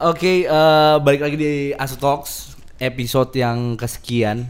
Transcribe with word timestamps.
Oke, 0.00 0.48
eh, 0.48 0.94
balik 1.04 1.20
lagi 1.20 1.36
di 1.36 1.52
Asu 1.76 2.00
Talks 2.00 2.56
episode 2.80 3.36
yang 3.36 3.76
kesekian. 3.76 4.48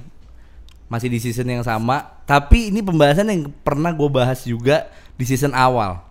Masih 0.87 1.11
di 1.11 1.19
season 1.19 1.47
yang 1.47 1.63
sama, 1.63 2.23
tapi 2.23 2.71
ini 2.71 2.83
pembahasan 2.83 3.27
yang 3.27 3.51
pernah 3.63 3.91
gue 3.91 4.07
bahas 4.07 4.43
juga 4.43 4.87
di 5.15 5.27
season 5.27 5.51
awal. 5.51 6.03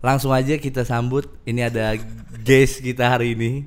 Langsung 0.00 0.32
aja 0.32 0.56
kita 0.56 0.84
sambut. 0.84 1.28
Ini 1.44 1.68
ada 1.68 1.96
guest 2.40 2.80
kita 2.80 3.08
hari 3.08 3.32
ini, 3.32 3.64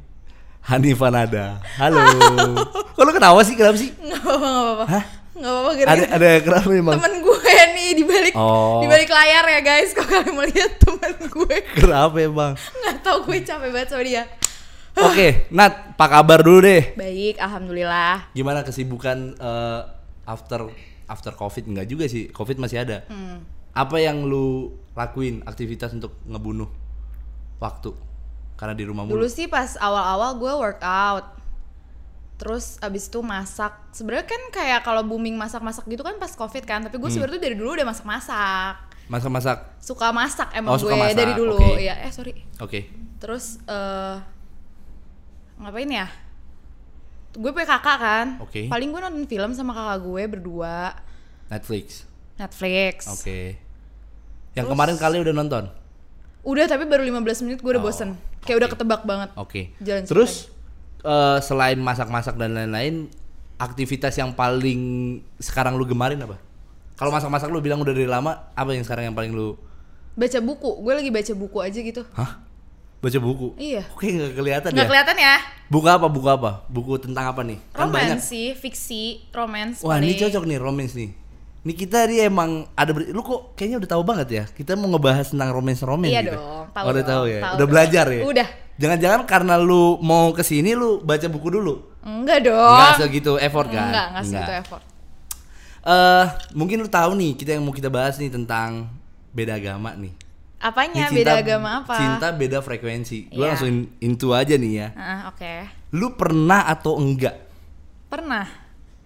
Hanifah 0.62 1.10
Nada. 1.10 1.62
Halo. 1.78 2.02
Kok 2.94 3.04
lu 3.06 3.12
ketawa 3.14 3.42
sih? 3.42 3.58
Kenapa 3.58 3.78
sih? 3.78 3.90
Nggak 3.98 4.22
apa-apa. 4.22 4.86
Hah? 4.86 5.04
Nggak 5.34 5.50
apa-apa, 5.50 5.70
Ada 5.70 5.78
gara-gara 5.82 6.10
ada 6.14 6.30
kenapa 6.42 6.68
emang? 6.74 6.96
temen 6.98 7.14
gue 7.22 7.38
nih 7.74 7.90
di 7.96 8.04
balik 8.06 8.34
Oh. 8.38 8.82
di 8.82 8.88
balik 8.90 9.10
layar 9.10 9.46
ya 9.46 9.62
guys. 9.62 9.90
Kalau 9.94 10.10
kalian 10.10 10.34
melihat 10.38 10.72
temen 10.78 11.14
gue, 11.26 11.56
Kenapa 11.74 12.18
emang? 12.22 12.54
nggak 12.54 12.98
tahu 13.02 13.18
gue 13.26 13.38
capek 13.42 13.70
banget 13.70 13.90
sama 13.90 14.04
dia. 14.06 14.24
Oke, 15.02 15.48
Nat, 15.50 15.96
apa 15.96 16.06
kabar 16.10 16.40
dulu 16.40 16.60
deh? 16.62 16.92
Baik, 16.94 17.38
alhamdulillah. 17.38 18.32
Gimana 18.32 18.62
kesibukan 18.62 19.34
eh, 19.34 19.82
after 20.24 20.68
after 21.06 21.34
covid 21.34 21.66
enggak 21.66 21.88
juga 21.88 22.06
sih 22.06 22.30
covid 22.30 22.56
masih 22.56 22.80
ada 22.80 23.02
Hmm. 23.06 23.42
apa 23.72 23.98
yang 23.98 24.24
lu 24.24 24.70
lakuin 24.94 25.42
aktivitas 25.42 25.90
untuk 25.92 26.20
ngebunuh 26.24 26.70
waktu 27.58 27.98
karena 28.54 28.74
di 28.74 28.84
rumah 28.84 29.04
Dulu 29.04 29.18
mulu 29.18 29.28
sih 29.28 29.46
pas 29.46 29.74
awal-awal 29.76 30.36
gue 30.36 30.54
workout. 30.54 31.26
Terus 32.36 32.80
abis 32.80 33.08
itu 33.08 33.20
masak. 33.20 33.72
Sebenarnya 33.90 34.24
kan 34.26 34.42
kayak 34.50 34.82
kalau 34.82 35.02
booming 35.02 35.34
masak-masak 35.34 35.84
gitu 35.86 36.00
kan 36.02 36.16
pas 36.16 36.32
covid 36.32 36.64
kan. 36.64 36.80
Tapi 36.82 36.94
Hmm. 36.94 37.04
gue 37.04 37.10
sebenarnya 37.10 37.36
tuh 37.36 37.44
dari 37.44 37.56
dulu 37.56 37.70
udah 37.74 37.88
masak-masak. 37.88 38.76
masak-masak 39.10 39.58
Suka 39.80 40.14
masak 40.14 40.54
emang 40.54 40.72
Oh, 40.72 40.78
gue 40.78 40.94
masak, 40.94 41.18
dari 41.18 41.34
dulu. 41.34 41.58
oke. 41.58 41.82
Iya, 41.82 41.98
eh 42.00 42.12
sorry. 42.12 42.46
oke 42.56 42.80
Terus 43.18 43.58
eh 43.66 44.16
ngapain 45.60 45.88
ya? 45.88 46.08
Gue 47.32 47.52
punya 47.52 47.68
kakak 47.70 47.98
kan. 47.98 48.28
Oke. 48.40 48.66
Paling 48.66 48.90
gue 48.90 49.00
nonton 49.00 49.26
film 49.26 49.52
sama 49.54 49.72
kakak 49.72 50.02
gue 50.02 50.24
berdua 50.28 50.98
Netflix 51.48 52.06
Netflix. 52.36 53.10
oke 53.10 53.58
yang 54.52 54.64
Terus- 54.64 54.72
kemarin 54.72 54.96
kali 54.96 55.18
udah 55.18 55.34
nonton 55.34 55.66
Udah 56.40 56.66
tapi 56.66 56.86
baru 56.86 57.04
15 57.04 57.44
menit 57.44 57.60
gue 57.60 57.68
udah 57.70 57.80
Oh, 57.80 57.86
bosen. 57.86 58.16
Kayak 58.40 58.58
udah 58.58 58.68
oke. 58.68 58.74
ketebak 58.76 59.02
banget. 59.04 59.30
oke 59.36 59.62
Jalan 59.78 60.04
terus 60.06 60.48
eh, 61.00 61.38
selain 61.40 61.76
masak-masak 61.76 62.34
dan 62.36 62.54
lain-lain 62.54 63.12
aktivitas 63.58 64.16
yang 64.16 64.32
paling 64.32 64.80
sekarang 65.36 65.76
lu 65.76 65.84
gemarin 65.84 66.18
apa 66.20 66.40
kalau 66.96 67.10
masak-masak 67.10 67.48
lu 67.48 67.60
bilang 67.60 67.78
udah 67.78 67.92
dari 67.92 68.06
lama 68.06 68.48
apa 68.52 68.72
yang 68.72 68.82
sekarang 68.82 69.08
yang 69.08 69.16
paling 69.16 69.32
lu 69.32 69.58
Baca 70.12 70.40
buku. 70.40 70.70
Gue 70.80 70.94
lagi 70.94 71.10
baca 71.10 71.34
buku 71.34 71.58
aja 71.60 71.80
gitu. 71.80 72.04
hah 72.14 72.40
baca 73.00 73.18
buku 73.18 73.56
Iya. 73.56 73.84
oke 73.88 74.06
nggak 74.06 74.32
kelihatan 74.34 74.70
Nggak 74.72 74.84
ya 74.84 74.90
kelihatan 74.92 75.18
ya? 75.18 75.36
Buku 75.66 75.86
apa? 75.86 76.06
Buku 76.06 76.28
apa? 76.28 76.52
Buku 76.66 76.92
tentang 76.98 77.26
apa 77.28 77.42
nih? 77.42 77.62
Kan 77.72 77.88
banyak. 77.88 78.18
Romance 78.18 78.26
sih, 78.26 78.52
fiksi, 78.54 79.04
romance. 79.30 79.80
Wah, 79.82 79.98
ini 79.98 80.14
cocok 80.14 80.44
nih 80.44 80.58
romance 80.58 80.94
nih. 80.94 81.14
Ini 81.60 81.74
kita 81.76 82.04
dia 82.06 82.26
emang 82.26 82.66
ada 82.74 82.90
ber- 82.90 83.08
lu 83.08 83.22
kok 83.22 83.54
kayaknya 83.54 83.78
udah 83.78 83.90
tahu 83.90 84.04
banget 84.04 84.28
ya. 84.30 84.44
Kita 84.48 84.74
mau 84.74 84.90
ngebahas 84.90 85.30
tentang 85.30 85.52
romance 85.52 85.80
romance 85.80 86.10
Iya 86.10 86.22
gitu. 86.26 86.36
dong, 86.36 86.66
tahu 86.70 86.84
Oh, 86.84 86.92
udah 86.92 87.06
tahu 87.06 87.24
ya. 87.26 87.40
tahu 87.40 87.52
udah 87.52 87.60
dong. 87.60 87.70
belajar 87.70 88.06
ya. 88.10 88.22
Udah. 88.26 88.48
Jangan-jangan 88.76 89.22
karena 89.26 89.56
lu 89.56 89.84
mau 90.00 90.32
ke 90.32 90.42
sini 90.42 90.72
lu 90.72 91.00
baca 91.00 91.28
buku 91.28 91.48
dulu. 91.50 91.74
Enggak 92.02 92.40
dong. 92.42 92.56
Enggak 92.74 92.96
segitu 92.98 93.32
effort 93.38 93.68
kan? 93.68 93.92
Enggak, 93.92 94.06
enggak 94.10 94.24
segitu 94.26 94.52
effort. 94.58 94.84
Eh, 95.82 96.26
mungkin 96.52 96.80
lu 96.80 96.90
tahu 96.90 97.12
nih 97.14 97.32
kita 97.36 97.56
yang 97.56 97.62
mau 97.62 97.72
kita 97.72 97.88
bahas 97.88 98.16
nih 98.16 98.28
tentang 98.30 98.88
beda 99.30 99.56
agama 99.56 99.94
nih. 99.94 100.12
Apanya 100.60 101.08
Ini 101.08 101.16
beda 101.16 101.40
agama 101.40 101.70
apa? 101.80 101.96
Cinta 101.96 102.28
beda 102.30 102.60
frekuensi. 102.60 103.32
Gua 103.32 103.40
Iya. 103.40 103.48
langsung 103.50 103.70
in- 103.70 103.90
into 104.02 104.32
aja 104.32 104.54
nih 104.54 104.72
ya. 104.76 104.88
Ah, 104.94 105.20
oke. 105.28 105.52
Lu 105.92 106.14
pernah 106.14 106.68
atau 106.68 106.96
enggak 106.96 107.48
Pernah. 108.06 108.44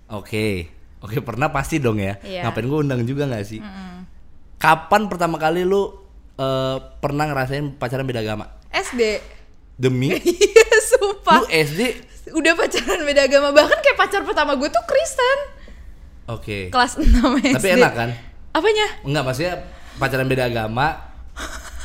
Oke, 0.10 0.72
oke 0.98 1.20
pernah 1.20 1.50
pasti 1.50 1.78
dong 1.78 2.00
ya. 2.00 2.16
Iya. 2.20 2.42
Ngapain 2.44 2.64
gue 2.64 2.80
undang 2.80 3.04
juga 3.04 3.26
nggak 3.26 3.44
sih? 3.44 3.60
Mm-mm. 3.60 4.08
Kapan 4.56 5.06
pertama 5.06 5.36
kali 5.36 5.62
lu 5.62 5.92
eh, 6.34 6.78
pernah 6.98 7.28
ngerasain 7.28 7.76
pacaran 7.76 8.04
beda 8.04 8.20
agama? 8.20 8.50
SD. 8.70 9.20
Demi 9.76 10.10
Iya, 10.18 10.68
sumpah. 10.82 11.38
lu 11.38 11.46
SD? 11.48 11.82
Udah 12.32 12.56
pacaran 12.56 13.04
beda 13.04 13.22
agama. 13.24 13.52
Bahkan 13.52 13.78
kayak 13.78 13.98
pacar 14.00 14.22
pertama 14.24 14.56
gue 14.56 14.66
tuh 14.68 14.82
Kristen. 14.84 15.38
Oke. 16.26 16.72
Kelas 16.72 16.96
6 16.96 17.06
SD. 17.44 17.54
Tapi 17.54 17.68
enak 17.76 17.94
kan? 17.94 18.10
Apanya? 18.50 18.88
Enggak 19.04 19.24
maksudnya 19.24 19.54
pacaran 19.96 20.26
beda 20.26 20.48
agama. 20.48 21.13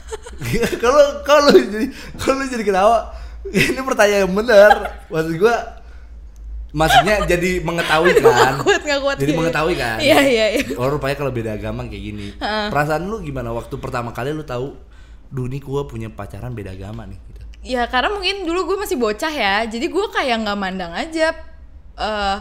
Kalau 0.83 1.05
kalau 1.23 1.51
jadi 1.53 1.87
kalau 2.17 2.43
jadi 2.43 2.63
ketawa, 2.63 2.99
ini 3.47 3.81
pertanyaan 3.81 4.25
yang 4.25 4.35
benar. 4.35 4.73
Maksud 5.07 5.35
gua 5.37 5.57
maksudnya 6.69 7.25
jadi 7.25 7.61
mengetahui 7.61 8.13
kan? 8.17 8.25
Nggak 8.55 8.57
kuat, 8.61 8.81
nggak 8.83 9.01
kuat. 9.01 9.17
Jadi 9.17 9.31
Iya. 9.31 9.39
mengetahui 9.39 9.75
kan? 9.75 9.99
Iya, 9.99 10.19
iya, 10.23 10.47
iya. 10.55 10.63
Oh 10.77 10.89
rupanya 10.89 11.17
kalau 11.17 11.29
beda 11.29 11.55
agama 11.55 11.85
kayak 11.85 12.03
gini. 12.05 12.27
Perasaan 12.41 13.05
lu 13.05 13.21
gimana 13.21 13.51
waktu 13.51 13.75
pertama 13.77 14.13
kali 14.13 14.31
lu 14.31 14.43
tahu, 14.43 14.77
duh 15.29 15.47
nih 15.47 15.61
gua 15.61 15.85
punya 15.85 16.09
pacaran 16.09 16.53
beda 16.53 16.73
agama 16.73 17.05
nih. 17.05 17.19
Gitu. 17.19 17.41
Ya 17.67 17.85
karena 17.85 18.09
mungkin 18.09 18.47
dulu 18.47 18.65
gue 18.65 18.77
masih 18.79 18.95
bocah 18.95 19.29
ya, 19.29 19.67
jadi 19.67 19.83
gue 19.85 20.07
kayak 20.09 20.37
nggak 20.41 20.57
mandang 20.57 20.93
aja. 20.95 21.35
eh 21.99 22.37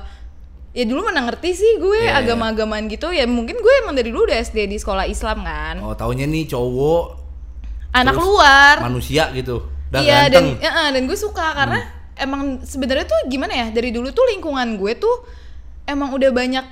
ya 0.72 0.86
dulu 0.86 1.02
mana 1.02 1.26
ngerti 1.26 1.58
sih 1.58 1.72
gue 1.82 1.98
Iya, 2.00 2.14
iya. 2.14 2.22
agama-agamaan 2.22 2.86
gitu. 2.86 3.10
Ya 3.10 3.26
mungkin 3.26 3.58
gue 3.58 3.74
emang 3.82 3.98
dari 3.98 4.14
dulu 4.14 4.30
udah 4.30 4.38
SD 4.38 4.70
di 4.70 4.78
sekolah 4.78 5.10
Islam 5.10 5.42
kan. 5.42 5.82
Oh 5.82 5.98
taunya 5.98 6.24
nih 6.24 6.46
cowok 6.46 7.26
Anak 7.92 8.14
terus 8.14 8.26
luar. 8.26 8.76
manusia 8.82 9.24
gitu. 9.32 9.64
Iya 9.90 10.28
dan 10.28 10.44
ganteng. 10.52 10.60
ya, 10.60 10.72
eh, 10.84 10.90
dan 10.92 11.04
gue 11.04 11.16
suka 11.16 11.46
karena 11.54 11.80
emang 12.14 12.42
sebenarnya 12.62 13.06
tuh 13.06 13.20
gimana 13.26 13.54
ya 13.54 13.68
dari 13.70 13.90
dulu 13.90 14.12
tuh 14.12 14.28
lingkungan 14.28 14.76
gue 14.76 14.94
tuh 14.96 15.16
emang 15.84 16.12
udah 16.12 16.28
banyak 16.30 16.66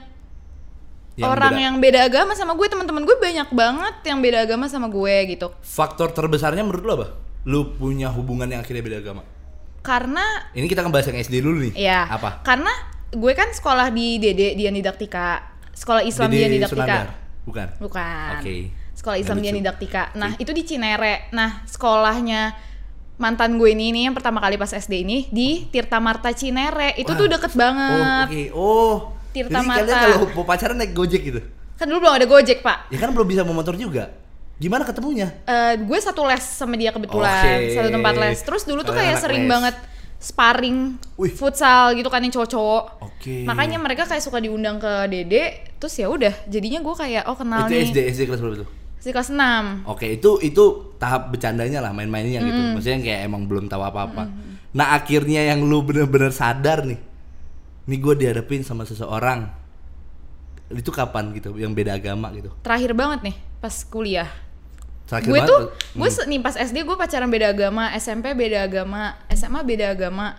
Yang 1.16 1.32
orang 1.32 1.54
beda. 1.54 1.64
yang 1.64 1.76
beda 1.80 2.00
agama 2.04 2.32
sama 2.34 2.54
gue 2.54 2.68
teman-teman 2.68 3.04
gue 3.04 3.16
banyak 3.16 3.48
banget 3.50 3.96
yang 4.04 4.20
beda 4.20 4.44
agama 4.44 4.68
sama 4.68 4.88
gue 4.88 5.16
gitu. 5.30 5.48
Faktor 5.62 6.12
terbesarnya 6.12 6.60
menurut 6.60 6.84
lu 6.84 6.92
apa? 6.94 7.08
Lu 7.46 7.60
punya 7.72 8.12
hubungan 8.12 8.46
yang 8.46 8.60
akhirnya 8.60 8.84
beda 8.84 8.98
agama. 9.00 9.24
Karena 9.80 10.26
Ini 10.52 10.66
kita 10.66 10.82
ngebahas 10.82 11.08
yang 11.08 11.20
SD 11.22 11.36
dulu 11.40 11.62
nih. 11.62 11.74
ya 11.78 12.04
Apa? 12.10 12.42
karena 12.42 12.74
gue 13.08 13.32
kan 13.32 13.48
sekolah 13.50 13.88
di 13.90 14.18
Dede 14.18 14.58
Dian 14.58 14.74
Didaktika 14.74 15.40
sekolah 15.72 16.04
Islam 16.04 16.28
Dede 16.28 16.40
Dian 16.42 16.52
Didaktika 16.60 16.84
Sunandar? 16.84 17.08
Bukan. 17.46 17.68
bukan 17.80 18.32
Oke. 18.36 18.56
Sekolah 19.06 19.18
Islam 19.18 19.38
Dian. 19.40 19.54
Didaktika 19.56 20.10
nah 20.14 20.34
itu 20.36 20.50
di 20.50 20.64
Cinere 20.64 21.30
nah 21.30 21.62
sekolahnya 21.64 22.58
mantan 23.16 23.56
gue 23.56 23.70
ini 23.70 23.94
nih 23.94 24.04
yang 24.10 24.14
pertama 24.14 24.40
kali 24.40 24.56
pas 24.56 24.68
SD 24.68 24.94
ini 25.00 25.18
di 25.30 25.64
Tirta 25.66 25.98
Marta 25.98 26.34
Cinere 26.34 26.92
itu 26.96 27.08
Wah. 27.08 27.16
tuh 27.16 27.28
deket 27.30 27.52
Oh, 27.52 27.58
banget 27.58 28.28
oke. 28.28 28.44
Oh. 28.52 28.96
Tirta 29.32 29.52
Jadi 29.54 29.68
kalian 29.70 29.86
Mata. 29.86 30.04
kalau 30.10 30.28
mau 30.34 30.44
pacaran 30.44 30.76
naik 30.76 30.92
Gojek 30.92 31.22
gitu. 31.24 31.42
kan 31.76 31.86
dulu 31.86 32.00
belum 32.02 32.14
ada 32.14 32.26
Gojek 32.26 32.60
pak 32.60 32.88
Ya 32.88 32.98
kan 32.98 33.12
belum 33.12 33.24
bisa 33.26 33.42
mau 33.42 33.54
motor 33.54 33.76
juga. 33.76 34.12
Gimana 34.56 34.82
ketemunya? 34.82 35.28
Eh, 35.44 35.76
gue 35.78 35.98
satu 35.98 36.24
les 36.24 36.40
sama 36.40 36.74
dia 36.74 36.90
kebetulan 36.90 37.28
Oke. 37.28 37.72
satu 37.72 37.90
tempat 37.90 38.14
les 38.16 38.40
terus 38.42 38.64
dulu 38.64 38.82
tuh 38.82 38.90
Kalian 38.90 39.00
kayak 39.02 39.12
anak 39.14 39.24
sering 39.24 39.44
les. 39.44 39.52
banget 39.52 39.76
sparring 40.18 40.78
Wih. 41.14 41.30
futsal 41.30 41.92
gitu 41.94 42.08
kan 42.08 42.20
yang 42.20 42.32
cowok-cowok 42.32 42.84
Oke. 43.02 43.44
makanya 43.44 43.78
mereka 43.78 44.04
kayak 44.04 44.20
suka 44.20 44.40
diundang 44.40 44.76
ke 44.76 44.92
Dede 45.06 45.44
terus 45.76 45.92
ya 45.94 46.08
udah 46.08 46.32
jadinya 46.46 46.80
gue 46.80 46.96
kayak 46.96 47.24
oh 47.26 47.36
kenal 47.36 47.68
itu 47.68 47.76
nih 47.76 47.84
SD 47.86 47.98
SD 48.10 48.22
kelas 48.26 48.40
berapa 48.40 48.58
tuh? 48.58 48.70
Si 49.06 49.14
kelas 49.14 49.30
6 49.30 49.86
Oke, 49.86 50.18
itu 50.18 50.42
itu 50.42 50.98
tahap 50.98 51.30
bercandanya 51.30 51.78
lah, 51.78 51.94
main-mainnya 51.94 52.42
gitu. 52.42 52.62
Maksudnya 52.74 53.00
kayak 53.06 53.22
emang 53.30 53.46
belum 53.46 53.70
tahu 53.70 53.86
apa-apa. 53.86 54.26
Nah, 54.74 54.98
akhirnya 54.98 55.46
yang 55.46 55.62
lu 55.62 55.86
bener-bener 55.86 56.34
sadar 56.34 56.82
nih. 56.90 56.98
Nih 57.86 57.98
gue 58.02 58.14
dihadapin 58.18 58.66
sama 58.66 58.82
seseorang. 58.82 59.46
Itu 60.74 60.90
kapan 60.90 61.38
gitu, 61.38 61.54
yang 61.62 61.78
beda 61.78 62.02
agama 62.02 62.34
gitu. 62.34 62.50
terakhir 62.66 62.98
banget 62.98 63.22
nih 63.22 63.38
pas 63.62 63.76
kuliah 63.86 64.30
Terakhir 65.06 65.30
gue 65.30 65.38
banget, 65.38 65.50
tuh 65.50 65.62
hmm. 65.70 65.98
gue 66.02 66.10
nih 66.26 66.40
pas 66.42 66.56
SD 66.58 66.78
gue 66.82 66.98
pacaran 66.98 67.30
beda 67.30 67.54
agama 67.54 67.94
SMP 67.94 68.34
beda 68.34 68.66
agama 68.66 69.14
SMA 69.30 69.62
beda 69.62 69.94
agama 69.94 70.34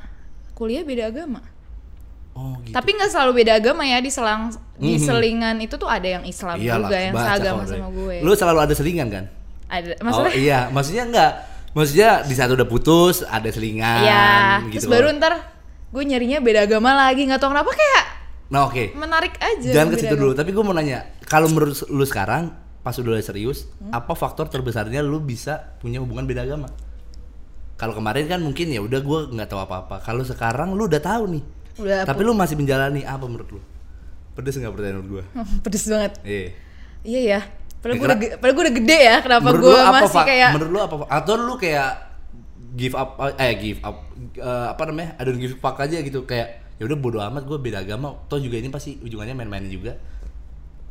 kuliah 0.58 0.82
beda 0.82 1.14
agama 1.14 1.42
Oh, 2.36 2.52
gitu. 2.60 2.70
tapi 2.70 2.92
nggak 2.92 3.08
selalu 3.08 3.32
beda 3.40 3.52
agama 3.56 3.80
ya 3.80 3.96
di 3.96 4.12
selang 4.12 4.52
di 4.76 4.94
Mhm. 4.94 5.02
selingan 5.02 5.56
itu 5.58 5.74
tuh 5.74 5.88
ada 5.88 6.04
yang 6.06 6.20
Islam 6.22 6.60
Iyalah, 6.60 6.76
juga 6.84 6.96
yang 7.00 7.14
seagama 7.16 7.62
sama 7.64 7.88
gue 7.88 8.16
Lu 8.20 8.30
selalu 8.30 8.58
ada 8.60 8.74
selingan 8.76 9.08
kan? 9.08 9.24
ada 9.66 9.96
Oh 9.96 10.04
maksudnya 10.04 10.32
iya, 10.36 10.58
maksudnya 10.68 11.04
enggak. 11.04 11.32
Maksudnya 11.72 12.10
di 12.22 12.32
satu 12.32 12.52
udah 12.54 12.64
putus, 12.64 13.20
ada 13.22 13.48
selingan 13.48 14.00
ya 14.00 14.60
gitu. 14.64 14.80
terus 14.80 14.86
baru 14.86 15.12
ntar 15.12 15.32
gue 15.86 16.02
nyarinya 16.02 16.38
beda 16.38 16.64
agama 16.64 16.92
lagi 16.94 17.24
nggak 17.24 17.36
tahu 17.36 17.50
kenapa 17.50 17.72
kayak 17.72 18.04
Nah, 18.46 18.64
oke. 18.64 18.94
menarik 18.94 19.34
aja 19.36 19.70
Jangan 19.74 19.90
ke 19.90 19.96
situ 19.98 20.06
agama. 20.08 20.22
dulu, 20.22 20.32
tapi 20.32 20.50
gue 20.52 20.62
mau 20.62 20.70
nanya, 20.70 20.98
kalau 21.22 21.48
menurut 21.48 21.72
lu 21.86 22.00
sekarang 22.02 22.52
pas 22.80 22.94
udah 22.94 23.18
serius, 23.18 23.66
Hmm? 23.76 23.90
apa 23.90 24.12
faktor 24.12 24.46
terbesarnya 24.46 25.00
lu 25.00 25.18
bisa 25.18 25.74
punya 25.76 25.98
hubungan 25.98 26.22
beda 26.22 26.44
agama? 26.44 26.70
Kalau 27.74 27.92
kemarin 27.92 28.24
kan 28.24 28.38
mungkin 28.38 28.70
ya 28.70 28.78
udah 28.78 29.00
gue 29.00 29.20
nggak 29.32 29.48
tahu 29.48 29.58
apa-apa. 29.58 30.00
Kalau 30.00 30.22
sekarang 30.22 30.72
lu 30.72 30.86
udah 30.86 30.96
tahu 30.98 31.28
nih. 31.28 31.44
Udah 31.76 32.04
Tapi 32.04 32.20
lu 32.20 32.32
masih 32.32 32.56
menjalani 32.56 33.02
apa 33.02 33.24
menurut 33.24 33.48
lu? 33.50 33.60
Pedes 34.32 34.54
nggak 34.54 34.68
pertanyaan 34.70 34.96
menurut 35.00 35.10
gue? 35.10 35.24
pedes 35.64 35.84
banget 35.86 36.12
Iya. 36.22 36.48
iya 37.02 37.20
ya 37.22 37.40
padahal 37.76 37.96
gue 37.96 38.06
udah, 38.08 38.18
padahal 38.36 38.54
gue 38.54 38.64
udah 38.66 38.76
gede 38.76 38.98
ya 38.98 39.16
kenapa 39.20 39.48
gue 39.54 39.78
apa 39.78 39.94
masih 39.96 40.16
Pak? 40.16 40.24
kayak 40.26 40.50
Menurut 40.58 40.70
lu 40.72 40.80
apa? 40.80 40.94
Atau 41.06 41.34
lu 41.36 41.54
kayak 41.54 41.90
give 42.74 42.92
up 42.92 43.10
eh 43.36 43.52
give 43.54 43.80
up 43.80 43.96
eh, 44.34 44.66
apa 44.68 44.82
namanya? 44.84 45.14
Don't 45.20 45.38
give 45.38 45.54
fuck 45.56 45.76
aja 45.78 45.96
gitu 45.96 46.24
kayak 46.24 46.48
ya 46.76 46.84
udah 46.84 46.98
bodo 46.98 47.18
amat 47.22 47.44
gue 47.44 47.56
beda 47.56 47.80
agama 47.80 48.12
toh 48.26 48.36
juga 48.36 48.56
ini 48.56 48.68
pasti 48.68 49.00
ujungannya 49.00 49.32
main-main 49.32 49.64
juga 49.66 49.96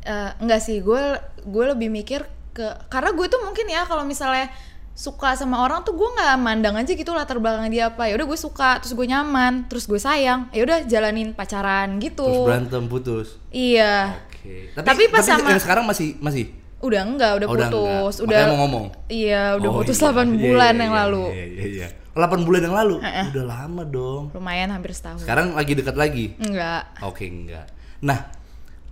Eh, 0.02 0.30
enggak 0.38 0.58
sih 0.60 0.78
gue 0.80 1.02
gue 1.42 1.64
lebih 1.66 1.90
mikir 1.90 2.22
ke 2.50 2.62
karena 2.86 3.10
gue 3.10 3.26
tuh 3.26 3.42
mungkin 3.42 3.66
ya 3.66 3.82
kalau 3.82 4.02
misalnya 4.02 4.50
suka 4.96 5.36
sama 5.36 5.60
orang 5.60 5.84
tuh 5.84 5.92
gue 5.92 6.08
nggak 6.08 6.34
mandang 6.36 6.72
aja 6.72 6.88
gitu 6.88 7.12
latar 7.12 7.36
belakang 7.36 7.68
dia 7.68 7.92
apa. 7.92 8.08
Ya 8.08 8.16
udah 8.16 8.26
gue 8.26 8.38
suka 8.40 8.80
terus 8.80 8.90
gue 8.90 9.04
nyaman 9.04 9.68
terus 9.68 9.84
gue 9.84 10.00
sayang. 10.00 10.48
Ya 10.50 10.64
udah 10.64 10.82
jalanin 10.82 11.30
pacaran 11.30 12.00
gitu. 12.00 12.24
Terus 12.24 12.48
berantem 12.48 12.82
putus. 12.86 13.28
Iya. 13.48 14.16
Oke. 14.26 14.72
Tapi 14.72 15.02
pas 15.06 15.20
sama- 15.20 15.46
yang 15.46 15.60
sekarang 15.60 15.84
masih 15.84 16.16
masih? 16.18 16.48
Udah 16.78 17.02
enggak 17.02 17.36
udah 17.36 17.46
Oh, 17.46 17.52
udah 17.52 17.68
putus. 17.68 18.14
enggak. 18.16 18.24
udah 18.24 18.36
Makanya 18.36 18.48
mau 18.48 18.58
ngomong. 18.62 18.84
iya 19.06 19.42
udah 19.54 19.68
Oh, 19.68 19.76
putus 19.76 19.96
iya. 19.96 20.04
8 20.06 20.16
Iya, 20.26 20.40
bulan 20.42 20.72
iya, 20.72 20.80
yang 20.80 20.92
iya, 20.92 21.00
lalu. 21.02 21.24
iya 21.28 21.44
iya 21.46 21.64
iya. 21.66 21.88
8 22.12 22.40
bulan 22.42 22.60
yang 22.62 22.74
lalu? 22.74 22.96
Udah 23.02 23.44
lama 23.46 23.82
dong. 23.84 24.22
Lumayan 24.32 24.68
hampir 24.70 24.90
setahun. 24.90 25.20
Sekarang 25.20 25.52
lagi 25.52 25.72
dekat 25.72 25.92
lagi? 25.94 26.32
Enggak. 26.38 26.88
Oke 27.02 27.24
enggak. 27.24 27.68
Nah, 27.98 28.32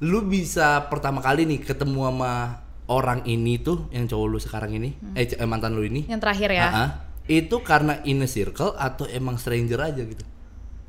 lu 0.01 0.21
bisa 0.23 0.85
pertama 0.85 1.21
kali 1.21 1.45
nih 1.45 1.61
ketemu 1.61 2.05
sama 2.05 2.64
orang 2.87 3.25
ini 3.25 3.57
tuh 3.59 3.89
yang 3.91 4.05
cowok 4.05 4.27
lu 4.27 4.37
sekarang 4.37 4.71
ini, 4.73 4.93
eh 5.13 5.25
c- 5.25 5.37
eh, 5.37 5.49
mantan 5.49 5.73
lu 5.73 5.83
ini. 5.83 6.05
yang 6.05 6.21
terakhir 6.21 6.53
ya 6.53 6.69
ah. 6.69 6.91
itu 7.25 7.57
karena 7.61 8.05
inner 8.05 8.29
circle 8.29 8.77
atau 8.77 9.09
emang 9.09 9.37
stranger 9.37 9.81
aja 9.81 10.03
gitu? 10.03 10.25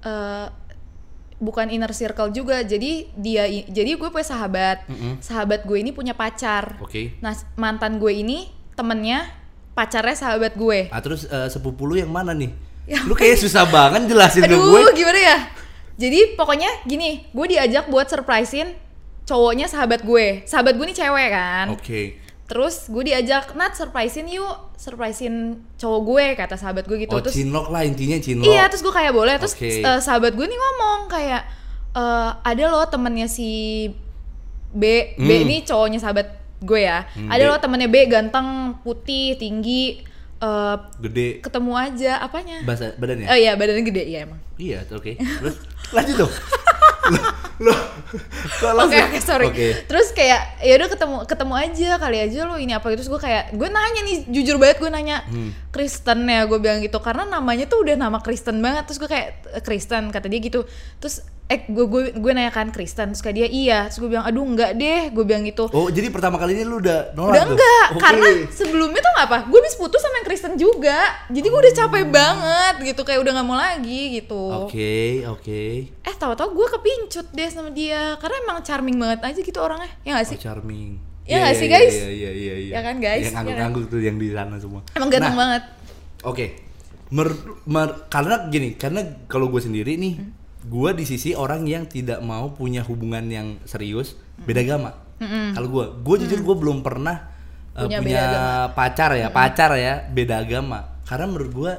eh 0.02 0.48
bukan 1.36 1.68
inner 1.68 1.92
circle 1.92 2.32
juga 2.32 2.64
jadi 2.64 3.12
dia 3.14 3.44
jadi 3.68 3.96
gue 3.96 4.08
punya 4.08 4.24
sahabat 4.24 4.88
sahabat 5.20 5.64
gue 5.64 5.78
ini 5.78 5.92
punya 5.92 6.16
pacar 6.16 6.80
Oke. 6.80 7.20
nah 7.20 7.36
mantan 7.56 8.00
gue 8.00 8.12
ini 8.14 8.48
temennya 8.72 9.28
pacarnya 9.72 10.16
sahabat 10.16 10.56
gue 10.56 10.88
Ah 10.88 11.04
terus 11.04 11.28
eh, 11.28 11.48
sepupu 11.48 11.84
lu 11.84 11.96
yang 11.96 12.08
mana 12.08 12.32
nih? 12.32 12.52
Ya 12.88 13.04
lu 13.04 13.12
kayak 13.12 13.36
susah 13.36 13.68
banget 13.68 14.08
jelasin 14.08 14.44
ke 14.44 14.48
aduh 14.48 14.62
gue. 14.62 14.96
gimana 14.96 15.20
ya 15.20 15.38
jadi 15.96 16.38
pokoknya 16.40 16.88
gini 16.88 17.28
gue 17.28 17.46
diajak 17.50 17.90
buat 17.90 18.08
surprisein 18.08 18.72
cowoknya 19.26 19.66
sahabat 19.66 20.02
gue 20.02 20.46
sahabat 20.46 20.74
gue 20.74 20.86
ini 20.86 20.94
cewek 20.94 21.30
kan 21.30 21.66
Oke. 21.70 22.22
terus 22.46 22.86
gue 22.86 23.04
diajak 23.04 23.54
nat 23.54 23.74
surprisein 23.74 24.30
yuk 24.30 24.78
surprisein 24.78 25.36
cowok 25.76 26.02
gue 26.06 26.26
kata 26.36 26.56
sahabat 26.56 26.86
gue 26.86 26.98
gitu 27.00 27.12
Oh, 27.12 27.22
terus 27.22 27.34
cinlok 27.34 27.68
lah 27.68 27.82
intinya 27.82 28.16
cinlok. 28.16 28.46
Iya, 28.46 28.70
terus 28.70 28.84
gue 28.84 28.94
kayak 28.94 29.12
boleh. 29.12 29.34
Terus 29.42 29.56
Oke. 29.56 29.82
eh, 29.82 30.00
sahabat 30.00 30.36
gue 30.36 30.46
nih 30.46 30.54
ngomong 30.56 31.00
kayak 31.10 31.42
eh, 31.92 32.30
ada 32.38 32.64
loh 32.68 32.86
temennya 32.86 33.26
si 33.26 33.90
B. 34.70 34.84
B 35.16 35.26
Hmm. 35.26 35.44
ini 35.48 35.64
cowoknya 35.64 35.98
sahabat 35.98 36.28
gue 36.62 36.82
ya. 36.82 37.08
Hmm, 37.16 37.32
ada 37.32 37.42
B. 37.42 37.50
loh 37.50 37.58
temennya 37.58 37.90
B 37.90 37.98
ganteng, 38.06 38.78
putih, 38.84 39.40
tinggi. 39.40 40.06
Eh, 40.38 40.76
Gede. 41.02 41.28
ketemu 41.40 41.72
aja 41.74 42.12
apanya? 42.20 42.58
Bahasa 42.64 42.92
badannya? 42.96 43.28
Oh 43.28 43.38
iya, 43.38 43.54
badannya 43.54 43.84
gede 43.84 44.04
iya 44.06 44.20
emang. 44.24 44.40
Iya, 44.56 44.84
oke. 44.90 45.12
Terus 45.16 45.56
lanjut 45.92 46.16
dong. 46.22 46.34
lo, 47.56 47.72
Oke 48.84 48.98
oke 49.00 49.20
sorry. 49.22 49.48
Oke. 49.48 49.86
Terus 49.86 50.12
kayak 50.12 50.60
ya 50.60 50.74
udah 50.76 50.90
ketemu 50.90 51.18
ketemu 51.24 51.54
aja 51.56 51.90
kali 51.96 52.18
aja 52.20 52.40
lo 52.44 52.56
ini 52.58 52.74
apa 52.74 52.90
gitu. 52.90 53.06
Terus 53.06 53.12
gue 53.12 53.22
kayak 53.22 53.44
gue 53.54 53.70
nanya 53.70 54.02
nih 54.04 54.18
jujur 54.28 54.58
banget 54.58 54.82
gue 54.82 54.90
nanya 54.90 55.24
Hmm. 55.26 55.54
Kristen 55.70 56.26
ya 56.26 56.44
gue 56.46 56.58
bilang 56.58 56.80
gitu 56.80 56.98
karena 57.00 57.24
namanya 57.30 57.66
tuh 57.66 57.86
udah 57.86 57.96
nama 57.96 58.18
Kristen 58.20 58.60
banget. 58.60 58.90
Terus 58.90 59.00
gue 59.00 59.08
kayak 59.08 59.28
"Eh, 59.54 59.64
Kristen 59.64 60.10
kata 60.10 60.28
dia 60.28 60.42
gitu. 60.42 60.66
Terus 61.00 61.24
eh 61.46 61.62
gue 61.64 61.86
gue 61.86 62.02
gue 62.12 62.32
nanya 62.34 62.50
kan 62.50 62.74
Kristen 62.74 63.14
terus 63.14 63.22
kayak 63.22 63.38
dia 63.38 63.48
iya. 63.48 63.80
Terus 63.86 64.02
gue 64.02 64.10
bilang 64.10 64.26
aduh 64.26 64.42
enggak 64.42 64.74
deh 64.74 65.14
gue 65.14 65.24
bilang 65.24 65.46
gitu. 65.46 65.70
Oh, 65.70 65.88
jadi 65.88 66.10
pertama 66.10 66.36
kali 66.36 66.54
ini 66.54 66.64
lu 66.64 66.80
udah 66.80 67.14
nolak 67.14 67.32
Udah 67.32 67.44
tuh? 67.44 67.54
enggak, 67.54 67.86
Oke. 67.92 68.02
karena 68.02 68.28
sebelumnya 68.50 69.00
tuh 69.00 69.14
apa, 69.16 69.38
gue 69.46 69.58
habis 69.58 69.76
putus 69.76 70.00
sama 70.00 70.16
yang 70.16 70.26
Kristen 70.26 70.54
juga, 70.56 70.98
jadi 71.28 71.46
gue 71.46 71.60
udah 71.60 71.74
capek 71.76 72.06
banget 72.08 72.76
gitu, 72.84 73.02
kayak 73.02 73.20
udah 73.22 73.32
nggak 73.32 73.48
mau 73.48 73.56
lagi 73.56 74.02
gitu. 74.16 74.44
Oke, 74.64 75.22
oke. 75.26 75.64
Eh 76.02 76.16
tahu-tahu 76.16 76.50
gue 76.52 76.68
kepincut 76.72 77.28
deh 77.32 77.50
sama 77.50 77.70
dia, 77.70 78.18
karena 78.18 78.36
emang 78.42 78.58
charming 78.62 78.98
banget 78.98 79.20
aja 79.24 79.40
gitu 79.40 79.60
orangnya, 79.60 79.90
ya 80.02 80.18
nggak 80.18 80.28
sih? 80.28 80.38
Oh, 80.38 80.44
charming. 80.44 80.98
Ya 81.26 81.42
nggak 81.42 81.56
sih, 81.56 81.66
iya, 81.66 81.74
guys? 81.76 81.94
Iya, 81.96 82.10
iya, 82.10 82.32
iya, 82.32 82.54
iya. 82.56 82.74
Ya 82.74 82.82
kan, 82.82 82.96
guys? 83.00 83.24
Yang 83.24 83.34
ngangguk-ngangguk 83.34 83.86
tuh 83.88 83.98
yang 83.98 84.18
di 84.18 84.28
sana 84.30 84.56
semua. 84.58 84.82
Emang 84.94 85.10
ganteng 85.10 85.34
Nah, 85.34 85.42
banget. 85.42 85.64
Oke. 86.22 86.46
Mer- 87.10 87.38
mer- 87.66 87.98
karena 88.08 88.36
gini, 88.46 88.70
karena 88.76 89.02
kalau 89.26 89.50
gue 89.50 89.58
sendiri 89.58 89.94
nih, 89.96 90.22
Hmm. 90.22 90.45
Gue 90.66 90.90
di 90.98 91.06
sisi 91.06 91.38
orang 91.38 91.64
yang 91.70 91.86
tidak 91.86 92.20
mau 92.26 92.52
punya 92.52 92.82
hubungan 92.82 93.26
yang 93.30 93.62
serius, 93.70 94.18
beda 94.44 94.66
agama. 94.66 94.92
Kalau 95.56 95.68
gue, 95.72 95.86
gue 96.04 96.16
jujur 96.26 96.42
gue 96.44 96.56
belum 96.60 96.84
pernah 96.84 97.32
uh, 97.78 97.88
Punya 97.88 98.02
punya, 98.02 98.10
beda 98.10 98.22
agama. 98.26 98.50
Hmm. 98.50 98.74
pacar 98.76 99.12
ya, 99.16 99.28
pacar 99.32 99.72
ya, 99.78 99.94
beda 100.12 100.36
agama. 100.44 100.80
Karena 101.06 101.26
menurut 101.30 101.52
gue 101.54 101.74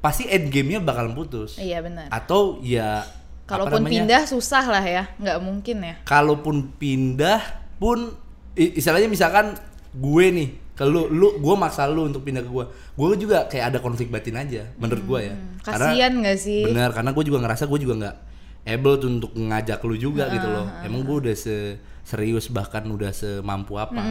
pasti 0.00 0.26
end 0.28 0.48
game-nya 0.50 0.80
bakalan 0.82 1.14
putus. 1.14 1.56
Iya 1.60 1.84
benar. 1.84 2.08
Atau 2.10 2.60
ya 2.64 3.04
Kalaupun 3.44 3.84
pindah 3.84 4.24
susah 4.24 4.64
lah 4.64 4.80
ya, 4.80 5.04
nggak 5.20 5.38
mungkin 5.44 5.76
ya. 5.84 5.94
kalaupun 6.08 6.72
pindah 6.80 7.44
pun 7.76 8.16
istilahnya 8.56 9.04
misalkan 9.04 9.52
gue 9.92 10.24
nih 10.32 10.48
ke 10.74 10.82
lu 10.82 11.06
lu 11.06 11.38
gue 11.38 11.54
maksa 11.54 11.86
lu 11.86 12.04
untuk 12.04 12.22
pindah 12.22 12.42
ke 12.42 12.50
gue 12.50 12.64
gue 12.68 13.06
juga 13.16 13.46
kayak 13.46 13.74
ada 13.74 13.78
konflik 13.78 14.10
batin 14.10 14.34
aja 14.34 14.66
menurut 14.74 15.04
gue 15.04 15.20
ya 15.24 15.34
Hmm, 15.34 15.62
Kasian 15.62 16.12
nggak 16.20 16.36
sih? 16.36 16.66
bener 16.66 16.90
karena 16.90 17.10
gue 17.10 17.24
juga 17.24 17.38
ngerasa 17.40 17.64
gue 17.64 17.78
juga 17.78 17.94
nggak 17.96 18.16
able 18.64 18.94
tuh 18.96 19.08
untuk 19.12 19.32
ngajak 19.32 19.78
lu 19.80 19.94
juga 19.94 20.28
gitu 20.28 20.44
loh 20.44 20.66
emang 20.82 21.00
gue 21.00 21.16
udah 21.24 21.34
se 21.34 21.78
serius 22.02 22.48
bahkan 22.48 22.84
udah 22.84 23.10
semampu 23.10 23.76
apa 23.76 24.02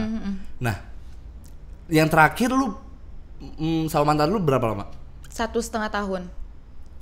nah 0.56 0.76
yang 1.86 2.08
terakhir 2.08 2.48
lu 2.48 2.72
mm, 3.54 3.86
sama 3.86 4.10
mantan 4.10 4.30
lu 4.30 4.40
berapa 4.40 4.64
lama 4.66 4.88
Satu 5.28 5.58
setengah 5.58 5.90
tahun. 5.90 6.30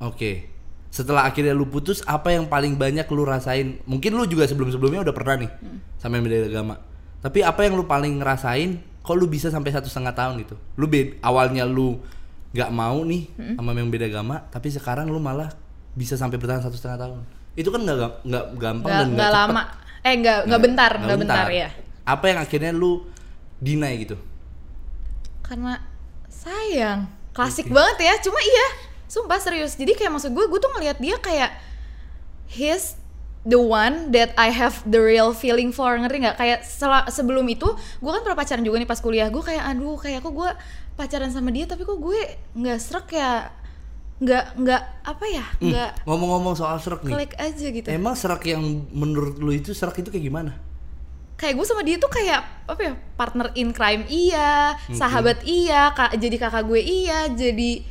Oke. 0.00 0.48
Setelah 0.88 1.24
akhirnya 1.24 1.52
lu 1.52 1.64
putus, 1.64 2.00
apa 2.02 2.32
yang 2.32 2.48
paling 2.48 2.74
banyak 2.74 3.04
lu 3.06 3.22
rasain? 3.22 3.76
Mungkin 3.84 4.12
lu 4.12 4.24
juga 4.24 4.48
sebelum-sebelumnya 4.48 5.04
udah 5.04 5.12
pernah 5.12 5.36
nih 5.36 5.50
sama 5.96 6.16
yang 6.16 6.24
beda 6.24 6.48
agama. 6.48 6.74
Tapi 7.20 7.44
apa 7.44 7.60
yang 7.62 7.76
lu 7.76 7.84
paling 7.84 8.24
ngerasain? 8.24 8.80
Kok 9.02 9.14
lu 9.18 9.26
bisa 9.26 9.50
sampai 9.50 9.74
satu 9.74 9.90
setengah 9.90 10.14
tahun 10.14 10.34
gitu? 10.42 10.54
Lu 10.78 10.86
bed 10.86 11.18
awalnya 11.20 11.66
lu 11.66 11.98
nggak 12.52 12.70
mau 12.70 13.00
nih 13.02 13.32
sama 13.56 13.72
yang 13.72 13.88
beda 13.88 14.06
agama, 14.06 14.44
tapi 14.48 14.68
sekarang 14.68 15.08
lu 15.08 15.18
malah 15.18 15.50
bisa 15.92 16.14
sampai 16.14 16.36
bertahan 16.38 16.62
satu 16.62 16.76
setengah 16.78 16.98
tahun. 17.00 17.18
Itu 17.58 17.68
kan 17.68 17.82
nggak 17.82 17.96
ga- 17.98 18.18
nggak 18.22 18.44
gampang 18.56 18.88
Nggak 18.88 19.00
dan 19.02 19.08
nggak 19.12 19.30
lama. 19.32 19.62
Eh 20.02 20.14
nggak 20.18 20.38
nggak 20.46 20.60
bentar, 20.62 20.90
nggak 20.98 21.18
bentar 21.18 21.46
ya. 21.50 21.68
Apa 22.02 22.24
yang 22.30 22.38
akhirnya 22.42 22.70
lu 22.70 23.06
deny 23.58 23.94
gitu? 24.02 24.16
Karena 25.42 25.78
sayang. 26.26 27.06
Klasik 27.32 27.70
banget 27.72 27.96
ya, 28.04 28.14
cuma 28.20 28.38
iya. 28.38 28.68
Sumpah 29.08 29.40
serius. 29.40 29.76
Jadi 29.76 29.96
kayak 29.96 30.12
maksud 30.12 30.32
gue, 30.32 30.44
gue 30.48 30.60
tuh 30.60 30.72
ngelihat 30.76 30.98
dia 31.00 31.16
kayak 31.20 31.50
he's 32.48 32.96
the 33.42 33.58
one 33.58 34.10
that 34.14 34.30
I 34.38 34.54
have 34.54 34.82
the 34.86 35.02
real 35.02 35.34
feeling 35.34 35.70
for 35.74 35.94
ngerti 35.98 36.22
nggak? 36.22 36.36
Kayak 36.38 36.60
sebelum 37.10 37.46
itu 37.50 37.68
gue 37.74 38.10
kan 38.10 38.22
pernah 38.22 38.38
pacaran 38.38 38.62
juga 38.62 38.78
nih 38.82 38.88
pas 38.88 39.00
kuliah. 39.02 39.28
Gue 39.30 39.42
kayak 39.42 39.64
aduh 39.74 39.98
kayak 39.98 40.22
kok 40.22 40.34
gue 40.34 40.50
pacaran 40.94 41.30
sama 41.32 41.50
dia 41.50 41.66
tapi 41.66 41.82
kok 41.82 41.98
gue 41.98 42.20
nggak 42.56 42.78
serak 42.78 43.08
ya? 43.10 43.50
Nggak 44.22 44.44
nggak 44.54 44.82
apa 45.02 45.24
ya? 45.26 45.44
Hmm, 45.58 45.70
nggak 45.70 45.90
Ngomong-ngomong 46.06 46.54
soal 46.54 46.78
serak 46.78 47.02
nih. 47.02 47.12
klik 47.12 47.34
aja 47.38 47.66
gitu. 47.70 47.86
Emang 47.90 48.14
serak 48.14 48.42
yang 48.46 48.62
menurut 48.94 49.38
lu 49.42 49.50
itu 49.50 49.74
serak 49.74 49.98
itu 49.98 50.10
kayak 50.10 50.26
gimana? 50.26 50.54
kayak 51.32 51.58
gue 51.58 51.66
sama 51.66 51.82
dia 51.82 51.98
tuh 51.98 52.06
kayak 52.06 52.70
apa 52.70 52.80
ya 52.86 52.94
partner 53.18 53.50
in 53.58 53.74
crime 53.74 54.06
iya 54.06 54.78
sahabat 54.94 55.42
iya 55.42 55.90
kak 55.90 56.14
jadi 56.14 56.38
kakak 56.38 56.70
gue 56.70 56.78
iya 56.78 57.26
jadi 57.34 57.82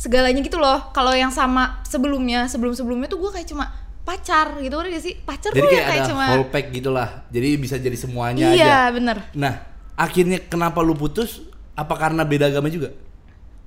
segalanya 0.00 0.40
gitu 0.40 0.56
loh. 0.56 0.94
Kalau 0.96 1.12
yang 1.12 1.28
sama 1.28 1.84
sebelumnya 1.84 2.48
sebelum 2.48 2.72
sebelumnya 2.72 3.04
tuh 3.10 3.20
gue 3.20 3.30
kayak 3.36 3.50
cuma 3.52 3.68
pacar 4.02 4.58
gitu 4.58 4.74
udah 4.74 4.90
gak 4.90 5.04
sih 5.04 5.14
pacar 5.16 5.50
Jadi 5.50 5.60
kayak, 5.62 5.74
yang 5.74 5.86
kayak 5.86 6.02
ada 6.02 6.10
cuma 6.10 6.24
whole 6.28 6.48
pack 6.48 6.66
gitulah. 6.70 7.08
Jadi 7.28 7.48
bisa 7.56 7.76
jadi 7.76 7.94
semuanya 7.94 8.44
aja. 8.48 8.56
iya 8.56 8.80
bener 8.88 9.16
Nah, 9.32 9.60
akhirnya 9.94 10.42
kenapa 10.42 10.80
lu 10.80 10.92
putus? 10.92 11.44
Apa 11.72 11.94
karena 11.96 12.22
beda 12.22 12.48
agama 12.48 12.66
juga? 12.66 12.90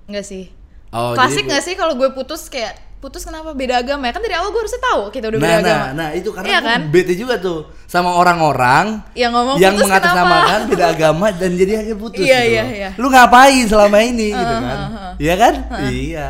nggak 0.03 0.21
sih 0.21 0.51
Oh, 0.89 1.15
klasik 1.15 1.47
nggak 1.47 1.63
sih 1.63 1.73
kalau 1.73 1.95
gue 1.95 2.11
putus 2.11 2.45
kayak 2.47 2.75
putus 2.99 3.23
kenapa 3.23 3.51
beda 3.51 3.79
agama 3.79 4.05
ya 4.05 4.13
kan 4.13 4.19
dari 4.19 4.31
awal 4.31 4.47
gue 4.47 4.61
harusnya 4.61 4.79
tahu 4.79 5.01
kita 5.09 5.27
udah 5.27 5.39
beda 5.39 5.49
Nah, 5.49 5.59
agama 5.59 5.79
nah, 5.79 5.91
nah 5.91 6.09
itu 6.11 6.29
karena 6.29 6.47
Iya 6.47 6.59
kan? 6.61 6.79
bete 6.87 7.13
juga 7.13 7.35
tuh 7.37 7.59
sama 7.83 8.13
orang-orang 8.13 8.99
Yang 9.11 9.31
ngomong 9.33 9.55
yang 9.57 9.73
mengatasnamakan 9.75 10.59
beda 10.67 10.85
agama 10.89 11.27
dan 11.31 11.51
jadi 11.53 11.71
akhirnya 11.79 11.97
putus 11.97 12.19
Iya, 12.19 12.39
gitu 12.39 12.51
iya, 12.51 12.63
iya. 12.69 12.89
Lu 12.95 13.07
ngapain 13.07 13.63
selama 13.65 13.97
ini 13.99 14.27
gitu 14.31 14.55
kan? 14.59 14.79
Iya 15.17 15.33
kan? 15.35 15.53
Iya. 15.87 16.29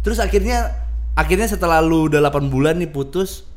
Terus 0.00 0.18
akhirnya 0.18 0.58
akhirnya 1.16 1.48
setelah 1.48 1.80
lu 1.80 2.06
udah 2.12 2.20
8 2.20 2.52
bulan 2.52 2.76
nih 2.78 2.92
putus, 2.92 3.48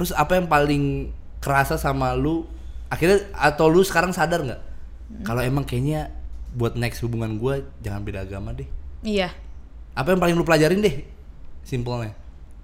terus 0.00 0.10
apa 0.16 0.40
yang 0.40 0.48
paling 0.48 1.12
kerasa 1.38 1.76
sama 1.76 2.16
lu? 2.16 2.48
Akhirnya 2.88 3.28
atau 3.36 3.68
lu 3.68 3.84
sekarang 3.84 4.10
sadar 4.10 4.42
nggak? 4.42 4.60
Hmm. 4.64 5.24
Kalau 5.28 5.44
emang 5.44 5.62
kayaknya 5.62 6.10
buat 6.56 6.74
next 6.74 7.04
hubungan 7.04 7.36
gua 7.36 7.60
jangan 7.84 8.00
beda 8.02 8.24
agama 8.24 8.56
deh. 8.56 8.64
iya 9.04 9.30
Apa 9.92 10.16
yang 10.16 10.20
paling 10.24 10.34
lu 10.34 10.42
pelajarin 10.42 10.80
deh? 10.80 11.04
Simpelnya. 11.62 12.16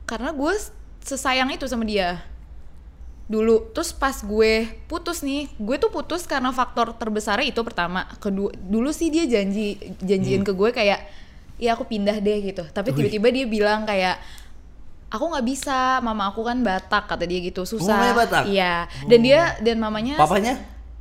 karena 0.04 0.32
gue 0.32 0.52
sesayang 1.00 1.48
itu 1.52 1.64
sama 1.64 1.84
dia 1.84 2.20
dulu 3.24 3.72
terus 3.72 3.88
pas 3.96 4.12
gue 4.20 4.68
putus 4.84 5.24
nih 5.24 5.48
gue 5.56 5.76
tuh 5.80 5.88
putus 5.88 6.28
karena 6.28 6.52
faktor 6.52 6.92
terbesarnya 6.92 7.48
itu 7.48 7.56
pertama 7.64 8.04
kedua 8.20 8.52
dulu 8.52 8.92
sih 8.92 9.08
dia 9.08 9.24
janji 9.24 9.80
janjiin 10.04 10.44
ke 10.44 10.52
gue 10.52 10.70
kayak 10.76 11.08
iya 11.56 11.72
aku 11.72 11.84
pindah 11.84 12.16
deh 12.16 12.38
gitu 12.42 12.62
tapi 12.68 12.90
tiba-tiba 12.92 13.28
dia 13.30 13.46
bilang 13.46 13.82
kayak 13.82 14.18
aku 15.06 15.24
nggak 15.28 15.46
bisa 15.46 15.78
mama 16.00 16.26
aku 16.26 16.42
kan 16.42 16.58
Batak 16.60 17.06
kata 17.06 17.22
dia 17.22 17.38
gitu 17.40 17.62
susah 17.62 17.94
mamanya 17.94 18.14
Batak? 18.16 18.42
iya 18.46 18.74
dan 19.04 19.18
dia 19.20 19.40
dan 19.58 19.76
mamanya 19.78 20.14
Papanya? 20.16 20.54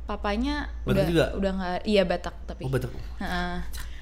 papanya 0.04 0.54
Batak 0.80 0.86
udah 0.86 1.04
juga? 1.04 1.24
udah 1.34 1.50
nggak 1.52 1.78
iya 1.84 2.02
Batak 2.02 2.34
tapi 2.44 2.62
Oh, 2.62 2.70
Batak. 2.70 2.90
Heeh. 3.18 3.54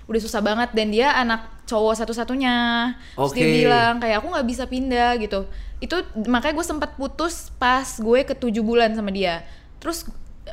udah 0.03 0.21
susah 0.21 0.41
banget 0.41 0.69
dan 0.73 0.89
dia 0.89 1.09
anak 1.13 1.41
cowok 1.65 1.95
satu-satunya 1.97 2.55
terus 3.17 3.33
dia 3.33 3.47
bilang 3.49 3.97
kayak 3.97 4.21
aku 4.21 4.29
nggak 4.29 4.47
bisa 4.47 4.65
pindah 4.67 5.17
gitu 5.17 5.47
itu 5.79 5.97
makanya 6.27 6.55
gue 6.55 6.67
sempat 6.67 6.91
putus 6.95 7.49
pas 7.57 7.87
gue 7.87 8.21
ke 8.23 8.35
tujuh 8.35 8.61
bulan 8.61 8.93
sama 8.93 9.09
dia 9.09 9.41
terus 9.79 10.05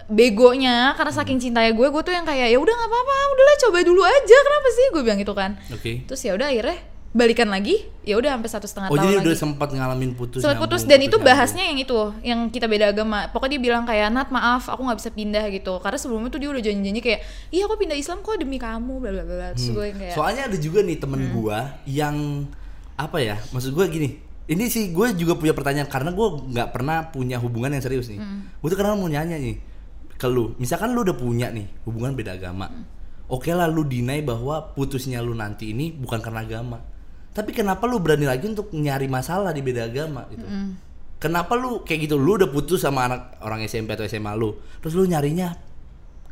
begonya 0.08 0.94
karena 0.94 1.12
saking 1.12 1.36
Hmm. 1.36 1.46
cintanya 1.50 1.72
gue 1.72 1.88
gue 1.88 2.02
tuh 2.02 2.12
yang 2.12 2.24
kayak 2.24 2.48
ya 2.48 2.58
udah 2.58 2.70
nggak 2.70 2.90
apa-apa 2.90 3.16
udahlah 3.32 3.58
coba 3.60 3.78
dulu 3.82 4.02
aja 4.02 4.38
kenapa 4.40 4.68
sih 4.70 4.86
gue 4.90 5.02
bilang 5.02 5.20
gitu 5.20 5.34
kan 5.34 5.52
Oke. 5.70 6.04
terus 6.04 6.22
ya 6.22 6.34
udah 6.34 6.48
akhirnya 6.48 6.78
balikan 7.10 7.50
lagi 7.50 7.90
ya 8.06 8.16
udah 8.16 8.38
sampai 8.38 8.50
satu 8.54 8.68
setengah 8.70 8.88
Oh 8.88 8.94
tahun 8.94 9.02
jadi 9.02 9.16
lagi 9.18 9.26
udah 9.26 9.36
sempat 9.36 9.70
ngalamin 9.74 10.12
putus 10.14 10.46
sempat 10.46 10.62
putus 10.62 10.86
dan 10.86 11.02
itu 11.02 11.18
bahasnya 11.18 11.66
yang 11.66 11.82
itu 11.82 11.98
yang 12.22 12.40
kita 12.48 12.70
beda 12.70 12.94
agama 12.94 13.26
pokoknya 13.28 13.58
dia 13.58 13.62
bilang 13.66 13.82
kayak 13.82 14.14
Nat 14.14 14.30
maaf 14.30 14.70
aku 14.70 14.78
nggak 14.80 15.00
bisa 15.02 15.10
pindah 15.10 15.42
gitu 15.50 15.74
karena 15.80 15.98
sebelumnya 15.98 16.30
tuh 16.30 16.38
dia 16.38 16.50
udah 16.50 16.62
janji-janji 16.62 17.02
kayak 17.02 17.20
iya 17.50 17.66
aku 17.66 17.76
pindah 17.76 17.98
Islam 17.98 18.22
kok 18.22 18.38
demi 18.38 18.62
kamu 18.62 18.94
bla 18.96 19.10
bla 19.10 19.24
bla 19.26 19.48
gue 19.52 19.86
kayak 19.90 20.14
Hmm. 20.14 20.16
Soalnya 20.16 20.46
ada 20.46 20.58
juga 20.58 20.80
nih 20.80 20.98
temen 20.98 21.18
Hmm. 21.20 21.34
gua 21.34 21.60
yang 21.84 22.46
apa 22.94 23.18
ya? 23.18 23.42
Maksud 23.50 23.74
gua 23.74 23.88
gini. 23.88 24.22
Ini 24.46 24.66
sih 24.66 24.90
gue 24.90 25.14
juga 25.14 25.34
punya 25.34 25.54
pertanyaan 25.54 25.86
karena 25.86 26.10
gue 26.10 26.28
nggak 26.50 26.70
pernah 26.70 27.06
punya 27.08 27.38
hubungan 27.38 27.70
yang 27.70 27.82
serius 27.82 28.06
nih. 28.06 28.18
Hmm. 28.18 28.50
Gue 28.56 28.70
tuh 28.70 28.78
karena 28.78 28.94
mau 28.94 29.06
nanya 29.06 29.34
nih 29.34 29.58
ke 30.20 30.28
lu. 30.28 30.52
Misalkan 30.60 30.92
lu 30.92 31.08
udah 31.08 31.16
punya 31.16 31.48
nih 31.48 31.88
hubungan 31.88 32.12
beda 32.12 32.36
agama. 32.36 32.68
Hmm. 32.68 32.84
Oke 33.32 33.56
lah 33.56 33.72
lu 33.72 33.88
deny 33.88 34.20
bahwa 34.20 34.76
putusnya 34.76 35.24
lu 35.24 35.32
nanti 35.32 35.72
ini 35.72 35.96
bukan 35.96 36.20
karena 36.20 36.44
agama. 36.44 36.84
Tapi 37.32 37.56
kenapa 37.56 37.88
lu 37.88 38.04
berani 38.04 38.28
lagi 38.28 38.52
untuk 38.52 38.76
nyari 38.76 39.08
masalah 39.08 39.56
di 39.56 39.64
beda 39.64 39.88
agama 39.88 40.28
gitu? 40.28 40.44
Hmm. 40.44 40.76
Kenapa 41.24 41.56
lu 41.56 41.88
kayak 41.88 42.12
gitu? 42.12 42.20
Lu 42.20 42.36
udah 42.36 42.52
putus 42.52 42.84
sama 42.84 43.08
anak 43.08 43.40
orang 43.40 43.64
SMP 43.64 43.96
atau 43.96 44.04
SMA 44.08 44.36
lu, 44.36 44.60
terus 44.84 44.96
lu 44.96 45.08
nyarinya 45.08 45.56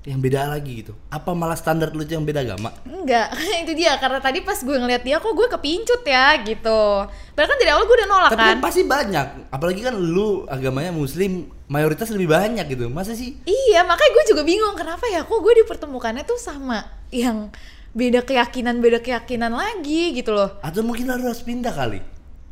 yang 0.08 0.24
beda 0.24 0.48
lagi 0.48 0.72
gitu? 0.80 0.96
Apa 1.12 1.36
malah 1.36 1.54
standar 1.54 1.92
lu 1.92 2.00
yang 2.02 2.24
beda 2.24 2.40
agama? 2.40 2.72
enggak 2.88 3.28
itu 3.68 3.76
dia 3.76 4.00
karena 4.00 4.18
tadi 4.18 4.40
pas 4.40 4.56
gue 4.56 4.72
ngeliat 4.74 5.04
dia 5.04 5.20
kok 5.20 5.30
gue 5.30 5.48
kepincut 5.50 6.00
ya 6.02 6.40
gitu 6.42 7.04
padahal 7.32 7.50
kan 7.50 7.58
dari 7.60 7.70
awal 7.70 7.84
gue 7.84 7.96
udah 7.98 8.08
nolak 8.08 8.32
Tapi 8.32 8.40
kan 8.40 8.48
kan 8.50 8.64
pasti 8.64 8.82
banyak, 8.82 9.28
apalagi 9.48 9.82
kan 9.82 9.94
lu 9.94 10.48
agamanya 10.48 10.90
muslim, 10.90 11.32
mayoritas 11.68 12.08
lebih 12.10 12.28
banyak 12.30 12.64
gitu. 12.68 12.88
Masa 12.88 13.12
sih? 13.12 13.36
iya 13.44 13.84
makanya 13.84 14.12
gue 14.14 14.24
juga 14.28 14.42
bingung 14.42 14.74
kenapa 14.74 15.04
ya 15.06 15.22
kok 15.22 15.38
gue 15.38 15.54
dipertemukannya 15.62 16.24
tuh 16.24 16.40
sama 16.40 16.88
yang 17.08 17.52
beda 17.92 18.24
keyakinan 18.24 18.80
beda 18.80 19.00
keyakinan 19.00 19.52
lagi 19.52 20.14
gitu 20.14 20.32
loh 20.32 20.56
Atau 20.60 20.82
mungkin 20.82 21.04
lu 21.06 21.20
harus 21.20 21.42
pindah 21.42 21.72
kali? 21.72 22.00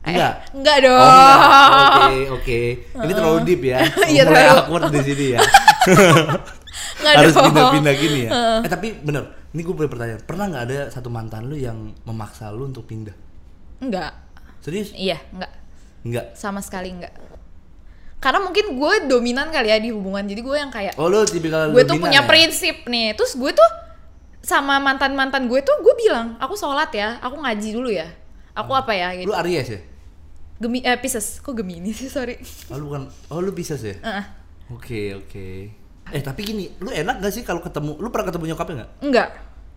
Eh, 0.03 0.13
Enggak. 0.13 0.33
enggak 0.53 0.75
Oh, 0.77 0.83
dong 0.85 1.01
enggak. 1.01 1.37
Oke, 2.05 2.19
oke. 2.29 2.59
Ini 2.93 3.11
terlalu 3.11 3.39
deep 3.41 3.61
ya. 3.63 3.79
Iya, 4.05 4.23
Mulai 4.23 4.43
terlalu. 4.43 4.59
awkward 4.59 4.83
di 4.91 5.01
sini 5.01 5.25
ya. 5.33 5.39
Harus 7.01 7.33
pindah-pindah 7.33 7.93
gini 7.93 8.19
ya. 8.25 8.31
Eh 8.61 8.69
tapi 8.69 8.93
bener, 8.93 9.23
ini 9.51 9.61
gue 9.61 9.73
punya 9.73 9.87
pertanyaan. 9.87 10.21
Pernah 10.21 10.45
nggak 10.47 10.63
ada 10.65 10.79
satu 10.89 11.07
mantan 11.07 11.45
lu 11.45 11.55
yang 11.55 11.75
memaksa 12.03 12.49
lu 12.49 12.65
untuk 12.65 12.83
pindah? 12.83 13.13
enggak 13.75 14.15
Serius? 14.63 14.95
iya 14.95 15.19
enggak 15.29 15.51
Enggak. 16.01 16.25
sama 16.33 16.63
sekali 16.63 16.89
enggak 16.89 17.11
karena 18.17 18.39
mungkin 18.41 18.73
gue 18.73 18.93
dominan 19.05 19.51
kali 19.51 19.69
ya 19.69 19.77
di 19.77 19.91
hubungan 19.91 20.23
jadi 20.23 20.41
gue 20.41 20.55
yang 20.57 20.71
kayak 20.71 20.93
Oh 20.97 21.05
lu 21.05 21.21
tipikal 21.21 21.69
gue 21.69 21.83
tuh 21.83 21.99
punya 21.99 22.23
ya? 22.23 22.25
prinsip 22.25 22.87
nih 22.87 23.13
terus 23.13 23.35
gue 23.35 23.51
tuh 23.51 23.69
sama 24.39 24.79
mantan 24.79 25.13
mantan 25.13 25.45
gue 25.45 25.59
tuh 25.61 25.75
gue 25.83 25.93
bilang 25.99 26.39
aku 26.39 26.55
sholat 26.55 26.89
ya 26.89 27.19
aku 27.19 27.37
ngaji 27.37 27.69
dulu 27.75 27.91
ya 27.91 28.07
aku 28.55 28.71
apa 28.73 28.95
ya 28.95 29.13
gitu 29.13 29.29
Lu 29.29 29.35
Aries 29.35 29.69
ya? 29.69 29.79
Gemi 30.55 30.79
eh 30.81 30.95
Pisces 30.95 31.43
kok 31.43 31.51
Gemini 31.51 31.91
sih 31.91 32.07
sorry 32.07 32.39
Oh 32.71 32.79
lu 32.79 32.87
kan, 32.89 33.05
oh 33.27 33.43
lu 33.43 33.51
bisa 33.51 33.75
sih? 33.75 33.91
Heeh. 33.91 34.25
Oke 34.71 35.13
oke. 35.13 35.47
Eh 36.13 36.21
tapi 36.21 36.45
gini, 36.45 36.69
lu 36.81 36.93
enak 36.93 37.21
gak 37.21 37.33
sih 37.33 37.41
kalau 37.41 37.61
ketemu? 37.61 37.97
Lu 37.97 38.13
pernah 38.13 38.29
ketemu 38.29 38.53
nyokapnya 38.53 38.75
nggak? 38.83 38.91
enggak 39.01 39.29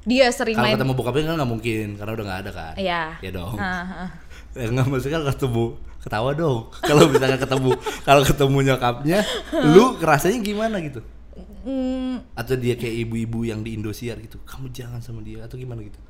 dia 0.08 0.32
sering 0.32 0.56
Kalau 0.56 0.64
main 0.64 0.76
ketemu 0.78 0.92
bokapnya 0.96 1.24
kan 1.28 1.34
nggak 1.36 1.50
mungkin 1.52 1.86
karena 2.00 2.12
udah 2.16 2.24
nggak 2.24 2.40
ada 2.46 2.50
kan? 2.54 2.74
Iya. 2.80 3.02
Ya 3.20 3.30
dong. 3.34 3.56
Ah, 3.60 4.08
ah. 4.08 4.10
Ya 4.58 4.66
nggak 4.72 4.86
maksudnya 4.88 5.20
kalau 5.20 5.28
ketemu 5.36 5.64
ketawa 6.00 6.30
dong. 6.32 6.60
kalau 6.88 7.02
misalnya 7.12 7.38
ketemu 7.38 7.70
kalau 8.08 8.22
ketemu 8.24 8.58
nyokapnya, 8.72 9.18
lu 9.76 9.84
rasanya 10.00 10.38
gimana 10.40 10.80
gitu? 10.80 11.04
Hmm, 11.68 12.24
Atau 12.32 12.56
dia 12.56 12.78
kayak 12.78 13.04
ibu-ibu 13.04 13.44
yang 13.44 13.60
di 13.60 13.76
Indosiar 13.76 14.16
gitu, 14.24 14.40
kamu 14.48 14.72
jangan 14.72 15.04
sama 15.04 15.20
dia 15.20 15.44
atau 15.44 15.60
gimana 15.60 15.84
gitu? 15.84 16.00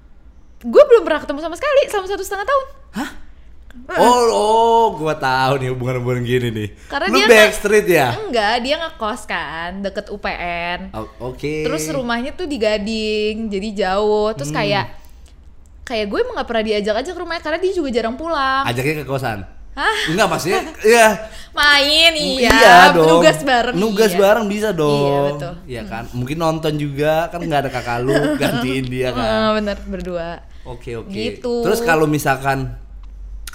gue 0.58 0.82
belum 0.90 1.02
pernah 1.06 1.22
ketemu 1.22 1.40
sama 1.46 1.54
sekali 1.54 1.82
selama 1.86 2.06
satu 2.10 2.24
setengah 2.26 2.46
tahun 2.50 2.66
Hah? 2.98 3.10
Oh, 3.88 4.20
oh, 4.26 4.84
gua 4.94 5.12
tahu 5.12 5.60
nih 5.60 5.68
hubungan-hubungan 5.70 6.20
gini 6.20 6.48
nih. 6.50 6.68
Karena 6.88 7.06
lu 7.08 7.16
dia 7.16 7.26
backstreet 7.26 7.86
ya? 7.86 8.08
enggak 8.18 8.54
dia 8.60 8.74
ngekos 8.76 9.22
kan 9.24 9.70
deket 9.80 10.08
UPN 10.08 10.92
O- 10.92 11.32
Oke. 11.32 11.64
terus 11.64 11.84
rumahnya 11.88 12.32
tuh 12.32 12.44
di 12.44 12.56
Gading 12.56 13.48
jadi 13.48 13.68
jauh 13.86 14.32
terus 14.32 14.48
Hmm. 14.50 14.58
kayak 14.58 14.84
kayak 15.82 16.04
gue 16.04 16.18
emang 16.18 16.36
gak 16.36 16.48
pernah 16.48 16.64
diajak 16.64 16.94
aja 16.96 17.10
ke 17.10 17.18
rumahnya 17.18 17.40
karena 17.40 17.58
dia 17.58 17.72
juga 17.72 17.88
jarang 17.88 18.12
pulang 18.14 18.64
ajaknya 18.64 18.94
ke 19.00 19.06
kosan. 19.06 19.40
Hah? 19.72 19.96
Enggak 20.10 20.26
maksudnya, 20.26 20.60
iya. 20.90 21.06
main 21.54 22.12
iya, 22.12 22.90
dong. 22.90 23.06
nugas 23.08 23.38
bareng 23.40 23.76
Nugas 23.78 24.10
iya. 24.10 24.18
bareng 24.18 24.46
bisa 24.50 24.68
dong. 24.74 25.06
Iya, 25.06 25.18
betul. 25.30 25.52
Iya 25.64 25.82
kan? 25.86 26.04
Mungkin 26.12 26.36
nonton 26.36 26.74
juga 26.74 27.30
kan 27.30 27.38
nggak 27.38 27.60
ada 27.62 27.70
kakak 27.70 27.98
lu 28.02 28.12
gantiin 28.42 28.84
dia 28.84 29.14
kan. 29.14 29.22
Ah, 29.22 29.50
bener 29.54 29.78
berdua 29.86 30.42
Oke 30.66 30.92
oke. 30.92 31.08
Gitu. 31.08 31.62
Terus 31.62 31.80
kalau 31.80 32.04
misalkan 32.04 32.74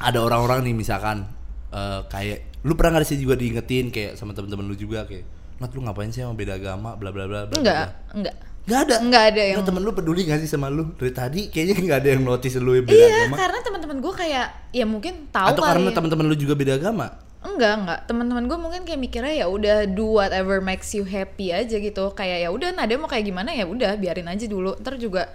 ada 0.04 0.20
orang-orang 0.20 0.64
nih 0.64 0.76
misalkan 0.76 1.24
eh, 1.70 2.02
kayak 2.06 2.62
lu 2.62 2.76
pernah 2.76 2.96
nggak 2.96 3.08
sih 3.08 3.18
juga 3.18 3.34
diingetin 3.34 3.88
kayak 3.88 4.14
sama 4.14 4.32
temen-temen 4.32 4.64
lu 4.64 4.76
juga 4.76 5.04
kayak 5.04 5.24
Nat 5.54 5.72
lu 5.72 5.82
ngapain 5.82 6.10
sih 6.10 6.20
sama 6.20 6.34
beda 6.34 6.56
agama 6.56 6.94
bla 6.94 7.10
bla 7.10 7.24
bla 7.24 7.46
bla 7.46 7.56
enggak 7.56 7.76
bla." 7.78 8.14
enggak 8.14 8.36
Nggak 8.64 8.80
ada. 8.80 8.96
Enggak 9.04 9.24
ada 9.28 9.42
yang- 9.44 9.60
Nggak, 9.60 9.68
temen 9.68 9.82
lu 9.82 9.92
peduli 9.92 10.22
gak 10.24 10.40
sih 10.40 10.48
sama 10.48 10.72
lu? 10.72 10.96
Dari 10.96 11.12
tadi 11.12 11.52
kayaknya 11.52 11.84
nggak 11.84 12.00
ada 12.00 12.10
yang 12.10 12.24
notice 12.24 12.56
lu 12.58 12.72
yang 12.74 12.88
beda 12.88 12.96
iya 12.96 13.08
agama. 13.28 13.36
karena 13.36 13.60
teman-teman 13.60 13.98
gue 14.00 14.14
kayak 14.16 14.48
ya 14.72 14.86
mungkin 14.88 15.14
tahu 15.30 15.48
Atau 15.52 15.64
karena 15.66 15.90
ya. 15.92 15.94
teman-teman 15.94 16.26
lu 16.26 16.36
juga 16.38 16.54
beda 16.56 16.74
agama? 16.74 17.08
enggak 17.44 17.74
enggak 17.78 18.00
teman-teman 18.08 18.44
gue 18.48 18.56
mungkin 18.56 18.82
kayak 18.82 19.02
mikirnya 19.02 19.36
ya 19.36 19.52
udah 19.52 19.84
do 19.86 20.16
whatever 20.16 20.64
makes 20.64 20.96
you 20.96 21.04
happy 21.04 21.52
aja 21.52 21.76
gitu 21.76 22.16
kayak 22.16 22.40
ya 22.40 22.50
udah 22.50 22.72
nada 22.72 22.96
mau 22.96 23.06
kayak 23.06 23.28
gimana 23.28 23.52
ya 23.52 23.68
udah 23.68 24.00
biarin 24.00 24.32
aja 24.32 24.48
dulu 24.48 24.80
ntar 24.80 24.96
juga 24.96 25.28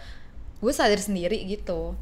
gue 0.57 0.73
sadar 0.73 0.97
sendiri 0.97 1.37
gitu 1.45 1.93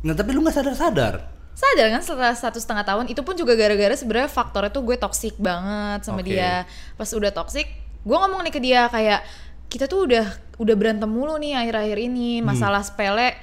Nah 0.00 0.14
tapi 0.14 0.30
lu 0.30 0.40
nggak 0.40 0.54
sadar-sadar. 0.54 1.14
Sadar 1.60 1.92
kan 1.92 2.00
setelah 2.00 2.32
satu 2.32 2.56
setengah 2.56 2.82
tahun 2.82 3.04
itu 3.06 3.20
pun 3.20 3.36
juga 3.36 3.52
gara-gara 3.52 3.92
sebenarnya 3.92 4.32
faktornya 4.32 4.72
tuh 4.72 4.80
gue 4.80 4.96
toxic 4.96 5.36
banget 5.36 6.00
sama 6.02 6.24
Oke. 6.24 6.32
dia 6.32 6.64
pas 6.96 7.04
udah 7.06 7.28
toxic 7.30 7.68
gue 8.00 8.16
ngomong 8.16 8.40
nih 8.40 8.50
ke 8.50 8.58
dia 8.58 8.88
kayak 8.88 9.20
kita 9.68 9.84
tuh 9.84 10.08
udah 10.08 10.24
udah 10.56 10.74
berantem 10.74 11.04
mulu 11.06 11.36
nih 11.36 11.52
akhir-akhir 11.54 11.98
ini 12.00 12.40
Hmm. 12.40 12.48
masalah 12.48 12.80
sepele 12.80 13.36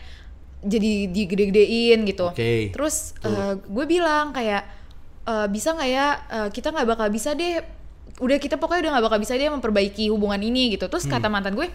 jadi 0.59 1.05
digede-gedein 1.07 2.01
gitu 2.03 2.27
Oke. 2.27 2.74
terus 2.74 3.13
eh, 3.21 3.53
gue 3.55 3.86
bilang 3.86 4.33
kayak 4.33 4.65
eh, 5.24 5.47
bisa 5.47 5.71
nggak 5.71 5.89
ya 5.89 6.07
eh, 6.27 6.50
kita 6.50 6.74
nggak 6.74 6.88
bakal 6.89 7.07
bisa 7.07 7.31
deh 7.31 7.62
udah 8.17 8.38
kita 8.38 8.57
pokoknya 8.57 8.81
udah 8.81 8.91
nggak 8.97 9.05
bakal 9.05 9.19
bisa 9.21 9.33
deh 9.33 9.45
memperbaiki 9.47 10.09
hubungan 10.09 10.41
ini 10.41 10.74
gitu 10.74 10.89
terus 10.89 11.05
Hmm. 11.05 11.13
kata 11.13 11.29
mantan 11.29 11.53
gue 11.53 11.69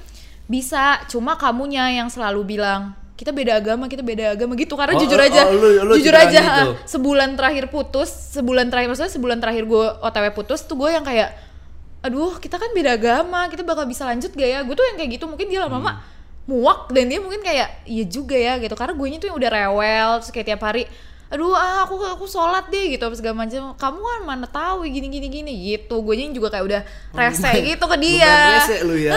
bisa 0.45 0.99
cuma 1.07 1.39
kamunya 1.39 1.87
yang 1.95 2.11
selalu 2.11 2.59
bilang 2.59 2.99
kita 3.13 3.31
beda 3.31 3.55
agama 3.55 3.87
kita 3.87 4.03
beda 4.03 4.35
agama 4.35 4.57
gitu. 4.57 4.75
Karena 4.75 4.97
Oh, 4.97 5.01
jujur 5.01 5.21
oh, 5.21 5.29
aja 5.29 5.43
oh, 5.47 5.55
lu- 5.55 5.83
lu 5.85 5.93
jujur 5.97 6.11
aja 6.13 6.41
gitu. 6.43 6.71
sebulan 6.89 7.37
terakhir 7.37 7.69
putus 7.69 8.11
sebulan 8.33 8.67
terakhir 8.67 8.89
maksudnya 8.91 9.13
sebulan 9.13 9.39
terakhir 9.39 9.65
gue 9.65 9.87
otw 10.01 10.27
putus 10.33 10.65
tuh 10.65 10.75
gue 10.75 10.91
yang 10.91 11.05
kayak 11.05 11.31
aduh 12.03 12.35
kita 12.37 12.59
kan 12.59 12.73
beda 12.73 12.99
agama 12.99 13.47
kita 13.47 13.63
bakal 13.63 13.87
bisa 13.87 14.03
lanjut 14.03 14.33
gak 14.33 14.49
ya? 14.49 14.59
Gue 14.67 14.75
tuh 14.75 14.83
yang 14.91 14.97
kayak 14.97 15.11
gitu 15.17 15.31
mungkin 15.31 15.47
dia 15.47 15.63
lama-lama 15.63 16.03
muak 16.43 16.91
dan 16.91 17.07
dia 17.07 17.23
mungkin 17.23 17.39
kayak 17.39 17.87
iya 17.87 18.05
juga 18.05 18.35
ya 18.35 18.59
gitu. 18.59 18.75
Karena 18.75 18.97
gue 18.97 19.07
tuh 19.17 19.29
yang 19.31 19.39
udah 19.39 19.51
rewel 19.53 20.11
terus 20.19 20.31
kayak 20.31 20.47
tiap 20.49 20.63
hari 20.63 20.85
aduh 21.33 21.57
ah 21.57 21.89
aku 21.89 21.97
aku 21.97 22.29
sholat 22.29 22.69
deh 22.69 22.91
gitu 22.91 23.07
apa 23.07 23.15
segala 23.15 23.47
macam. 23.47 23.79
Kamu 23.79 24.01
kan 24.03 24.21
mana 24.27 24.45
tahu 24.45 24.83
gini 24.85 25.07
gini 25.07 25.29
gini 25.31 25.53
gitu 25.71 26.03
gue 26.03 26.17
juga 26.35 26.51
kayak 26.51 26.65
udah 26.67 26.81
rese 27.15 27.39
lumayan- 27.41 27.65
gitu 27.71 27.85
ke 27.87 27.97
dia. 28.03 28.35
rese 28.59 28.77
lu 28.83 28.95
ya. 28.99 29.13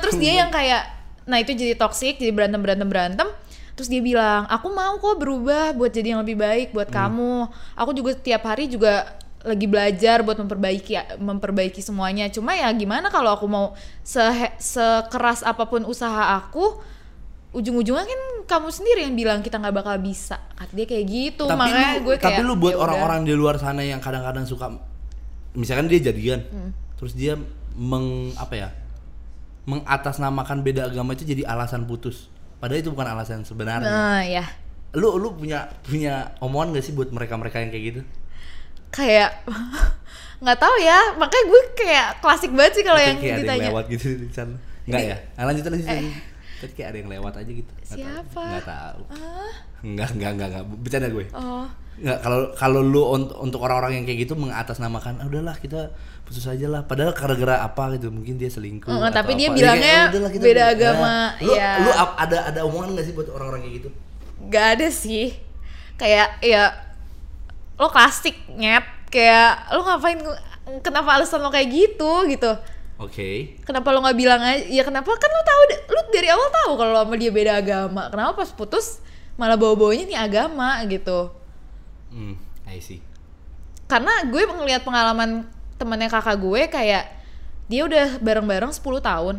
Terus 0.00 0.16
dia 0.16 0.32
yang 0.40 0.48
kayak 0.48 1.01
nah 1.24 1.38
itu 1.38 1.52
jadi 1.52 1.74
toxic 1.74 2.18
jadi 2.18 2.30
berantem 2.30 2.58
berantem. 2.58 2.88
Berantem 2.88 3.28
terus 3.72 3.88
dia 3.88 3.98
bilang 3.98 4.44
aku 4.46 4.68
mau 4.68 4.96
kok 4.96 5.16
berubah 5.16 5.72
buat 5.72 5.88
jadi 5.88 6.12
yang 6.12 6.20
lebih 6.20 6.36
baik 6.36 6.68
buat 6.70 6.88
Hmm. 6.88 6.96
kamu. 6.98 7.34
Aku 7.74 7.90
juga 7.92 8.12
tiap 8.14 8.44
hari 8.44 8.66
juga 8.66 9.14
lagi 9.42 9.66
belajar 9.66 10.22
buat 10.22 10.38
memperbaiki 10.38 11.18
memperbaiki 11.18 11.80
semuanya. 11.80 12.28
Cuma 12.28 12.52
ya 12.52 12.70
gimana 12.70 13.08
kalau 13.08 13.32
aku 13.32 13.46
mau 13.46 13.74
se- 14.00 14.54
sekeras 14.56 15.42
apa 15.42 15.66
pun 15.66 15.82
usaha 15.82 16.36
aku 16.36 16.78
ujung-ujungnya 17.52 18.06
kan 18.06 18.20
kamu 18.46 18.68
sendiri 18.70 19.00
yang 19.04 19.12
bilang 19.12 19.38
kita 19.40 19.58
nggak 19.58 19.76
bakal 19.76 19.96
bisa. 19.98 20.40
Kata 20.54 20.72
dia 20.72 20.86
kayak 20.86 21.04
gitu. 21.04 21.44
Tapi 21.44 21.58
makanya 21.58 21.88
lu, 21.92 22.00
gue 22.06 22.16
kayak 22.16 22.38
tapi 22.38 22.40
lu 22.42 22.54
buat 22.56 22.74
ya 22.74 22.78
orang-orang 22.80 23.20
di 23.24 23.34
luar 23.34 23.56
sana 23.56 23.82
yang 23.82 24.00
kadang-kadang 24.00 24.44
suka 24.44 24.72
misalkan 25.52 25.84
dia 25.84 26.00
jadian 26.00 26.40
Hmm. 26.48 26.70
terus 26.96 27.12
dia 27.12 27.36
meng 27.74 28.32
apa 28.36 28.54
ya 28.56 28.68
mengatasnamakan 29.68 30.66
beda 30.66 30.90
agama 30.90 31.14
itu 31.14 31.22
jadi 31.22 31.46
alasan 31.46 31.86
putus 31.86 32.30
padahal 32.58 32.82
itu 32.82 32.90
bukan 32.90 33.08
alasan 33.14 33.46
sebenarnya 33.46 33.88
nah 33.88 34.22
ya 34.22 34.44
lu 34.92 35.16
lu 35.16 35.32
punya 35.32 35.72
punya 35.82 36.36
omongan 36.44 36.76
gak 36.76 36.84
sih 36.84 36.92
buat 36.92 37.08
mereka-mereka 37.08 37.64
yang 37.64 37.72
kayak 37.72 37.84
gitu? 37.88 38.00
kayak 38.92 39.40
nggak 40.42 40.58
tahu 40.58 40.76
ya 40.84 41.16
makanya 41.16 41.44
gue 41.48 41.62
kayak 41.78 42.08
klasik 42.20 42.52
banget 42.52 42.72
sih 42.76 42.84
kalau 42.84 43.00
yang 43.00 43.16
kayak 43.16 43.46
ada 43.46 43.54
yang 43.56 43.72
lewat 43.72 43.84
gitu 43.88 44.06
di 44.20 44.34
sana. 44.34 44.58
Enggak 44.82 45.02
ya? 45.06 45.16
Nah, 45.38 45.44
lanjut 45.46 45.64
lanjut. 45.70 45.86
lanjut. 45.86 46.14
Tadi 46.58 46.72
kayak 46.74 46.88
ada 46.90 46.98
yang 46.98 47.10
lewat 47.10 47.32
aja 47.38 47.50
gitu. 47.50 47.70
Tahu. 47.70 47.94
Siapa? 47.94 48.42
Nggak 48.42 48.64
tahu. 48.66 49.02
ah 49.14 49.54
Enggak, 49.82 50.08
enggak, 50.14 50.30
enggak, 50.34 50.48
enggak. 50.50 50.64
Bercanda 50.82 51.08
gue. 51.10 51.26
oh 51.30 51.66
Enggak, 51.92 52.18
kalau 52.24 52.40
kalau 52.58 52.80
lu 52.82 53.02
untuk, 53.06 53.36
untuk 53.38 53.60
orang-orang 53.62 54.02
yang 54.02 54.04
kayak 54.08 54.26
gitu 54.26 54.34
mengatasnamakan, 54.34 55.22
ah, 55.22 55.26
udahlah 55.30 55.54
kita 55.62 55.94
putus 56.32 56.48
aja 56.48 56.66
lah. 56.66 56.80
Padahal 56.82 57.12
gara-gara 57.12 57.60
apa 57.60 57.92
gitu, 57.94 58.08
mungkin 58.08 58.34
dia 58.34 58.48
selingkuh. 58.48 58.88
Enggak, 58.88 59.12
atau 59.12 59.18
tapi 59.20 59.32
dia 59.36 59.48
apa. 59.48 59.56
bilangnya 59.56 59.84
Ya, 59.84 59.92
kayak, 59.92 60.00
"Ah, 60.02 60.10
udahlah, 60.10 60.30
kita 60.32 60.42
beda 60.42 60.56
putus." 60.56 60.72
agama, 60.74 61.04
Nah, 61.04 61.28
lu, 61.38 61.52
iya. 61.52 61.70
lu 61.78 61.90
ada 61.92 62.38
ada 62.48 62.60
omongan 62.64 62.88
gak 62.96 63.04
sih 63.04 63.12
buat 63.12 63.28
orang-orang 63.28 63.60
kayak 63.62 63.76
gitu? 63.78 63.90
nggak 64.42 64.66
ada 64.74 64.88
sih 64.90 65.38
kayak 65.94 66.42
ya 66.42 66.74
lo 67.78 67.86
klasik 67.88 68.34
nyet 68.50 68.82
kayak 69.06 69.70
lo 69.70 69.86
ngapain 69.86 70.18
kenapa 70.82 71.14
alasan 71.14 71.38
lo 71.38 71.48
kayak 71.48 71.70
gitu 71.70 72.26
gitu 72.26 72.50
Oke. 72.98 73.54
kenapa 73.62 73.94
lo 73.94 74.02
nggak 74.02 74.18
bilang 74.18 74.42
aja 74.42 74.66
ya 74.66 74.82
kenapa 74.82 75.14
kan 75.14 75.30
lo 75.30 75.42
tahu 75.42 75.60
lo 75.88 76.00
dari 76.10 76.26
awal 76.26 76.50
tahu 76.50 76.70
kalau 76.74 76.90
lo 76.90 77.06
sama 77.06 77.14
dia 77.14 77.30
beda 77.30 77.52
agama 77.54 78.10
kenapa 78.10 78.42
pas 78.42 78.50
putus 78.50 78.98
malah 79.38 79.54
bawa 79.54 79.78
bawanya 79.78 80.10
nih 80.10 80.18
agama 80.18 80.82
gitu 80.90 81.30
Hmm, 82.10 82.34
I 82.66 82.82
see. 82.82 82.98
karena 83.86 84.26
gue 84.26 84.42
ngelihat 84.42 84.82
pengalaman 84.82 85.46
temannya 85.82 86.06
kakak 86.06 86.38
gue 86.38 86.62
kayak 86.70 87.04
dia 87.66 87.82
udah 87.82 88.22
bareng-bareng 88.22 88.70
10 88.70 88.78
tahun. 89.02 89.36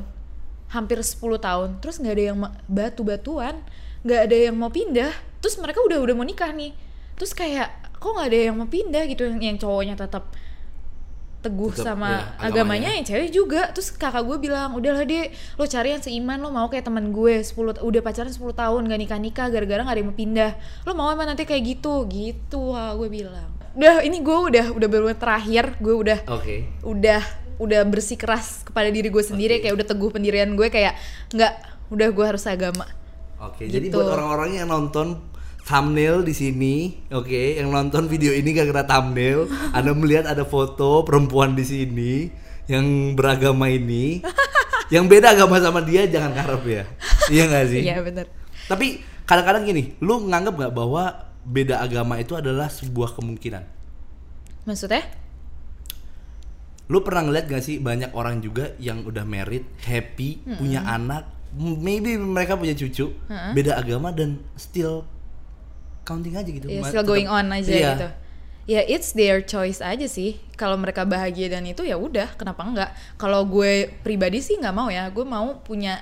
Hampir 0.68 1.00
10 1.00 1.40
tahun. 1.40 1.70
Terus 1.80 2.04
nggak 2.04 2.14
ada 2.20 2.24
yang 2.34 2.38
batu-batuan. 2.68 3.56
Nggak 4.04 4.22
ada 4.28 4.38
yang 4.52 4.56
mau 4.60 4.68
pindah. 4.68 5.14
Terus 5.40 5.56
mereka 5.56 5.80
udah 5.86 6.04
udah 6.04 6.16
mau 6.18 6.28
nikah 6.28 6.52
nih. 6.52 6.76
Terus 7.16 7.32
kayak 7.32 7.96
kok 8.02 8.12
nggak 8.12 8.28
ada 8.28 8.40
yang 8.52 8.56
mau 8.60 8.68
pindah 8.68 9.04
gitu? 9.08 9.24
Yang, 9.24 9.40
yang 9.40 9.58
cowoknya 9.62 9.96
tetap 9.96 10.34
teguh 11.44 11.76
Tetep, 11.76 11.84
sama 11.84 12.08
ya, 12.08 12.16
agamanya. 12.40 12.48
agamanya. 12.48 12.90
yang 12.96 13.06
cewek 13.06 13.30
juga. 13.30 13.62
Terus 13.76 13.88
kakak 13.94 14.24
gue 14.26 14.38
bilang 14.40 14.74
udahlah 14.74 15.06
deh 15.06 15.30
lo 15.60 15.64
cari 15.70 15.94
yang 15.94 16.02
seiman. 16.04 16.40
Lo 16.42 16.50
mau 16.50 16.68
kayak 16.68 16.90
teman 16.90 17.14
gue 17.14 17.44
10 17.44 17.80
udah 17.80 18.02
pacaran 18.02 18.34
10 18.34 18.42
tahun 18.42 18.82
gak 18.90 19.00
nikah 19.00 19.20
nikah 19.22 19.48
gara-gara 19.54 19.84
gak 19.86 19.94
ada 19.94 20.02
yang 20.02 20.10
mau 20.10 20.18
pindah. 20.18 20.52
Lo 20.90 20.92
mau 20.98 21.08
emang 21.14 21.30
nanti 21.30 21.46
kayak 21.46 21.64
gitu? 21.64 22.10
Gitu 22.10 22.74
gue 22.74 23.10
bilang 23.14 23.63
udah 23.74 24.06
ini 24.06 24.22
gue 24.22 24.38
udah 24.54 24.66
udah 24.72 24.88
baru 24.88 25.06
terakhir 25.14 25.74
gue 25.82 25.96
udah 25.96 26.20
Oke. 26.30 26.70
udah 26.86 27.22
udah 27.58 27.82
bersih 27.86 28.18
keras 28.18 28.62
kepada 28.62 28.90
diri 28.90 29.10
gue 29.10 29.24
sendiri 29.24 29.58
Oke. 29.58 29.62
kayak 29.66 29.76
udah 29.82 29.88
teguh 29.88 30.10
pendirian 30.10 30.54
gue 30.54 30.68
kayak 30.70 30.94
nggak 31.32 31.54
udah 31.90 32.08
gue 32.10 32.26
harus 32.26 32.46
agama 32.46 32.86
Oke, 33.44 33.68
jadi 33.68 33.92
Gitu. 33.92 33.98
buat 33.98 34.08
orang-orang 34.08 34.56
yang 34.56 34.72
nonton 34.72 35.20
thumbnail 35.64 36.24
di 36.24 36.32
sini, 36.32 36.76
oke, 37.12 37.60
yang 37.60 37.68
nonton 37.68 38.08
video 38.08 38.32
ini 38.32 38.56
gak 38.56 38.72
kena 38.72 38.88
thumbnail, 38.88 39.52
Anda 39.76 39.92
melihat 39.92 40.24
ada 40.24 40.48
foto 40.48 41.04
perempuan 41.04 41.52
di 41.52 41.68
sini 41.68 42.32
yang 42.68 42.84
beragama 43.16 43.68
ini, 43.68 44.24
yang 44.96 45.12
beda 45.12 45.36
agama 45.36 45.60
sama 45.60 45.84
dia 45.84 46.08
jangan 46.08 46.32
ngarep 46.32 46.64
ya, 46.64 46.84
iya 47.36 47.44
gak 47.52 47.66
sih? 47.68 47.82
iya 47.84 48.00
bener 48.00 48.32
Tapi 48.64 49.04
kadang-kadang 49.24 49.68
gini, 49.68 49.92
lu 50.00 50.24
nganggap 50.24 50.56
nggak 50.56 50.72
bahwa 50.72 51.04
beda 51.44 51.80
agama 51.80 52.20
itu 52.20 52.34
adalah 52.36 52.72
sebuah 52.72 53.16
kemungkinan? 53.16 53.64
maksudnya 54.64 55.04
Lu 56.92 57.00
pernah 57.00 57.24
ngeliat 57.24 57.48
gak 57.48 57.64
sih 57.64 57.80
banyak 57.80 58.12
orang 58.12 58.44
juga 58.44 58.76
yang 58.76 59.08
udah 59.08 59.24
married, 59.24 59.64
happy, 59.88 60.44
punya 60.60 60.84
anak, 60.84 61.24
maybe 61.56 62.20
mereka 62.20 62.60
punya 62.60 62.76
cucu, 62.76 63.08
Mm-mm. 63.08 63.56
beda 63.56 63.80
agama 63.80 64.12
dan 64.12 64.44
still 64.60 65.08
counting 66.04 66.36
aja 66.36 66.52
gitu. 66.52 66.68
Ma- 66.68 66.92
still 66.92 67.02
tetep- 67.02 67.08
going 67.08 67.32
on 67.32 67.48
aja 67.56 67.72
iya. 67.72 67.92
gitu 67.96 68.08
ya 68.64 68.80
it's 68.88 69.12
their 69.12 69.44
choice 69.44 69.84
aja 69.84 70.08
sih 70.08 70.40
kalau 70.56 70.80
mereka 70.80 71.04
bahagia 71.04 71.52
dan 71.52 71.68
itu 71.68 71.84
ya 71.84 72.00
udah 72.00 72.32
kenapa 72.40 72.64
enggak 72.64 72.92
kalau 73.20 73.44
gue 73.44 73.92
pribadi 74.08 74.40
sih 74.40 74.56
nggak 74.56 74.76
mau 74.76 74.88
ya 74.88 75.12
gue 75.12 75.26
mau 75.28 75.60
punya 75.68 76.00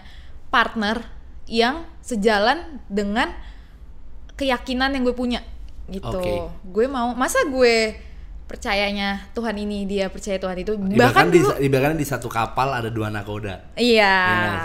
partner 0.53 1.01
yang 1.49 1.89
sejalan 2.05 2.77
dengan 2.85 3.33
keyakinan 4.41 4.89
yang 4.91 5.05
gue 5.05 5.13
punya 5.13 5.45
gitu 5.85 6.17
Oke. 6.17 6.33
gue 6.65 6.85
mau 6.89 7.13
masa 7.13 7.45
gue 7.45 7.93
percayanya 8.47 9.31
Tuhan 9.31 9.55
ini 9.55 9.87
dia 9.87 10.11
percaya 10.11 10.35
Tuhan 10.35 10.57
itu 10.59 10.75
Ibaratkan 10.75 10.99
bahkan 10.99 11.25
di, 11.31 11.39
ibaratkan 11.63 11.95
di 11.95 12.03
satu 12.03 12.27
kapal 12.27 12.75
ada 12.75 12.91
dua 12.91 13.07
nakoda. 13.07 13.71
Iya 13.79 14.15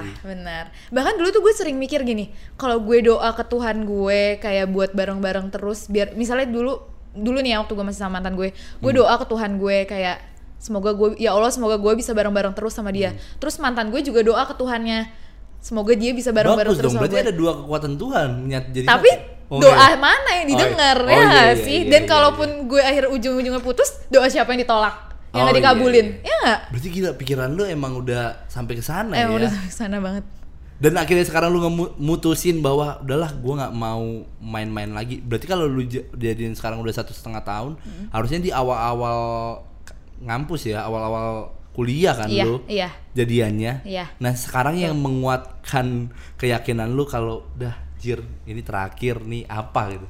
sih? 0.03 0.27
benar. 0.27 0.75
Bahkan 0.91 1.15
dulu 1.15 1.29
tuh 1.31 1.39
gue 1.39 1.55
sering 1.55 1.79
mikir 1.79 2.03
gini, 2.03 2.27
kalau 2.59 2.83
gue 2.83 2.99
doa 3.07 3.31
ke 3.31 3.47
Tuhan 3.47 3.87
gue 3.87 4.43
kayak 4.43 4.75
buat 4.75 4.91
bareng-bareng 4.91 5.55
terus, 5.55 5.87
biar 5.87 6.19
misalnya 6.19 6.51
dulu 6.51 6.83
dulu 7.15 7.39
nih 7.39 7.55
ya 7.55 7.63
waktu 7.63 7.79
gue 7.79 7.87
masih 7.87 8.01
sama 8.03 8.19
mantan 8.19 8.35
gue, 8.35 8.51
gue 8.53 8.91
Hmm. 8.91 8.99
doa 9.07 9.15
ke 9.23 9.27
Tuhan 9.31 9.55
gue 9.55 9.77
kayak 9.87 10.17
semoga 10.59 10.91
gue 10.91 11.09
ya 11.23 11.31
Allah 11.31 11.55
semoga 11.55 11.79
gue 11.79 11.93
bisa 11.95 12.11
bareng-bareng 12.11 12.59
terus 12.59 12.75
sama 12.75 12.91
dia. 12.91 13.15
Hmm. 13.15 13.23
Terus 13.39 13.55
mantan 13.63 13.95
gue 13.95 14.03
juga 14.03 14.27
doa 14.27 14.43
ke 14.51 14.55
Tuhannya, 14.59 15.07
semoga 15.63 15.95
dia 15.95 16.11
bisa 16.11 16.35
bareng-bareng 16.35 16.75
terus 16.75 16.83
dong, 16.83 16.99
sama 16.99 17.07
berarti 17.07 17.17
gue. 17.17 17.25
ada 17.31 17.35
dua 17.39 17.53
kekuatan 17.63 17.93
Tuhan 17.95 18.29
jadi 18.51 18.83
Tapi 18.83 19.11
satu. 19.15 19.36
Oh, 19.47 19.59
doa 19.59 19.79
iya. 19.87 19.95
mana 19.97 20.31
yang 20.35 20.47
Oh, 20.47 20.51
didengar 20.51 20.97
iya. 20.99 21.07
ya 21.07 21.15
Oh, 21.15 21.23
iya, 21.23 21.43
iya, 21.45 21.55
sih? 21.57 21.79
iya, 21.81 21.91
Dan 21.91 22.03
iya, 22.03 22.09
kalaupun 22.09 22.49
gue 22.67 22.83
akhir 22.83 23.05
ujung-ujungnya 23.09 23.61
putus, 23.61 24.03
doa 24.07 24.27
siapa 24.27 24.51
yang 24.51 24.63
ditolak? 24.63 24.97
Yang 25.31 25.39
Oh, 25.39 25.47
iya, 25.47 25.55
dikabulin? 25.55 26.07
iya. 26.17 26.25
Ya 26.25 26.35
nggak? 26.37 26.59
Berarti 26.69 26.89
gila 26.91 27.11
pikiran 27.15 27.51
lu 27.51 27.63
emang 27.63 27.93
udah 27.97 28.23
sampai 28.47 28.75
ke 28.75 28.83
sana 28.83 29.13
Eh, 29.13 29.23
ya. 29.23 29.31
udah 29.31 29.47
sampai 29.47 29.71
sana 29.71 29.97
banget. 29.99 30.25
Dan 30.77 30.93
akhirnya 30.95 31.23
sekarang 31.23 31.51
lu 31.51 31.63
mutusin 31.97 32.59
bahwa 32.59 33.01
udahlah 33.01 33.33
gua 33.35 33.55
nggak 33.57 33.73
mau 33.73 34.03
main-main 34.37 34.91
lagi. 34.91 35.19
Berarti 35.19 35.47
kalau 35.47 35.65
lu 35.65 35.85
j- 35.85 36.05
jadian 36.13 36.53
sekarang 36.53 36.79
udah 36.79 36.93
satu 36.93 37.11
setengah 37.11 37.41
tahun, 37.41 37.79
Hmm. 37.79 38.11
harusnya 38.11 38.41
di 38.41 38.51
awal-awal 38.51 39.21
ngampus 40.19 40.67
ya, 40.67 40.83
awal-awal 40.83 41.49
kuliah 41.71 42.13
kan 42.13 42.27
Iya, 42.27 42.45
lu 42.45 42.57
iya. 42.67 42.89
jadiannya. 43.13 43.85
Iya. 43.85 44.05
Nah 44.19 44.33
sekarang 44.33 44.75
yang 44.75 44.97
menguatkan 44.97 46.09
keyakinan 46.35 46.91
lu 46.91 47.05
kalau 47.05 47.45
udah 47.55 47.86
jir 47.97 48.21
ini 48.45 48.61
terakhir 48.61 49.23
nih 49.25 49.45
apa 49.49 49.83
gitu. 49.97 50.07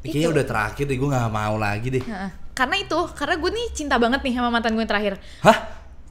Ini 0.00 0.08
Kayaknya 0.16 0.28
udah 0.32 0.44
terakhir 0.48 0.84
deh, 0.88 0.96
gue 0.96 1.08
nggak 1.12 1.28
mau 1.32 1.54
lagi 1.60 1.88
deh. 1.92 2.04
Karena 2.56 2.76
itu, 2.80 2.98
karena 3.12 3.34
gue 3.36 3.50
nih 3.52 3.66
cinta 3.72 3.96
banget 4.00 4.20
nih 4.24 4.32
sama 4.36 4.48
mantan 4.48 4.72
gue 4.72 4.82
yang 4.82 4.92
terakhir. 4.92 5.14
Hah? 5.44 5.58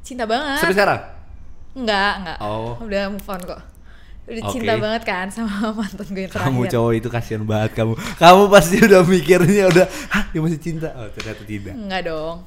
Cinta 0.06 0.24
banget. 0.30 0.62
Sampai 0.62 0.76
sekarang? 0.78 1.02
Enggak, 1.74 2.14
enggak. 2.22 2.38
Oh. 2.42 2.78
Udah 2.82 3.04
move 3.10 3.30
on 3.30 3.42
kok. 3.46 3.62
Udah 4.30 4.44
Oke. 4.46 4.54
cinta 4.54 4.74
banget 4.78 5.02
kan 5.10 5.26
sama 5.34 5.50
mantan 5.80 6.08
gue 6.10 6.22
yang 6.26 6.34
terakhir. 6.34 6.54
Kamu 6.54 6.62
cowok 6.70 6.94
itu 6.94 7.08
kasihan 7.10 7.44
banget 7.46 7.72
kamu. 7.74 7.94
Kamu 7.98 8.42
pasti 8.54 8.76
udah 8.78 9.02
mikirnya 9.06 9.66
udah, 9.74 9.86
hah 10.14 10.24
dia 10.30 10.42
masih 10.42 10.62
cinta. 10.62 10.94
Oh 10.94 11.10
ternyata 11.10 11.44
tidak. 11.50 11.74
Enggak 11.74 12.02
dong. 12.06 12.38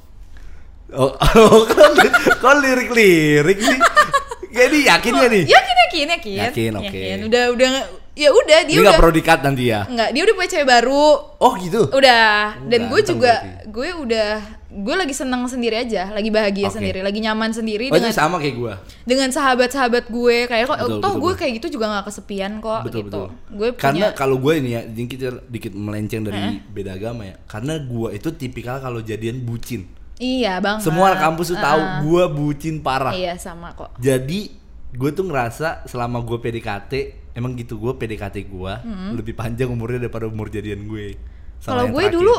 Oh, 0.93 1.11
oh 1.43 1.65
kok, 1.67 1.91
li- 1.99 2.15
kok 2.39 2.55
lirik-lirik 2.63 3.59
sih? 3.59 3.79
Jadi 4.59 4.85
yakin 4.85 5.11
gak 5.17 5.31
nih? 5.33 5.45
Yakin, 5.49 5.77
yakin, 5.89 6.07
yakin. 6.13 6.39
Yakin, 6.45 6.71
oke. 6.77 7.03
Udah, 7.25 7.45
udah, 7.57 7.69
ya 8.13 8.29
udah 8.29 8.59
dia 8.63 8.77
Ini 8.77 8.81
udah. 8.81 8.93
gak 8.93 9.01
perlu 9.01 9.15
dikat 9.15 9.41
nanti 9.41 9.65
ya? 9.67 9.81
Enggak, 9.85 10.09
dia 10.11 10.23
udah 10.23 10.35
punya 10.35 10.51
cewek 10.51 10.69
baru. 10.69 11.07
Oh 11.39 11.53
gitu? 11.57 11.83
Udah. 11.89 12.61
Dan 12.63 12.81
gue 12.87 13.01
juga, 13.03 13.33
berarti. 13.41 13.67
gue 13.67 13.89
udah, 13.99 14.31
gue 14.69 14.95
lagi 14.95 15.13
seneng 15.13 15.43
sendiri 15.45 15.77
aja, 15.79 16.09
lagi 16.09 16.29
bahagia 16.29 16.69
Oke. 16.69 16.77
sendiri, 16.77 17.01
lagi 17.01 17.19
nyaman 17.19 17.51
sendiri 17.51 17.89
Oh 17.89 17.95
dengan 17.95 18.09
itu 18.09 18.17
sama 18.19 18.37
kayak 18.37 18.57
gue 18.57 18.75
dengan 19.03 19.29
sahabat-sahabat 19.29 20.05
gue 20.09 20.37
kayak 20.45 20.65
kok 20.67 20.77
Betul, 20.79 20.89
toh 20.91 20.97
betul, 21.01 21.13
gue 21.15 21.21
betul. 21.27 21.41
kayak 21.41 21.53
gitu 21.57 21.69
juga 21.73 21.85
nggak 21.89 22.05
kesepian 22.07 22.53
kok 22.59 22.81
Betul 22.85 23.01
gitu. 23.01 23.09
betul. 23.09 23.27
Gue 23.51 23.69
Karena 23.75 23.97
punya 23.97 24.09
kalau 24.13 24.37
gue 24.37 24.53
ini 24.61 24.71
ya, 24.71 24.83
dikit 24.85 25.19
dikit 25.47 25.73
melenceng 25.73 26.23
dari 26.23 26.41
beda 26.63 26.91
agama 26.95 27.23
ya. 27.25 27.37
Karena 27.45 27.75
gue 27.77 28.09
itu 28.13 28.29
tipikal 28.33 28.77
kalau 28.79 29.01
jadian 29.01 29.41
bucin. 29.41 29.89
iya 30.17 30.61
banget. 30.61 30.85
Semua 30.85 31.17
kampus 31.17 31.51
tuh 31.51 31.59
tahu 31.59 31.81
Ah, 31.81 31.99
gue 31.99 32.25
bucin 32.31 32.79
parah. 32.79 33.11
Iya 33.11 33.35
sama 33.37 33.73
kok. 33.73 33.97
Jadi 33.97 34.53
gue 34.93 35.11
tuh 35.11 35.25
ngerasa 35.25 35.89
selama 35.89 36.21
gue 36.21 36.37
PDKT 36.39 36.93
emang 37.33 37.53
gitu 37.55 37.77
gue 37.77 37.93
PDKT 37.93 38.47
gue 38.47 38.73
lebih 39.13 39.33
panjang 39.33 39.69
umurnya 39.69 40.03
daripada 40.03 40.27
umur 40.27 40.49
jadian 40.49 40.85
gue. 40.85 41.17
Kalau 41.61 41.87
gue 41.87 41.95
terakhir. 41.99 42.15
dulu 42.15 42.35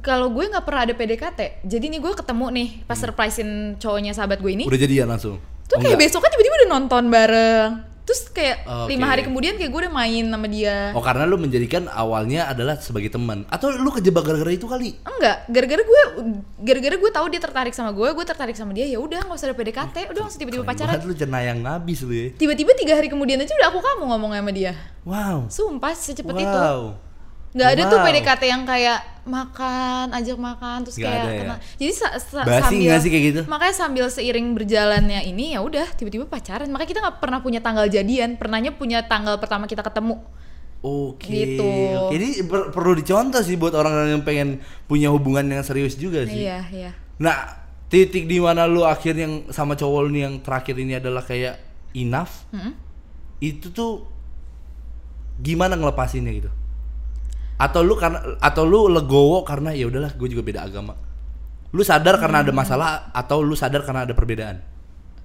kalau 0.00 0.28
gue 0.28 0.44
nggak 0.44 0.64
pernah 0.64 0.82
ada 0.84 0.94
PDKT. 0.94 1.40
Jadi 1.64 1.84
nih 1.88 2.00
gue 2.00 2.12
ketemu 2.12 2.46
nih 2.52 2.68
pas 2.84 2.96
surprisein 2.96 3.50
cowoknya 3.76 4.12
sahabat 4.12 4.38
gue 4.38 4.52
ini. 4.52 4.64
udah 4.64 4.76
jadian 4.78 5.08
langsung. 5.08 5.40
Tuh 5.66 5.76
Oh, 5.76 5.80
kayak 5.80 5.94
enggak? 5.94 6.10
besoknya 6.10 6.30
tiba-tiba 6.30 6.54
udah 6.56 6.70
nonton 6.70 7.02
bareng. 7.08 7.70
Terus 8.10 8.26
kayak 8.34 8.66
Oke. 8.66 8.90
lima 8.90 9.06
hari 9.06 9.22
kemudian 9.22 9.54
kayak 9.54 9.70
gue 9.70 9.80
udah 9.86 9.94
main 9.94 10.26
sama 10.26 10.50
dia. 10.50 10.90
Oh 10.98 10.98
karena 10.98 11.30
lu 11.30 11.38
menjadikan 11.38 11.86
awalnya 11.86 12.50
adalah 12.50 12.74
sebagai 12.74 13.06
teman 13.06 13.46
atau 13.46 13.70
lu 13.70 13.86
kejebak 13.94 14.26
gara-gara 14.26 14.50
itu 14.50 14.66
kali? 14.66 14.98
Enggak, 15.06 15.46
gara-gara 15.46 15.78
gue 15.78 16.02
gara-gara 16.58 16.96
gue 16.98 17.10
tahu 17.14 17.26
dia 17.30 17.38
tertarik 17.38 17.70
sama 17.70 17.94
gue, 17.94 18.10
gue 18.10 18.26
tertarik 18.26 18.58
sama 18.58 18.74
dia 18.74 18.90
ya 18.90 18.98
udah 18.98 19.30
nggak 19.30 19.38
usah 19.38 19.54
ada 19.54 19.54
PDKT, 19.54 20.10
udah 20.10 20.20
langsung 20.26 20.42
tiba-tiba 20.42 20.66
pacaran. 20.66 20.98
lu 21.06 21.14
cenayang 21.14 21.62
ngabis 21.62 22.02
lu 22.02 22.10
ya. 22.10 22.26
Tiba-tiba 22.34 22.74
tiga 22.74 22.98
hari 22.98 23.06
kemudian 23.06 23.38
aja 23.38 23.54
udah 23.54 23.70
aku 23.70 23.78
kamu 23.78 24.02
ngomong 24.10 24.34
sama 24.34 24.50
dia. 24.50 24.74
Wow. 25.06 25.46
Sumpah 25.46 25.94
secepat 25.94 26.34
wow. 26.34 26.42
itu. 26.42 26.66
Nggak 27.50 27.68
ada 27.74 27.82
tuh. 27.90 27.98
PDKT 28.00 28.42
yang 28.46 28.62
kayak 28.62 28.98
makan, 29.26 30.06
ajak 30.14 30.38
makan 30.38 30.76
terus 30.86 30.96
Nggak 30.96 31.10
kayak 31.10 31.22
ada 31.22 31.30
ya? 31.34 31.56
Jadi 31.76 31.92
sa- 31.92 32.16
sa- 32.18 32.46
Basi 32.46 32.62
sambil 32.62 32.94
sih 33.02 33.10
kayak 33.10 33.24
gitu? 33.26 33.40
Makanya 33.46 33.74
sambil 33.74 34.06
seiring 34.06 34.54
berjalannya 34.54 35.20
ini 35.26 35.58
ya 35.58 35.60
udah 35.60 35.86
tiba-tiba 35.98 36.30
pacaran. 36.30 36.70
Makanya 36.70 36.88
kita 36.88 37.00
nggak 37.02 37.16
pernah 37.18 37.38
punya 37.42 37.58
tanggal 37.58 37.90
jadian, 37.90 38.38
pernahnya 38.38 38.70
punya 38.74 39.02
tanggal 39.02 39.36
pertama 39.42 39.66
kita 39.66 39.82
ketemu. 39.82 40.22
Oke. 40.80 41.28
Gitu. 41.28 41.68
Oke, 42.08 42.16
Ini 42.16 42.28
per- 42.48 42.70
perlu 42.72 42.96
dicontoh 42.96 43.42
sih 43.44 43.58
buat 43.58 43.76
orang 43.76 44.14
yang 44.16 44.22
pengen 44.24 44.64
punya 44.88 45.12
hubungan 45.12 45.44
yang 45.44 45.60
serius 45.60 45.98
juga 45.98 46.24
sih. 46.24 46.48
Iya, 46.48 46.64
iya. 46.72 46.90
Nah, 47.20 47.60
titik 47.92 48.24
di 48.24 48.40
mana 48.40 48.64
lu 48.64 48.86
akhirnya 48.86 49.28
yang 49.28 49.36
sama 49.52 49.76
cowok 49.76 50.06
lu 50.06 50.10
nih 50.14 50.22
yang 50.24 50.34
terakhir 50.40 50.78
ini 50.78 50.96
adalah 50.96 51.20
kayak 51.20 51.60
enough. 51.92 52.48
Mm-mm. 52.54 52.72
Itu 53.42 53.74
tuh 53.74 54.08
gimana 55.36 55.76
ngelepasinnya 55.76 56.32
gitu? 56.32 56.50
Atau 57.60 57.84
lu 57.84 57.92
karena 58.00 58.40
atau 58.40 58.64
lu 58.64 58.88
legowo 58.88 59.44
karena 59.44 59.76
ya 59.76 59.84
udahlah 59.92 60.16
gue 60.16 60.28
juga 60.32 60.40
beda 60.40 60.64
agama. 60.64 60.96
Lu 61.70 61.84
sadar 61.84 62.16
karena 62.16 62.40
ada 62.40 62.52
masalah 62.56 63.12
atau 63.12 63.44
lu 63.44 63.52
sadar 63.52 63.84
karena 63.84 64.08
ada 64.08 64.16
perbedaan? 64.16 64.70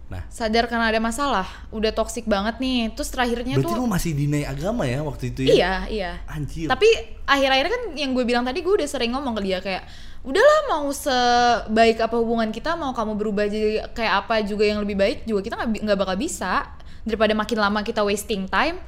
Nah, 0.06 0.22
Sadar 0.30 0.70
karena 0.70 0.94
ada 0.94 1.02
masalah, 1.02 1.50
udah 1.74 1.90
toxic 1.90 2.30
banget 2.30 2.62
nih. 2.62 2.94
Terus 2.94 3.10
terakhirnya 3.10 3.58
berarti 3.58 3.74
tuh 3.74 3.82
lu 3.82 3.90
masih 3.90 4.14
deny 4.14 4.46
agama 4.46 4.86
ya 4.86 5.02
waktu 5.02 5.34
itu 5.34 5.50
ya? 5.50 5.54
Iya, 5.58 5.74
iya. 5.90 6.12
Anjir. 6.30 6.70
Tapi 6.70 6.86
akhir-akhir 7.26 7.68
kan 7.74 7.82
yang 7.98 8.14
gue 8.14 8.22
bilang 8.22 8.46
tadi 8.46 8.62
gue 8.62 8.70
udah 8.70 8.86
sering 8.86 9.18
ngomong 9.18 9.34
ke 9.34 9.42
dia 9.42 9.58
kayak 9.66 9.90
udahlah 10.26 10.62
mau 10.70 10.90
sebaik 10.94 12.02
apa 12.02 12.16
hubungan 12.22 12.50
kita 12.54 12.78
mau 12.78 12.94
kamu 12.94 13.14
berubah 13.18 13.46
jadi 13.50 13.90
kayak 13.94 14.14
apa 14.26 14.42
juga 14.46 14.66
yang 14.66 14.82
lebih 14.82 14.98
baik 14.98 15.18
juga 15.26 15.42
kita 15.46 15.56
nggak 15.86 15.98
bakal 15.98 16.18
bisa 16.18 16.66
daripada 17.06 17.38
makin 17.38 17.58
lama 17.62 17.86
kita 17.86 18.02
wasting 18.02 18.50
time 18.50 18.82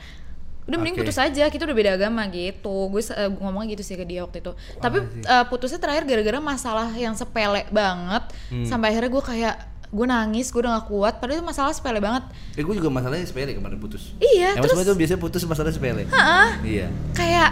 udah 0.67 0.77
mending 0.77 0.93
Oke. 0.93 1.01
putus 1.01 1.17
aja 1.17 1.47
kita 1.47 1.63
udah 1.63 1.73
beda 1.73 1.91
agama 1.93 2.27
gitu 2.27 2.87
gue 2.87 2.99
eh, 3.01 3.29
ngomongnya 3.33 3.71
gitu 3.71 3.83
sih 3.83 3.95
ke 3.95 4.03
dia 4.03 4.21
waktu 4.21 4.39
itu 4.39 4.51
tapi 4.77 4.99
sih. 4.99 5.23
eh, 5.23 5.45
putusnya 5.47 5.77
terakhir 5.77 6.03
gara-gara 6.03 6.37
masalah 6.37 6.91
yang 6.93 7.13
sepele 7.13 7.63
banget 7.69 8.23
Hmm. 8.47 8.63
sampai 8.63 8.91
akhirnya 8.91 9.09
gue 9.09 9.23
kayak 9.25 9.55
gue 9.87 10.03
nangis 10.05 10.47
gue 10.49 10.59
udah 10.59 10.77
gak 10.77 10.87
kuat 10.87 11.13
padahal 11.17 11.39
itu 11.39 11.45
masalah 11.45 11.71
sepele 11.71 11.97
banget 11.97 12.27
Eh 12.53 12.61
gue 12.61 12.75
juga 12.75 12.87
masalahnya 12.89 13.23
sepele 13.23 13.51
kemarin 13.51 13.75
putus. 13.77 14.11
iya 14.17 14.53
Emang 14.53 14.67
terus 14.67 14.83
tuh 14.83 14.93
biasanya 14.93 15.17
putus 15.17 15.41
masalah 15.43 15.71
sepele. 15.71 16.03
Heeh. 16.05 16.47
Iya. 16.61 16.87
kayak 17.13 17.49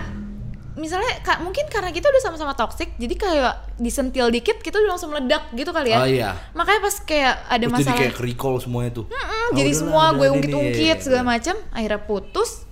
misalnya 0.75 1.07
kak 1.21 1.39
mungkin 1.39 1.63
karena 1.65 1.87
kita 1.87 2.03
udah 2.05 2.19
sama-sama 2.21 2.51
toxic 2.51 2.91
jadi 2.93 3.15
kayak 3.15 3.51
disentil 3.77 4.27
dikit 4.27 4.59
kita 4.59 4.75
udah 4.75 4.91
langsung 4.91 5.07
meledak 5.07 5.47
gitu 5.53 5.71
kali 5.71 5.87
ya 5.89 5.97
Oh 5.97 6.03
iya. 6.05 6.29
makanya 6.51 6.83
pas 6.83 6.95
kayak 7.01 7.33
ada 7.45 7.55
Terus 7.61 7.71
masalah 7.71 7.95
jadi 7.95 8.01
kayak 8.03 8.15
recall 8.19 8.55
semuanya 8.59 8.91
tuh. 8.93 9.05
Mm, 9.05 9.15
Oh, 9.15 9.49
jadi 9.53 9.69
udahlah, 9.69 9.79
semua 9.79 10.05
gue 10.11 10.27
ungkit-ungkit 10.33 10.97
segala 10.99 11.23
macam 11.23 11.55
akhirnya 11.71 12.01
putus 12.01 12.64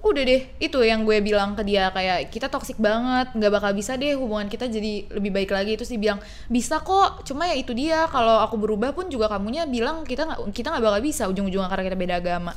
udah 0.00 0.22
deh 0.24 0.42
itu 0.56 0.80
yang 0.80 1.04
gue 1.04 1.20
bilang 1.20 1.52
ke 1.52 1.60
dia 1.60 1.92
kayak 1.92 2.32
kita 2.32 2.48
toxic 2.48 2.80
banget 2.80 3.36
nggak 3.36 3.52
bakal 3.52 3.70
bisa 3.76 4.00
deh 4.00 4.16
hubungan 4.16 4.48
kita 4.48 4.64
jadi 4.64 5.12
lebih 5.12 5.28
baik 5.28 5.52
lagi 5.52 5.76
terus 5.76 5.92
dia 5.92 6.00
bilang 6.00 6.18
bisa 6.48 6.80
kok 6.80 7.20
cuma 7.22 7.44
ya 7.44 7.54
itu 7.54 7.76
dia 7.76 8.08
kalau 8.08 8.40
aku 8.40 8.56
berubah 8.56 8.96
pun 8.96 9.12
juga 9.12 9.28
kamunya 9.28 9.68
bilang 9.68 10.00
kita 10.02 10.24
nggak 10.24 10.38
kita 10.56 10.72
nggak 10.72 10.84
bakal 10.88 11.00
bisa 11.04 11.28
ujung-ujungnya 11.28 11.68
karena 11.68 11.84
kita 11.86 11.98
beda 12.00 12.16
agama 12.18 12.52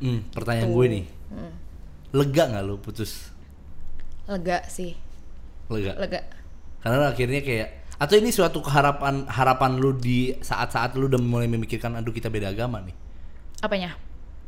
Hmm, 0.00 0.24
pertanyaan 0.32 0.72
Tuh. 0.72 0.76
gue 0.80 0.86
nih. 0.88 1.04
Hmm. 1.28 1.52
Lega 2.16 2.42
nggak 2.48 2.64
lu 2.64 2.80
putus? 2.80 3.28
lega 4.24 4.64
sih 4.64 4.96
Lega. 5.68 5.92
lega 6.00 6.20
Karena 6.80 7.12
akhirnya 7.12 7.44
kayak 7.44 7.68
atau 8.00 8.14
ini 8.16 8.32
suatu 8.32 8.64
keharapan 8.64 9.28
harapan 9.28 9.76
lu 9.76 9.92
di 9.92 10.32
saat-saat 10.40 10.96
lu 10.96 11.12
udah 11.12 11.20
mulai 11.20 11.44
memikirkan 11.46 11.92
aduh 11.94 12.10
kita 12.10 12.32
beda 12.32 12.48
agama 12.48 12.80
nih. 12.80 12.96
apanya 13.60 13.92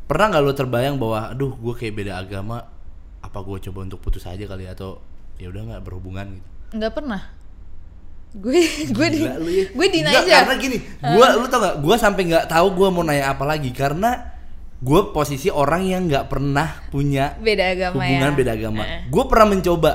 Pernah 0.05 0.27
nggak 0.29 0.43
lu 0.43 0.53
terbayang 0.53 0.97
bahwa 0.97 1.31
aduh 1.31 1.53
gue 1.53 1.75
kayak 1.75 1.95
beda 1.95 2.13
agama 2.17 2.67
apa 3.23 3.39
gue 3.39 3.59
coba 3.71 3.79
untuk 3.83 3.99
putus 3.99 4.27
aja 4.27 4.43
kali 4.45 4.67
ya? 4.67 4.75
atau 4.75 4.99
ya 5.39 5.49
udah 5.49 5.63
nggak 5.73 5.83
berhubungan 5.83 6.37
gitu. 6.37 6.49
nggak 6.75 6.93
pernah 6.93 7.23
gue 8.33 8.61
gue 8.97 9.07
di 9.09 9.21
ya. 9.23 9.37
gue 9.73 9.87
Nggak, 10.03 10.23
aja 10.25 10.37
Karena 10.45 10.55
gini, 10.57 10.77
gua 11.01 11.27
lu 11.37 11.47
tau 11.47 11.61
gak? 11.61 11.75
Gua 11.81 11.97
sampai 11.97 12.23
nggak 12.27 12.45
tahu 12.49 12.67
gua 12.73 12.89
mau 12.89 13.05
nanya 13.05 13.29
apa 13.29 13.45
lagi 13.45 13.69
karena 13.71 14.33
gua 14.81 15.13
posisi 15.13 15.53
orang 15.53 15.85
yang 15.85 16.03
nggak 16.09 16.33
pernah 16.33 16.81
punya 16.89 17.37
beda 17.39 17.65
agama 17.71 18.01
hubungan 18.01 18.33
ya 18.33 18.37
beda 18.37 18.51
agama. 18.53 18.83
Heeh. 18.83 19.01
Gue 19.09 19.25
pernah 19.29 19.47
mencoba. 19.47 19.93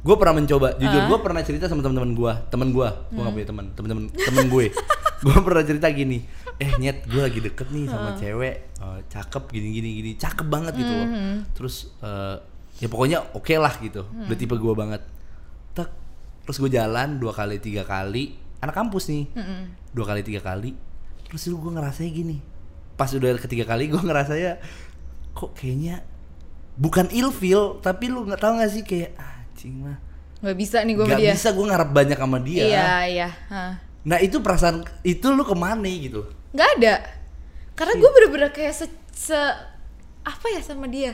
Gue 0.00 0.14
pernah 0.14 0.34
mencoba. 0.38 0.68
Jujur, 0.78 1.00
Ah. 1.02 1.06
gue 1.10 1.18
pernah 1.18 1.42
cerita 1.42 1.66
sama 1.66 1.82
teman-teman 1.82 2.14
gue, 2.14 2.32
teman 2.46 2.68
gue. 2.70 2.86
Gue 2.86 3.18
Hmm. 3.18 3.26
gak 3.26 3.34
punya 3.34 3.48
teman, 3.50 3.64
teman-teman 3.74 4.02
temen 4.14 4.44
gue. 4.46 4.64
gue 5.26 5.36
pernah 5.42 5.62
cerita 5.66 5.86
gini. 5.90 6.22
Eh 6.56 6.70
nyet, 6.80 7.04
gue 7.04 7.20
lagi 7.20 7.40
deket 7.44 7.68
nih 7.68 7.84
sama 7.84 8.16
cewek, 8.16 8.56
eh, 8.80 9.00
cakep 9.12 9.44
gini 9.52 9.68
gini 9.76 9.88
gini, 10.00 10.10
cakep 10.16 10.46
banget 10.48 10.72
gitu 10.76 10.92
loh. 10.92 11.08
Hmm. 11.08 11.36
Terus 11.52 11.92
eh, 12.00 12.36
ya 12.80 12.88
pokoknya 12.88 13.18
oke 13.36 13.54
lah 13.60 13.74
gitu. 13.80 14.08
Hmm. 14.08 14.28
Udah 14.28 14.36
tipe 14.40 14.56
gue 14.56 14.74
banget. 14.76 15.02
Tak, 15.76 15.92
terus 16.48 16.56
gue 16.56 16.70
jalan 16.72 17.20
dua 17.20 17.36
kali 17.36 17.60
tiga 17.60 17.84
kali, 17.84 18.36
anak 18.64 18.72
kampus 18.72 19.12
nih, 19.12 19.28
Mm-mm. 19.36 19.62
dua 19.92 20.08
kali 20.08 20.24
tiga 20.24 20.40
kali. 20.40 20.72
Terus 21.28 21.44
gue 21.52 21.72
ngerasanya 21.76 22.10
gini. 22.12 22.36
Pas 22.96 23.12
udah 23.12 23.36
ketiga 23.36 23.68
kali 23.68 23.92
gue 23.92 24.00
ngerasanya 24.00 24.56
kok 25.36 25.52
kayaknya 25.52 26.00
bukan 26.80 27.12
ilfeel 27.12 27.80
tapi 27.84 28.08
lu 28.08 28.24
nggak 28.24 28.40
tahu 28.40 28.56
nggak 28.56 28.72
sih 28.72 28.82
kayak 28.84 29.12
anjing 29.20 29.84
mah 29.84 30.00
nggak 30.40 30.56
bisa 30.56 30.80
nih 30.80 30.94
gue 30.96 31.04
nggak 31.04 31.28
bisa 31.36 31.48
gue 31.52 31.66
ngarep 31.68 31.90
banyak 31.92 32.18
sama 32.20 32.38
dia 32.40 32.64
iya 32.64 32.88
iya 33.04 33.28
Hah. 33.52 33.72
nah 34.04 34.16
itu 34.20 34.40
perasaan 34.40 34.84
itu 35.04 35.28
lu 35.32 35.44
ke 35.44 35.56
mana 35.56 35.88
gitu 35.88 36.24
nggak 36.56 36.70
ada. 36.80 36.94
Karena 37.76 37.92
gue 38.00 38.08
bener-bener 38.08 38.50
kayak 38.50 38.72
se, 38.72 38.88
se- 39.12 39.56
apa 40.24 40.46
ya 40.48 40.64
sama 40.64 40.88
dia? 40.88 41.12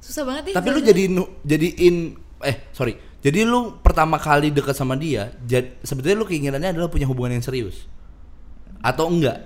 Susah 0.00 0.24
banget 0.24 0.50
nih 0.50 0.54
tapi 0.56 0.68
lu 0.72 0.80
jadi 0.80 1.02
jadiin 1.44 1.96
eh 2.40 2.56
sorry. 2.72 2.96
Jadi 3.20 3.44
lu 3.44 3.76
pertama 3.84 4.16
kali 4.16 4.48
deket 4.48 4.72
sama 4.72 4.96
dia 4.96 5.28
jad, 5.44 5.76
sebetulnya 5.84 6.16
lu 6.16 6.24
keinginannya 6.24 6.72
adalah 6.72 6.88
punya 6.88 7.04
hubungan 7.04 7.36
yang 7.36 7.44
serius. 7.44 7.84
Atau 8.80 9.12
enggak? 9.12 9.44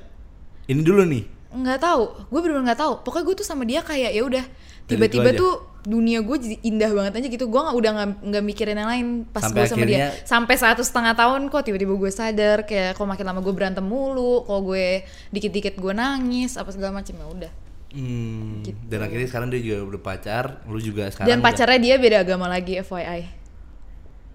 Ini 0.70 0.78
dulu 0.78 1.02
nih. 1.02 1.26
Nggak 1.50 1.82
tahu. 1.82 2.02
Gue 2.30 2.38
bener-bener 2.38 2.70
nggak 2.70 2.80
tahu. 2.86 2.92
Pokoknya 3.02 3.24
gue 3.26 3.36
tuh 3.42 3.46
sama 3.46 3.66
dia 3.66 3.82
kayak 3.82 4.14
ya 4.14 4.22
udah 4.22 4.44
tiba-tiba 4.86 5.34
tuh 5.34 5.73
dunia 5.84 6.18
gue 6.18 6.36
jadi 6.36 6.56
indah 6.62 6.90
banget 6.90 7.12
aja 7.14 7.28
gitu. 7.28 7.44
Gue 7.44 7.60
nggak 7.60 7.76
udah 7.76 7.90
nggak 8.20 8.42
mikirin 8.42 8.74
yang 8.74 8.88
lain 8.88 9.06
pas 9.26 9.44
Sampai 9.44 9.60
gue 9.60 9.68
sama 9.68 9.78
dia. 9.80 9.84
akhirnya- 9.84 10.12
sampai 10.24 10.54
satu 10.56 10.80
setengah 10.80 11.12
tahun 11.12 11.46
kok 11.46 11.62
tiba-tiba 11.62 11.92
gue 11.92 12.10
sadar 12.10 12.58
kayak 12.62 12.92
kok 12.92 13.04
makin 13.04 13.24
lama 13.24 13.38
gue 13.38 13.52
berantem 13.52 13.82
mulu 13.82 14.42
kok 14.42 14.60
gue 14.62 15.04
dikit-dikit 15.30 15.76
gue 15.76 15.92
nangis 15.92 16.54
apa 16.54 16.68
segala 16.68 16.98
macam 16.98 17.14
ya 17.14 17.26
udah. 17.28 17.52
Hmm, 17.90 18.58
Gitu. 18.60 18.74
dan 18.84 19.00
akhirnya 19.02 19.28
sekarang 19.28 19.48
dia 19.48 19.60
juga 19.60 19.78
udah 19.86 20.00
pacar 20.02 20.44
lu 20.64 20.78
juga 20.78 21.06
sekarang 21.06 21.28
dan 21.28 21.38
udah- 21.38 21.46
pacarnya 21.46 21.78
dia 21.78 21.94
beda 21.94 22.16
agama 22.18 22.46
lagi 22.46 22.74
FYI 22.76 23.43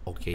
Oke. 0.10 0.34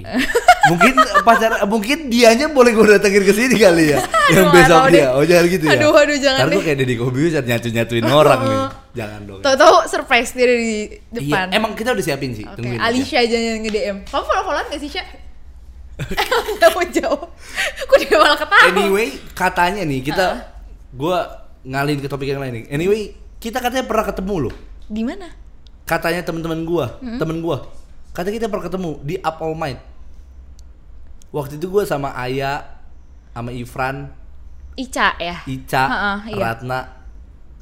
mungkin 0.65 0.95
pacar 1.21 1.51
mungkin 1.67 2.07
dianya 2.07 2.47
boleh 2.49 2.71
gue 2.71 2.87
datengin 2.89 3.21
ke 3.21 3.33
sini 3.33 3.57
kali 3.57 3.91
ya. 3.91 3.99
yang 4.33 4.49
besok 4.49 4.81
dia. 4.89 4.95
deh. 4.95 5.07
Oh 5.11 5.23
jangan 5.23 5.45
gitu 5.51 5.65
ya. 5.67 5.73
Aduh, 5.77 5.91
aduh, 5.93 6.17
jangan 6.17 6.41
Ntar 6.41 6.49
gue 6.49 6.63
kayak 6.63 6.79
Deddy 6.79 6.95
Kobusier 6.95 7.43
nyatu-nyatuin 7.43 8.07
orang 8.07 8.41
nih. 8.41 8.61
Jangan 8.95 9.21
dong. 9.25 9.41
tahu-tahu 9.43 9.77
surprise 9.85 10.31
dia 10.31 10.47
di 10.47 10.55
Iya, 10.55 10.79
depan 11.11 11.47
emang 11.51 11.75
kita 11.75 11.91
udah 11.91 12.05
siapin 12.05 12.31
sih. 12.33 12.47
Tungguin 12.47 12.79
aja. 12.79 12.87
Alicia 12.87 13.19
aja 13.21 13.35
yang 13.35 13.61
nge-DM. 13.61 13.97
Kamu 14.07 14.23
follow-followan 14.23 14.71
gak 14.71 14.79
sih, 14.79 14.89
Sya? 14.89 15.05
Gak 16.59 16.71
mau 16.71 16.83
jawab. 16.85 17.29
Kok 17.85 17.97
dia 18.01 18.17
malah 18.17 18.35
ketawa? 18.35 18.63
Anyway, 18.67 19.07
katanya 19.31 19.83
nih 19.83 20.01
kita 20.01 20.27
gua 20.91 21.19
ngalin 21.63 21.99
ke 21.99 22.07
topik 22.07 22.29
yang 22.29 22.39
lain 22.39 22.53
nih. 22.53 22.65
Anyway, 22.69 23.03
kita 23.37 23.59
katanya 23.59 23.85
pernah 23.85 24.05
ketemu 24.05 24.35
loh. 24.47 24.55
Di 24.85 25.03
mana? 25.03 25.31
Katanya 25.85 26.23
teman-teman 26.23 26.63
gua, 26.63 26.99
Hmm. 26.99 27.19
temen 27.19 27.39
gua. 27.39 27.67
Katanya 28.14 28.35
kita 28.38 28.46
pernah 28.46 28.64
ketemu 28.70 28.90
di 29.03 29.14
Up 29.18 29.42
All 29.42 29.59
Night. 29.59 29.81
Waktu 31.35 31.59
itu 31.59 31.66
gua 31.66 31.83
sama 31.83 32.14
Aya, 32.14 32.62
sama 33.35 33.50
Ifran, 33.50 34.07
Ica 34.74 35.14
ya? 35.22 35.37
Ica, 35.46 35.85
Ha-ha, 35.87 36.14
iya. 36.31 36.38
Ratna. 36.38 36.81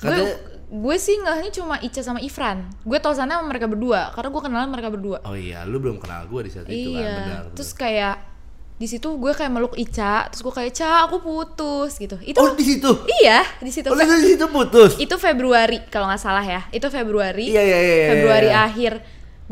Gue 0.00 0.08
Katanya 0.08 0.34
gue 0.72 0.96
sih 0.96 1.16
ngehnya 1.20 1.50
cuma 1.52 1.76
Ica 1.84 2.00
sama 2.00 2.20
Ifran. 2.24 2.64
Gue 2.88 2.96
tau 2.96 3.12
sana 3.12 3.36
sama 3.36 3.52
mereka 3.52 3.68
berdua 3.68 4.08
karena 4.16 4.28
gue 4.32 4.42
kenalan 4.42 4.70
mereka 4.72 4.88
berdua. 4.88 5.18
Oh 5.28 5.36
iya, 5.36 5.68
lu 5.68 5.76
belum 5.76 6.00
kenal 6.00 6.24
gue 6.24 6.48
di 6.48 6.50
saat 6.50 6.66
itu 6.72 6.96
kan, 6.96 7.04
iya. 7.04 7.12
benar. 7.20 7.44
Terus 7.52 7.70
kayak 7.76 8.16
di 8.80 8.88
situ 8.88 9.08
gue 9.14 9.32
kayak 9.36 9.52
meluk 9.52 9.76
Ica, 9.76 10.32
terus 10.32 10.40
gue 10.40 10.54
kayak 10.56 10.72
Ca, 10.72 11.04
aku 11.04 11.20
putus 11.20 12.00
gitu. 12.00 12.16
Itu 12.24 12.40
oh 12.40 12.56
di 12.56 12.64
situ. 12.64 12.90
iya 13.20 13.44
di 13.60 13.68
situ. 13.68 13.92
Oh 13.92 13.96
di 14.00 14.32
situ 14.32 14.46
putus. 14.48 14.96
Itu 14.96 15.20
Februari 15.20 15.84
kalau 15.92 16.08
nggak 16.08 16.22
salah 16.24 16.42
ya. 16.42 16.64
Itu 16.72 16.88
Februari. 16.88 17.52
Iya 17.52 17.62
iya 17.62 17.78
iya. 17.78 17.94
iya, 17.94 18.08
Februari 18.16 18.48
iya. 18.48 18.64
akhir. 18.64 18.92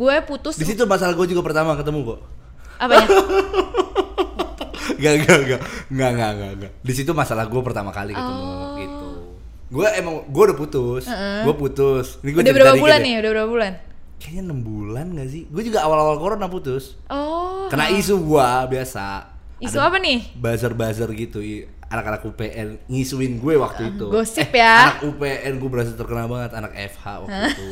Gue 0.01 0.15
putus 0.25 0.57
Di 0.57 0.65
situ 0.65 0.89
masalah 0.89 1.13
gue 1.13 1.27
juga 1.29 1.45
pertama 1.45 1.77
ketemu 1.77 2.01
kok. 2.07 2.21
apanya? 2.79 3.05
Gak 4.97 5.15
gak 5.19 5.41
gak 5.47 5.61
gak 5.91 6.11
gak 6.13 6.33
gak 6.35 6.53
gak. 6.59 6.73
Di 6.79 6.93
situ 6.93 7.13
masalah 7.13 7.45
gue 7.45 7.61
pertama 7.61 7.89
kali 7.91 8.13
ketemu 8.13 8.43
Oh. 8.43 8.77
gitu. 8.77 9.07
Gue 9.71 9.87
emang 9.95 10.25
gue 10.25 10.43
udah 10.43 10.57
putus. 10.59 11.05
Gue 11.43 11.55
putus. 11.55 12.21
Ini 12.21 12.31
gue 12.31 12.41
Udah 12.43 12.53
berapa 12.55 12.77
bulan 12.77 13.01
nih? 13.01 13.15
Udah 13.19 13.31
berapa 13.31 13.51
bulan? 13.51 13.73
Kayaknya 14.17 14.43
enam 14.43 14.61
bulan 14.61 15.07
gak 15.15 15.29
sih? 15.29 15.43
Gue 15.47 15.63
juga 15.63 15.85
awal-awal 15.85 16.17
corona 16.17 16.49
putus. 16.49 16.97
Oh. 17.07 17.65
Kena 17.69 17.89
isu 17.89 18.21
gua 18.21 18.67
biasa. 18.67 19.31
Isu 19.57 19.77
Ada 19.77 19.89
apa 19.89 19.97
nih? 19.99 20.19
Buzzer-buzzer 20.35 21.09
gitu. 21.15 21.39
Anak-anak 21.91 22.23
UPN 22.25 22.69
ngisuin 22.87 23.37
gue 23.37 23.55
waktu 23.57 23.91
itu. 23.91 24.07
gosip 24.09 24.49
Eh, 24.49 24.63
ya. 24.63 24.95
Anak 24.95 25.03
UPN 25.05 25.59
gue 25.59 25.69
berasa 25.69 25.91
terkenal 25.93 26.27
banget. 26.27 26.55
Anak 26.55 26.71
FH 26.73 27.05
waktu 27.21 27.41
itu. 27.51 27.67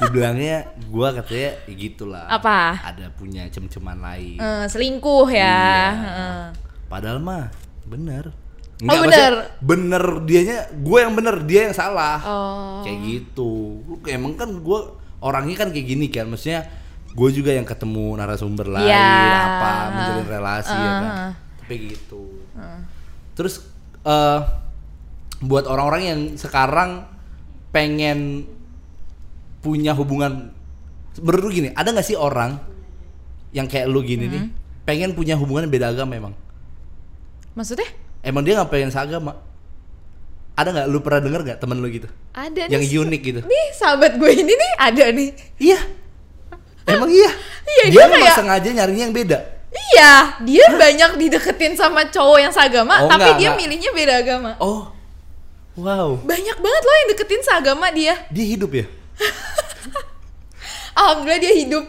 Dibilangnya 0.00 0.56
gue 0.78 1.08
katanya 1.12 1.50
ya 1.60 1.74
gitulah. 1.74 2.26
Apa? 2.28 2.78
Ada 2.80 3.10
punya 3.10 3.42
cem-ceman 3.48 3.98
lain. 3.98 4.38
Eh, 4.38 4.64
selingkuh 4.64 5.26
ya. 5.26 5.42
Iya. 5.42 5.66
Heeh. 5.92 6.38
Padahal 6.86 7.18
mah 7.18 7.50
bener. 7.84 8.30
Oh, 8.76 8.86
maksudnya 8.86 9.10
bener. 9.10 9.34
Bener 9.58 10.04
dianya, 10.22 10.58
gue 10.70 10.98
yang 10.98 11.14
bener, 11.14 11.42
dia 11.42 11.66
yang 11.66 11.74
salah. 11.74 12.18
Oh. 12.20 12.82
Kayak 12.82 12.98
gitu. 13.02 13.82
Emang 14.06 14.34
kan 14.34 14.50
gue 14.50 14.78
orangnya 15.18 15.56
kan 15.56 15.68
kayak 15.70 15.86
gini 15.88 16.06
kan 16.06 16.28
maksudnya 16.28 16.68
gue 17.10 17.28
juga 17.30 17.48
yang 17.48 17.64
ketemu 17.64 18.12
narasumber 18.12 18.68
lain 18.68 18.90
Iya. 18.90 19.08
apa 19.56 19.70
menjalin 19.88 20.26
relasi 20.28 20.74
ya 20.74 20.92
kan 20.92 21.08
Uh. 21.08 21.32
tapi 21.56 21.74
gitu 21.88 22.22
terus 23.34 23.62
eh 24.02 24.40
buat 25.44 25.66
orang-orang 25.66 26.02
yang 26.02 26.20
sekarang 26.34 27.04
pengen 27.68 28.48
punya 29.60 29.92
hubungan 29.92 30.54
menurut 31.20 31.42
lu 31.46 31.52
gini 31.52 31.68
ada 31.74 31.90
nggak 31.90 32.06
sih 32.06 32.16
orang 32.16 32.56
yang 33.54 33.66
kayak 33.70 33.86
lu 33.86 34.02
gini 34.02 34.26
nih 34.26 34.42
pengen 34.84 35.16
punya 35.16 35.34
hubungan 35.34 35.64
beda 35.66 35.90
agama 35.90 36.12
emang? 36.14 36.34
Maksudnya? 37.56 37.88
emang 38.24 38.40
dia 38.44 38.56
nggak 38.56 38.70
pengen 38.72 38.90
seagama? 38.92 39.36
Ada 40.54 40.70
nggak? 40.70 40.86
Lu 40.92 40.98
pernah 41.00 41.20
denger 41.24 41.40
nggak 41.44 41.58
temen 41.60 41.76
lu 41.80 41.88
gitu? 41.88 42.08
Ada 42.36 42.68
yang 42.68 42.82
nih. 42.84 43.00
unik 43.00 43.20
gitu? 43.24 43.40
Nih 43.44 43.66
sahabat 43.76 44.16
gue 44.16 44.30
ini 44.32 44.52
nih 44.52 44.72
ada 44.78 45.04
nih. 45.10 45.28
iya. 45.60 45.80
Emang 46.92 47.08
iya? 47.08 47.30
Iya, 47.64 47.84
dia 47.88 47.92
dia 47.96 48.04
memang 48.06 48.20
kayak- 48.28 48.38
sengaja 48.38 48.68
nyarinya 48.74 49.02
yang 49.08 49.14
beda 49.16 49.38
Iya, 49.74 50.12
dia 50.40 50.66
banyak 50.72 51.18
dideketin 51.18 51.74
sama 51.74 52.06
cowok 52.06 52.38
yang 52.38 52.50
seagama, 52.50 52.94
Oh, 53.00 53.10
tapi 53.10 53.26
enggak, 53.26 53.36
dia 53.36 53.48
enggak. 53.48 53.58
milihnya 53.60 53.90
beda 53.92 54.14
agama. 54.16 54.50
oh 54.58 54.86
wow 55.74 56.14
Banyak 56.16 56.56
banget 56.56 56.82
loh 56.82 56.94
yang 56.96 57.08
deketin 57.10 57.42
seagama 57.42 57.90
dia. 57.90 58.14
dia 58.28 58.46
hidup 58.48 58.70
ya 58.72 58.86
Alhamdulillah 60.94 61.40
dia 61.40 61.54
hidup. 61.56 61.84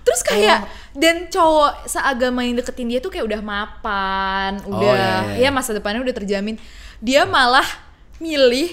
Terus 0.00 0.20
kayak 0.22 0.58
Oh. 0.58 0.68
dan 0.96 1.28
cowok 1.28 1.84
seagama 1.84 2.40
yang 2.40 2.56
deketin 2.56 2.88
dia 2.88 2.98
tuh 2.98 3.12
kayak 3.12 3.28
udah 3.28 3.40
mapan, 3.40 4.56
Oh, 4.64 4.72
udah 4.74 4.96
iya, 4.96 5.12
iya. 5.36 5.46
ya 5.46 5.54
masa 5.54 5.76
depannya 5.76 6.00
udah 6.00 6.16
terjamin. 6.16 6.56
Dia 6.98 7.22
malah 7.24 7.66
milih 8.16 8.72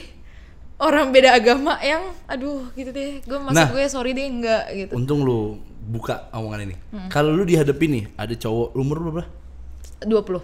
orang 0.77 1.11
beda 1.11 1.35
agama 1.35 1.75
yang 1.81 2.01
aduh 2.25 2.71
gitu 2.71 2.89
deh. 2.89 3.19
Gue 3.21 3.35
maksud 3.37 3.55
Nah. 3.57 3.69
gue 3.69 3.83
sorry 3.85 4.11
deh 4.11 4.25
enggak 4.25 4.63
gitu. 4.73 4.93
untung 4.95 5.21
lu 5.21 5.59
buka 5.85 6.29
omongan 6.33 6.59
ini. 6.65 6.75
Hmm. 6.89 7.09
kalau 7.13 7.29
lu 7.31 7.45
dihadapin 7.45 7.89
nih 7.93 8.05
ada 8.17 8.33
cowok 8.33 8.73
umur 8.73 8.97
berapa? 9.05 9.23
20. 10.01 10.41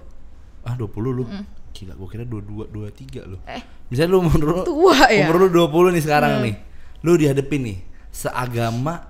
ah 0.62 0.76
20 0.78 1.18
lu? 1.18 1.26
Gila 1.72 1.94
gua 1.98 2.08
kira 2.08 2.24
22 2.24 2.70
23 2.70 3.26
lu. 3.32 3.38
Eh, 3.50 3.62
misalnya 3.90 4.10
lu 4.14 4.18
umur 4.22 4.40
lu 4.40 4.54
Tua 4.62 5.10
ya? 5.10 5.26
umur 5.26 5.50
lu 5.50 5.66
20 5.66 5.96
nih 5.98 6.04
sekarang 6.06 6.32
nih. 6.46 6.56
Lu 7.02 7.18
dihadapin 7.18 7.62
nih 7.66 7.78
seagama 8.14 9.10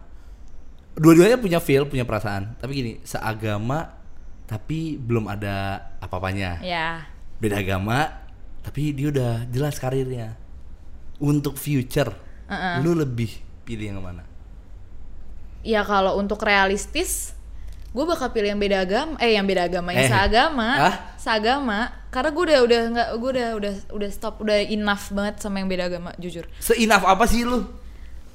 dua-duanya 0.95 1.35
punya 1.35 1.59
feel 1.59 1.83
punya 1.85 2.07
perasaan. 2.07 2.55
Tapi 2.55 2.71
gini 2.71 2.91
seagama 3.03 3.99
tapi 4.47 4.95
belum 4.95 5.27
ada 5.27 5.79
apa-apanya. 5.99 6.59
Ya. 6.63 7.07
beda 7.41 7.57
agama 7.57 8.21
tapi 8.61 8.93
dia 8.93 9.09
udah 9.11 9.43
jelas 9.51 9.75
karirnya. 9.81 10.37
Untuk 11.21 11.53
future 11.57 12.13
Uh-uh. 12.49 12.81
lu 12.83 12.97
lebih 12.97 13.29
pilih 13.63 13.93
yang 13.93 14.01
mana 14.01 14.25
Ya 15.61 15.81
kalau 15.81 16.17
untuk 16.17 16.41
realistis, 16.41 17.37
gue 17.89 18.01
bakal 18.01 18.31
pilih 18.31 18.49
yang 18.49 18.57
beda 18.57 18.81
agama, 18.81 19.13
eh 19.17 19.35
yang 19.35 19.45
beda 19.45 19.69
agama, 19.69 19.89
Eh. 19.91 20.01
yang 20.01 20.09
seagama, 20.09 20.67
Hah? 20.73 20.95
seagama. 21.15 21.79
Karena 22.09 22.29
gue 22.29 22.43
udah 22.43 22.59
udah 22.61 22.79
nggak, 22.91 23.07
gue 23.13 23.29
udah 23.31 23.47
udah 23.55 23.73
udah 23.93 24.09
stop, 24.09 24.41
udah 24.41 24.57
enough 24.63 25.09
banget 25.09 25.39
sama 25.39 25.59
yang 25.59 25.69
beda 25.69 25.87
agama, 25.87 26.09
jujur. 26.17 26.43
seinaf 26.57 27.03
apa 27.03 27.23
sih 27.23 27.41
lu 27.41 27.63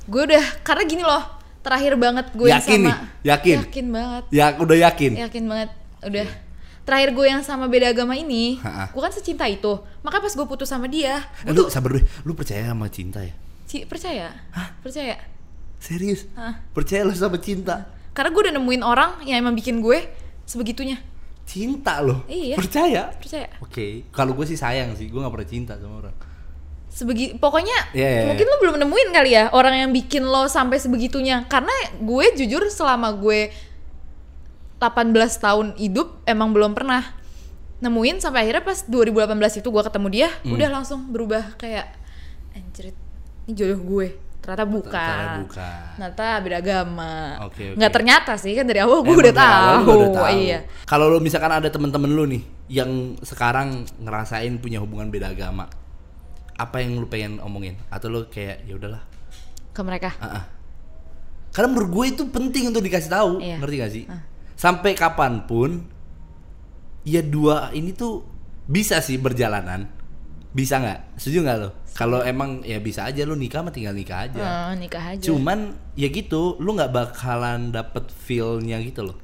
Gue 0.07 0.23
udah 0.25 0.63
karena 0.63 0.83
gini 0.83 1.03
loh, 1.03 1.19
terakhir 1.61 1.99
banget 1.99 2.31
gue 2.33 2.47
yang 2.47 2.63
Yakin 2.63 2.79
sama, 2.79 2.87
nih? 2.87 2.97
Yakin? 3.27 3.57
yakin 3.61 3.87
banget, 3.91 4.25
ya 4.31 4.47
udah 4.57 4.77
yakin 4.81 5.13
yakin 5.19 5.45
banget, 5.45 5.71
udah. 6.01 6.27
Terakhir 6.87 7.11
gue 7.11 7.27
yang 7.27 7.43
sama 7.43 7.67
beda 7.67 7.91
agama 7.91 8.15
ini, 8.15 8.63
gue 8.63 9.03
kan 9.03 9.11
secinta 9.11 9.43
itu. 9.45 9.75
Maka 10.01 10.23
pas 10.23 10.31
gue 10.31 10.47
putus 10.47 10.71
sama 10.71 10.87
dia, 10.87 11.19
Eh, 11.43 11.51
lu 11.51 11.67
sabar 11.67 11.91
dulu 11.91 12.07
lu 12.23 12.33
percaya 12.33 12.71
sama 12.71 12.87
cinta 12.87 13.19
ya 13.19 13.35
ci, 13.67 13.83
percaya, 13.83 14.31
percaya. 14.79 15.19
Serius? 15.79 16.27
Hah. 16.33 16.61
percaya 16.71 17.03
lu 17.03 17.13
sama 17.13 17.37
cinta. 17.37 17.87
Karena 18.11 18.31
gue 18.31 18.43
udah 18.43 18.55
nemuin 18.55 18.83
orang 18.83 19.11
yang 19.23 19.41
emang 19.41 19.53
bikin 19.53 19.79
gue 19.79 20.09
sebegitunya, 20.43 20.97
cinta 21.43 22.01
lo 22.01 22.25
Iya. 22.27 22.57
percaya? 22.57 23.03
Percaya. 23.13 23.49
oke. 23.59 24.09
Kalau 24.09 24.33
gue 24.33 24.47
sih 24.47 24.55
sayang 24.55 24.93
sih 24.93 25.07
gue 25.07 25.17
nggak 25.17 25.31
pernah 25.31 25.47
cinta 25.47 25.73
sama 25.75 26.01
orang. 26.01 26.17
Sebegi 26.89 27.37
pokoknya 27.37 27.93
Iya, 27.93 28.09
iya, 28.11 28.23
mungkin 28.25 28.41
iya. 28.43 28.51
lo 28.51 28.57
belum 28.59 28.77
nemuin 28.81 29.09
kali 29.11 29.31
ya 29.31 29.45
orang 29.51 29.75
yang 29.77 29.91
bikin 29.93 30.25
lo 30.25 30.49
sampai 30.49 30.77
sebegitunya. 30.77 31.45
Karena 31.45 31.69
gue 31.95 32.25
jujur 32.35 32.65
selama 32.67 33.13
gue 33.13 33.53
18 34.79 35.13
tahun 35.37 35.67
hidup 35.77 36.25
emang 36.25 36.53
belum 36.53 36.73
pernah 36.73 37.05
nemuin. 37.79 38.17
Sampai 38.19 38.45
akhirnya 38.45 38.65
pas 38.65 38.81
2018 38.83 39.61
itu 39.61 39.69
gue 39.69 39.83
ketemu 39.83 40.09
dia 40.11 40.29
Hmm. 40.41 40.57
udah 40.57 40.69
langsung 40.71 41.05
berubah 41.07 41.53
kayak 41.57 41.93
anjir 42.53 42.97
ini 43.45 43.53
jodoh 43.53 43.77
gue 43.79 44.07
ternyata 44.39 44.65
bukan 44.65 44.93
Ternyata 44.93 45.43
bukan. 45.43 45.83
ternyata 45.93 46.27
beda 46.39 46.57
agama 46.57 47.13
Oke, 47.43 47.63
oke. 47.67 47.77
nggak 47.77 47.93
ternyata 47.93 48.33
sih 48.35 48.53
kan 48.53 48.63
dari 48.63 48.79
awal 48.79 49.03
gue 49.03 49.17
udah 49.17 49.35
tahu. 49.35 49.91
udah 49.91 50.11
tahu. 50.13 50.27
iya 50.37 50.59
kalau 50.85 51.07
lu 51.09 51.19
misalkan 51.19 51.51
ada 51.51 51.67
temen-temen 51.67 52.09
lu 52.09 52.25
nih 52.27 52.43
yang 52.69 52.91
sekarang 53.21 53.69
ngerasain 53.97 54.55
punya 54.57 54.79
hubungan 54.79 55.07
beda 55.07 55.29
agama 55.29 55.67
apa 56.53 56.77
yang 56.79 56.95
lu 56.95 57.05
pengen 57.05 57.37
omongin 57.39 57.77
atau 57.87 58.07
lu 58.07 58.27
kayak 58.27 58.63
ya 58.63 58.75
udahlah 58.75 59.03
ke 59.69 59.81
mereka 59.81 60.15
ah. 60.17 60.47
karena 61.51 61.69
menurut 61.69 61.91
gue 61.91 62.05
itu 62.09 62.23
penting 62.27 62.71
untuk 62.71 62.81
dikasih 62.81 63.09
tahu 63.09 63.31
Iya. 63.39 63.57
ngerti 63.59 63.77
gak 63.77 63.93
sih 63.93 64.05
Ah. 64.07 64.23
sampai 64.55 64.95
kapan 64.95 65.43
pun 65.43 65.85
ya 67.03 67.21
dua 67.21 67.71
ini 67.71 67.91
tuh 67.91 68.25
bisa 68.65 68.99
sih 68.99 69.15
berjalanan 69.15 69.87
bisa 70.51 70.77
nggak 70.77 71.01
setuju 71.15 71.39
nggak 71.41 71.59
lo 71.59 71.71
kalau 71.97 72.21
emang 72.21 72.61
ya 72.61 72.77
bisa 72.77 73.09
aja 73.09 73.25
lu 73.25 73.33
nikah 73.33 73.65
mah 73.65 73.73
tinggal 73.73 73.97
nikah 73.97 74.29
aja 74.29 74.37
Eh, 74.37 74.73
nikah 74.77 75.17
aja 75.17 75.25
Cuman 75.25 75.73
ya 75.97 76.13
gitu, 76.13 76.61
lu 76.61 76.77
nggak 76.77 76.93
bakalan 76.93 77.73
dapet 77.73 78.13
feel-nya 78.13 78.77
gitu 78.85 79.01
loh. 79.09 79.17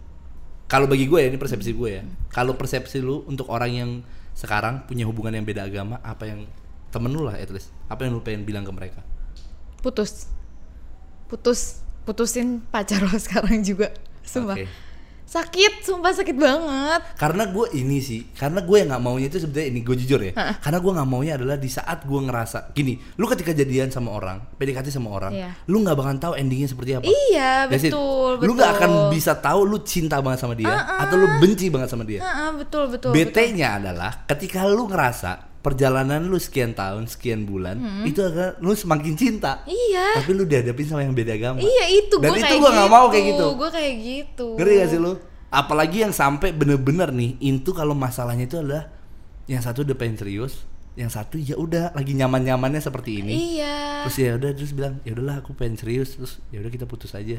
Kalau 0.73 0.89
bagi 0.89 1.05
gue 1.05 1.21
ya 1.21 1.29
ini 1.29 1.37
persepsi 1.37 1.77
gue 1.77 1.91
ya. 2.01 2.03
Kalau 2.33 2.57
persepsi 2.57 3.05
lu 3.05 3.29
untuk 3.29 3.53
orang 3.53 3.71
yang 3.77 3.91
sekarang 4.33 4.89
punya 4.89 5.05
hubungan 5.05 5.37
yang 5.37 5.45
beda 5.45 5.69
agama, 5.69 6.01
apa 6.01 6.25
yang 6.25 6.49
temen 6.89 7.13
lu 7.13 7.29
lah 7.29 7.37
at 7.37 7.53
least, 7.53 7.69
apa 7.93 8.09
yang 8.09 8.17
lu 8.17 8.25
pengen 8.25 8.49
bilang 8.49 8.65
ke 8.65 8.73
mereka? 8.73 9.05
putus 9.83 10.31
putus 11.27 11.83
putusin 12.07 12.63
pacar 12.71 13.03
lo 13.03 13.11
sekarang 13.27 13.67
juga 13.67 13.91
sumpah 14.23 14.55
Oke. 14.55 14.71
Sakit 15.33 15.81
sumpah 15.81 16.13
sakit 16.13 16.37
banget 16.37 17.01
Karena 17.17 17.49
gue 17.49 17.73
ini 17.73 17.99
sih, 17.99 18.29
karena 18.37 18.61
gue 18.61 18.77
yang 18.77 18.93
nggak 18.93 19.01
maunya 19.01 19.27
itu 19.27 19.41
sebenarnya 19.41 19.69
ini 19.73 19.81
gue 19.81 19.97
jujur 19.97 20.21
ya. 20.21 20.33
Ha-ha. 20.37 20.53
Karena 20.61 20.79
gue 20.79 20.93
nggak 20.93 21.09
maunya 21.09 21.33
adalah 21.41 21.57
di 21.57 21.67
saat 21.67 22.05
gue 22.05 22.21
ngerasa 22.21 22.59
gini, 22.71 23.01
lu 23.17 23.25
ketika 23.25 23.51
jadian 23.51 23.89
sama 23.89 24.13
orang, 24.13 24.45
PDKT 24.61 24.93
sama 24.93 25.09
orang, 25.09 25.33
Iya. 25.33 25.57
lu 25.67 25.81
nggak 25.81 25.97
bakalan 25.97 26.21
tahu 26.21 26.37
endingnya 26.37 26.69
seperti 26.69 27.01
apa. 27.01 27.09
iya 27.09 27.65
That's 27.65 27.89
betul 27.89 28.37
betul 28.37 28.45
Lu 28.45 28.53
nggak 28.53 28.71
akan 28.77 28.91
bisa 29.09 29.33
tahu 29.35 29.61
lu 29.65 29.81
cinta 29.81 30.21
banget 30.21 30.45
sama 30.45 30.53
dia 30.53 30.69
atau 31.01 31.17
lu 31.17 31.27
benci 31.41 31.73
banget 31.73 31.89
sama 31.89 32.05
dia. 32.05 32.21
Heeh, 32.21 32.51
betul 32.61 32.93
betul 32.93 33.11
betul. 33.17 33.33
BT-nya 33.33 33.81
adalah 33.81 34.13
ketika 34.29 34.69
lu 34.69 34.85
ngerasa 34.85 35.52
perjalanan 35.63 36.27
lu 36.27 36.37
sekian 36.37 36.75
tahun, 36.75 37.07
sekian 37.07 37.47
bulan, 37.47 37.79
itu 38.03 38.19
akan 38.19 38.59
lu 38.59 38.75
semakin 38.75 39.15
cinta. 39.15 39.63
iya 39.65 40.19
Tapi 40.19 40.31
lu 40.33 40.43
dihadapin 40.43 40.83
sama 40.85 41.01
yang 41.01 41.15
beda 41.15 41.33
agama. 41.33 41.59
iya 41.59 41.87
itu 41.89 42.19
Dan 42.19 42.31
gue 42.31 42.39
itu 42.39 42.45
kayak 42.45 42.59
gua 42.59 42.67
gitu 42.67 42.77
nggak 42.77 42.91
mau 42.91 43.07
kayak 43.07 43.25
gitu. 43.29 43.47
gue 43.55 43.71
kayak 43.71 43.95
gitu 43.97 44.47
Ngerti 44.57 44.75
gak 44.77 44.89
sih 44.89 44.99
lu? 44.99 45.13
Apalagi 45.49 45.97
yang 46.01 46.11
sampai 46.11 46.51
bener-bener 46.51 47.09
nih, 47.09 47.37
itu 47.39 47.71
kalau 47.71 47.93
masalahnya 47.93 48.45
itu 48.45 48.57
adalah 48.57 48.91
yang 49.45 49.61
satu 49.61 49.83
udah 49.83 49.95
pengen 49.95 50.17
serius, 50.17 50.65
yang 50.93 51.09
satu 51.09 51.37
ya 51.37 51.55
udah 51.55 51.93
lagi 51.93 52.13
nyaman-nyamannya 52.13 52.81
seperti 52.81 53.21
ini. 53.21 53.61
iya 53.61 54.03
Terus 54.03 54.17
ya 54.19 54.31
udah 54.35 54.51
terus 54.51 54.73
bilang, 54.73 54.99
ya 55.03 55.13
udahlah 55.13 55.39
aku 55.39 55.53
pengen 55.53 55.77
serius, 55.77 56.17
terus 56.17 56.41
ya 56.49 56.59
udah 56.59 56.69
kita 56.69 56.85
putus 56.85 57.13
aja. 57.13 57.39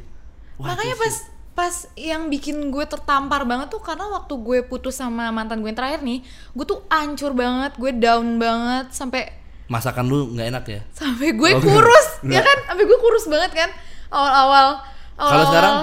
Wah, 0.55 0.71
makanya 0.71 0.93
pas 0.95 1.09
sih- 1.11 1.32
pas 1.53 1.69
yang 1.93 2.27
bikin 2.27 2.69
gue 2.69 2.81
tertampar 2.83 3.45
banget 3.45 3.69
tuh 3.69 3.77
karena 3.77 4.09
waktu 4.09 4.33
gue 4.35 4.59
putus 4.63 4.97
sama 4.97 5.29
mantan 5.29 5.61
gue 5.61 5.69
yang 5.69 5.77
terakhir 5.77 6.01
nih 6.01 6.25
gue 6.51 6.65
tuh 6.65 6.81
ancur 6.87 7.31
banget 7.31 7.77
gue 7.77 7.91
down 7.93 8.37
banget 8.37 8.89
sampai 8.89 9.29
masakan 9.65 10.05
lu 10.05 10.33
nggak 10.33 10.47
enak 10.49 10.65
ya? 10.67 10.81
sampai 10.91 11.31
gue 11.31 11.49
Oh, 11.51 11.61
kurus 11.63 12.07
enggak. 12.19 12.35
ya 12.35 12.41
kan 12.41 12.57
sampai 12.67 12.83
gue 12.83 12.97
kurus 12.97 13.25
banget 13.27 13.51
kan 13.53 13.69
awal-awal 14.09 14.67
Kalau 15.13 15.45
awal-awal. 15.45 15.77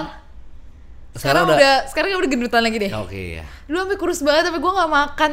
Sekarang? 1.11 1.43
sekarang, 1.43 1.59
udah, 1.59 1.75
sekarang 1.91 2.09
udah 2.23 2.31
gendutan 2.31 2.61
lagi 2.63 2.77
deh. 2.79 2.91
Oke 2.95 3.21
ya. 3.39 3.45
dulu 3.67 3.77
sampai 3.83 3.97
kurus 3.99 4.19
banget 4.23 4.43
tapi 4.47 4.57
gue 4.63 4.71
nggak 4.71 4.91
makan 4.91 5.31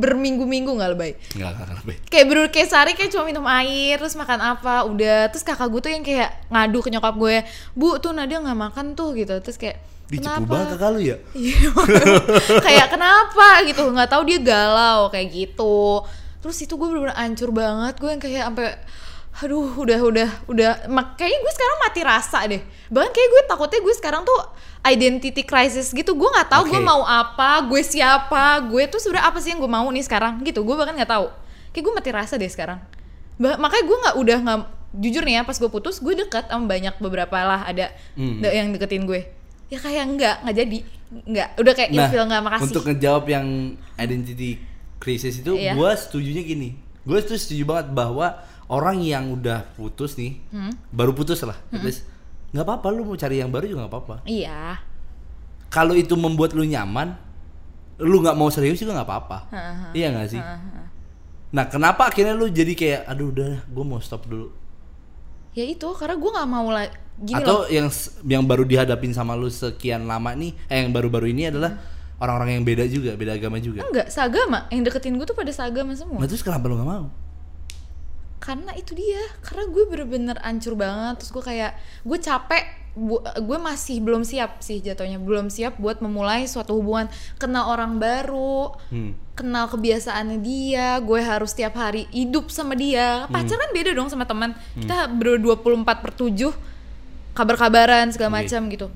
berminggu-minggu 0.00 0.72
nggak 0.72 0.90
lebay 0.96 1.12
enggak, 1.36 1.50
enggak 1.52 1.68
lebih. 1.84 1.96
kayak 2.08 2.24
bener 2.28 2.46
kayak 2.48 2.68
sehari 2.68 2.92
kayak 2.96 3.10
cuma 3.12 3.24
minum 3.28 3.44
air 3.44 3.96
terus 4.00 4.16
makan 4.16 4.40
apa 4.40 4.88
udah. 4.88 5.28
Terus 5.28 5.44
kakak 5.44 5.68
gue 5.68 5.80
tuh 5.84 5.92
yang 5.92 6.04
kayak 6.04 6.48
ngadu 6.48 6.78
ke 6.80 6.88
nyokap 6.88 7.14
gue 7.20 7.36
bu 7.76 8.00
tuh 8.00 8.16
Nadia 8.16 8.40
nggak 8.40 8.56
makan 8.56 8.86
tuh 8.96 9.12
gitu. 9.12 9.36
Terus 9.44 9.60
kayak 9.60 9.76
Dicepu 10.12 10.44
kenapa? 10.44 10.48
banget 10.48 10.68
kakak 10.76 10.90
lu 10.92 11.00
ya? 11.00 11.16
Iya, 11.40 11.70
kayak 12.60 12.86
kenapa? 12.92 13.48
gitu. 13.64 13.82
Nggak 13.88 14.10
tahu 14.12 14.22
dia 14.28 14.38
galau 14.44 15.08
kayak 15.08 15.28
gitu. 15.32 16.04
Terus 16.44 16.56
itu 16.60 16.74
gue 16.76 16.88
bener-bener 16.88 17.16
hancur 17.16 17.48
banget. 17.52 17.94
Gue 17.96 18.10
yang 18.12 18.20
kayak 18.20 18.44
sampai 18.52 18.68
aduh 19.34 19.72
udah 19.74 20.00
udah 20.02 20.28
udah. 20.44 20.70
Mak 20.86 21.16
kayaknya 21.16 21.38
gue 21.38 21.52
sekarang 21.52 21.76
mati 21.80 22.00
rasa 22.00 22.38
deh. 22.44 22.60
Bahkan 22.86 23.10
kayak 23.10 23.28
gue 23.28 23.42
takutnya 23.46 23.80
gue 23.80 23.94
sekarang 23.94 24.22
tuh 24.22 24.38
identity 24.82 25.42
crisis 25.42 25.88
gitu. 25.90 26.12
Gue 26.12 26.28
nggak 26.28 26.48
tahu 26.48 26.68
gue 26.68 26.76
Oke. 26.76 26.84
mau 26.84 27.00
apa 27.00 27.64
gue 27.64 27.80
siapa 27.80 28.42
gue 28.62 28.84
tuh 28.86 28.98
sebenarnya 28.98 29.26
apa 29.26 29.38
sih 29.38 29.50
yang 29.50 29.58
gue 29.58 29.70
mau 29.70 29.86
nih 29.86 30.04
sekarang 30.04 30.42
gitu. 30.42 30.60
Gue 30.60 30.76
bahkan 30.76 30.92
nggak 30.92 31.08
tahu. 31.08 31.26
Kayak 31.70 31.82
gue 31.82 31.94
mati 31.94 32.10
rasa 32.10 32.34
deh 32.36 32.46
sekarang. 32.46 32.78
Bah- 33.36 33.56
makanya 33.56 33.84
gue 33.84 33.96
nggak 33.98 34.16
udah 34.16 34.38
nggak 34.40 34.58
jujur 34.94 35.22
nih 35.24 35.34
ya 35.34 35.42
pas 35.42 35.56
gue 35.56 35.70
putus 35.70 35.96
gue 35.98 36.12
deket 36.14 36.44
sama 36.46 36.68
banyak 36.68 36.94
beberapa 36.98 37.38
lah. 37.38 37.64
Ada 37.64 37.88
Hmm. 38.12 38.44
yang 38.44 38.68
deketin 38.70 39.04
gue. 39.04 39.24
Ya 39.68 39.80
kayak 39.80 40.04
enggak 40.04 40.36
nggak 40.44 40.56
jadi. 40.56 40.78
Nggak 41.12 41.48
udah 41.56 41.72
kayak 41.72 41.90
Nah, 41.90 41.96
ilfil 42.04 42.24
nggak 42.26 42.42
makasih. 42.42 42.64
untuk 42.68 42.84
ngejawab 42.86 43.24
yang 43.26 43.46
identity 43.96 44.60
crisis 44.96 45.40
itu, 45.40 45.52
Iya. 45.52 45.72
gua 45.72 45.92
setujunya 45.92 46.40
gini. 46.40 46.76
Gue 47.02 47.18
tuh 47.18 47.34
setuju 47.34 47.66
banget 47.66 47.90
bahwa 47.90 48.38
orang 48.72 49.04
yang 49.04 49.28
udah 49.30 49.68
putus 49.76 50.16
nih, 50.16 50.40
Hmm. 50.48 50.72
baru 50.88 51.12
putus 51.12 51.44
lah, 51.44 51.60
terus 51.68 52.08
nggak 52.50 52.64
apa-apa 52.64 52.88
lu 52.88 53.04
mau 53.04 53.14
cari 53.14 53.36
yang 53.36 53.48
baru 53.48 53.64
juga 53.66 53.84
nggak 53.84 53.92
apa-apa. 53.92 54.16
iya 54.24 54.80
Kalau 55.68 55.92
itu 55.92 56.12
membuat 56.14 56.52
lu 56.52 56.64
nyaman, 56.64 57.16
lu 57.96 58.16
nggak 58.18 58.32
mau 58.34 58.48
serius 58.48 58.76
juga 58.76 58.92
nggak 58.92 59.08
apa-apa. 59.08 59.38
Iya 59.92 60.08
nggak 60.10 60.28
sih? 60.28 60.40
Heeh. 60.40 60.84
Nah, 61.48 61.64
kenapa 61.64 62.08
akhirnya 62.08 62.32
lu 62.32 62.48
jadi 62.48 62.72
kayak, 62.72 63.00
aduh 63.06 63.28
udah, 63.28 63.60
gue 63.62 63.84
mau 63.86 64.00
stop 64.00 64.24
dulu. 64.24 64.48
ya 65.52 65.64
itu 65.64 65.84
karena 65.92 66.16
gue 66.16 66.30
nggak 66.32 66.48
mau 66.48 66.64
lah 66.66 66.88
gini 67.14 67.36
Atau 67.36 67.56
loh 67.60 67.64
yang 67.68 67.92
yang 68.24 68.40
baru 68.42 68.64
dihadapin 68.64 69.12
sama 69.12 69.36
lu 69.36 69.48
sekian 69.48 70.04
lama 70.04 70.32
nih, 70.32 70.56
eh 70.66 70.80
yang 70.80 70.88
baru-baru 70.90 71.28
ini 71.28 71.52
adalah 71.52 71.76
orang-orang 72.16 72.56
yang 72.56 72.64
beda 72.64 72.88
juga, 72.88 73.12
beda 73.14 73.36
agama 73.36 73.60
juga. 73.60 73.84
enggak 73.84 74.08
seagama 74.08 74.64
yang 74.68 74.80
deketin 74.80 75.12
gue 75.12 75.24
tuh 75.24 75.36
pada 75.36 75.52
seagama 75.52 75.92
semua 75.92 76.16
Nah 76.16 76.24
terus 76.24 76.40
kenapa 76.40 76.68
lu 76.68 76.76
nggak 76.76 76.88
mau? 76.88 77.04
Karena 78.42 78.74
itu 78.74 78.98
dia 78.98 79.22
karena 79.46 79.70
gue 79.70 79.84
bener-bener 79.86 80.36
ancur 80.42 80.74
banget 80.74 81.22
terus 81.22 81.30
gue 81.30 81.44
kayak 81.46 81.78
gue 82.02 82.18
capek 82.18 82.64
gue 83.38 83.58
masih 83.62 84.02
belum 84.02 84.26
siap 84.26 84.60
sih 84.60 84.82
jatuhnya 84.82 85.16
belum 85.16 85.48
siap 85.48 85.78
buat 85.78 86.02
memulai 86.02 86.44
suatu 86.44 86.76
hubungan 86.76 87.06
kenal 87.38 87.70
orang 87.70 88.02
baru 88.02 88.74
Hmm. 88.90 89.14
kenal 89.38 89.70
kebiasaannya 89.70 90.42
dia 90.42 90.98
gue 91.00 91.20
harus 91.22 91.54
tiap 91.54 91.78
hari 91.78 92.04
hidup 92.12 92.50
sama 92.50 92.74
dia 92.74 93.30
pacaran 93.30 93.70
beda 93.72 93.94
dong 93.94 94.10
sama 94.10 94.26
teman 94.26 94.52
kita 94.74 95.08
ber 95.08 95.38
24 95.40 95.86
per 95.86 96.12
7 96.12 96.52
kabar-kabaran 97.32 98.12
segala 98.12 98.28
Oke. 98.28 98.38
macam 98.44 98.60
gitu 98.68 98.86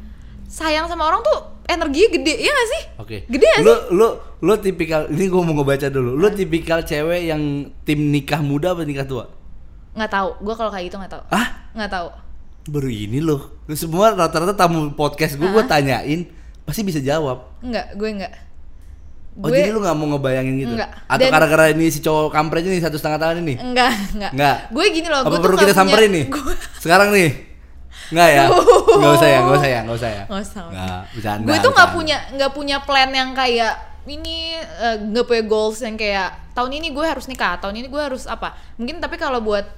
sayang 0.46 0.86
sama 0.86 1.08
orang 1.08 1.24
tuh 1.24 1.38
energinya 1.66 2.08
gede 2.20 2.34
ya 2.38 2.50
gak 2.52 2.68
sih 2.70 2.82
Oke. 3.02 3.16
Gede 3.26 3.48
gak 3.48 3.64
lu, 3.64 3.74
lu 3.96 4.08
lu 4.44 4.54
tipikal 4.60 5.08
ini 5.08 5.26
gua 5.26 5.42
mau 5.42 5.56
ngebaca 5.56 5.88
dulu. 5.90 6.14
Lu 6.14 6.28
tipikal 6.30 6.84
cewek 6.84 7.32
yang 7.32 7.72
tim 7.82 8.12
nikah 8.12 8.38
muda 8.44 8.76
apa 8.76 8.84
nikah 8.86 9.08
tua? 9.08 9.24
Nggak 9.96 10.10
tahu 10.12 10.28
gue 10.38 10.54
kalau 10.54 10.68
kayak 10.68 10.84
gitu 10.86 10.96
nggak 10.96 11.10
tahu 11.10 11.24
Ah, 11.28 11.46
nggak 11.72 11.90
tahu 11.90 12.08
baru 12.66 12.90
ini 12.90 13.22
loh. 13.22 13.62
Lu 13.64 13.74
semua 13.74 14.10
rata-rata 14.10 14.50
tamu 14.50 14.90
podcast 14.90 15.34
gua 15.34 15.50
gua 15.50 15.64
tanyain 15.64 16.26
pasti 16.62 16.82
bisa 16.82 16.98
jawab. 16.98 17.46
nggak 17.62 17.94
gue 17.94 18.10
nggak 18.18 18.32
Oh 19.36 19.52
jadi 19.52 19.68
lu 19.68 19.78
nggak 19.78 19.94
mau 19.94 20.16
ngebayangin 20.16 20.54
gitu? 20.58 20.74
Enggak. 20.74 20.90
Atau 21.06 21.28
Dan- 21.28 21.32
gara-gara 21.36 21.64
ini 21.68 21.92
si 21.92 22.00
cowok 22.00 22.32
kampretnya 22.32 22.72
nih 22.72 22.82
satu 22.82 22.96
setengah 22.96 23.20
tahun 23.20 23.44
ini? 23.44 23.54
Enggak, 23.60 23.92
enggak. 24.16 24.32
Enggak. 24.32 24.56
Gue 24.72 24.84
gini 24.88 25.08
loh, 25.12 25.20
Apa 25.20 25.28
gue 25.28 25.40
perlu 25.44 25.56
kita 25.60 25.74
samperin 25.76 26.08
nih? 26.10 26.24
Gue 26.26 26.56
Sekarang 26.80 27.12
nih? 27.12 27.30
Enggak 28.16 28.28
ya? 28.32 28.44
Enggak 28.96 29.12
usah 29.14 29.28
ya, 29.28 29.38
enggak 29.44 29.56
usah 29.60 29.68
ya, 29.68 29.78
enggak 29.84 29.98
usah 30.00 30.10
ya. 30.10 30.22
Nggak 30.24 30.42
usah. 30.42 30.62
Enggak, 30.66 31.00
bercanda. 31.12 31.46
gue 31.46 31.56
tuh 31.60 31.70
nggak 31.70 31.90
punya 31.92 32.16
nggak 32.32 32.52
punya 32.56 32.76
plan 32.82 33.10
yang 33.12 33.30
kayak 33.30 33.72
ini 34.08 34.36
nggak 35.12 35.26
punya 35.28 35.42
goals 35.44 35.78
yang 35.84 35.94
kayak 35.94 36.32
tahun 36.56 36.72
ini 36.72 36.96
gue 36.96 37.04
harus 37.04 37.28
nikah, 37.28 37.60
tahun 37.60 37.76
ini 37.76 37.86
gue 37.86 38.02
harus 38.02 38.24
apa? 38.24 38.56
Mungkin 38.80 39.04
tapi 39.04 39.20
kalau 39.20 39.44
buat 39.44 39.68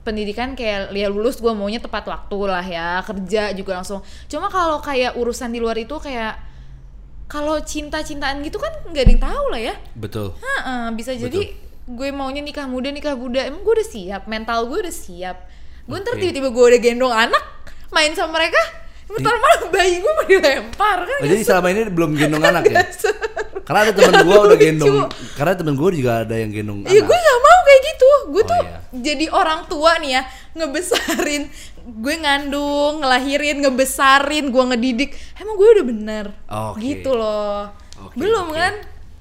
pendidikan 0.00 0.56
kayak 0.56 0.96
ya 0.96 1.08
lulus 1.12 1.38
gue 1.38 1.52
maunya 1.52 1.78
tepat 1.78 2.08
waktu 2.08 2.38
lah 2.48 2.64
ya 2.64 3.04
kerja 3.04 3.52
juga 3.52 3.80
langsung. 3.80 4.00
Cuma 4.26 4.48
kalau 4.48 4.80
kayak 4.80 5.16
urusan 5.16 5.52
di 5.52 5.60
luar 5.60 5.76
itu 5.76 5.96
kayak 6.00 6.40
kalau 7.30 7.62
cinta-cintaan 7.62 8.42
gitu 8.42 8.58
kan 8.58 8.72
nggak 8.90 9.04
ada 9.06 9.12
yang 9.12 9.22
tahu 9.22 9.44
lah 9.52 9.60
ya. 9.60 9.74
Betul. 9.94 10.34
Heeh, 10.40 10.84
bisa 10.96 11.12
jadi 11.14 11.70
gue 11.90 12.08
maunya 12.14 12.38
nikah 12.38 12.70
muda 12.70 12.94
nikah 12.94 13.18
muda 13.18 13.42
emang 13.42 13.66
gue 13.66 13.74
udah 13.82 13.88
siap 13.88 14.22
mental 14.30 14.70
gue 14.70 14.78
udah 14.86 14.94
siap 14.94 15.36
gue 15.90 15.98
ntar 15.98 16.14
Oke. 16.14 16.22
tiba-tiba 16.22 16.48
gue 16.54 16.64
udah 16.70 16.80
gendong 16.80 17.10
anak 17.10 17.44
main 17.90 18.14
sama 18.14 18.38
mereka 18.38 18.62
bentar 19.10 19.34
malah 19.34 19.60
bayi 19.68 19.98
gue 19.98 20.12
mau 20.12 20.24
dilempar 20.24 20.98
kan 21.02 21.18
Oh, 21.18 21.26
jadi 21.26 21.42
selama 21.42 21.66
ini 21.68 21.80
belum 21.86 22.10
gendong 22.14 22.42
anak 22.42 22.64
ya? 22.64 22.80
Karena 23.60 23.80
ada 23.84 23.92
temen 23.92 24.14
gua 24.24 24.38
udah 24.44 24.58
gendong. 24.58 24.96
Karena 25.32 25.54
temen 25.54 25.74
gua 25.74 25.88
juga 25.90 26.12
ada 26.22 26.34
yang 26.34 26.50
gendong 26.50 26.82
Iya 26.84 27.00
anak. 27.00 27.06
gue 27.06 27.18
gak 27.20 27.40
mau 27.40 27.58
kayak 27.60 27.82
gitu 27.84 28.08
Gue 28.26 28.42
Oh, 28.42 28.46
tuh 28.46 28.60
iya. 28.60 28.78
jadi 28.92 29.26
orang 29.30 29.60
tua 29.64 29.90
nih 29.98 30.10
ya 30.10 30.22
Ngebesarin 30.52 31.42
Gue 31.80 32.14
ngandung, 32.18 33.00
ngelahirin, 33.00 33.62
ngebesarin, 33.62 34.44
gue 34.48 34.64
ngedidik 34.66 35.10
Emang 35.34 35.54
gue 35.54 35.68
udah 35.70 35.86
bener. 35.86 36.26
Gitu 36.76 37.10
loh 37.10 37.70
Belum 38.12 38.50
kan 38.50 38.74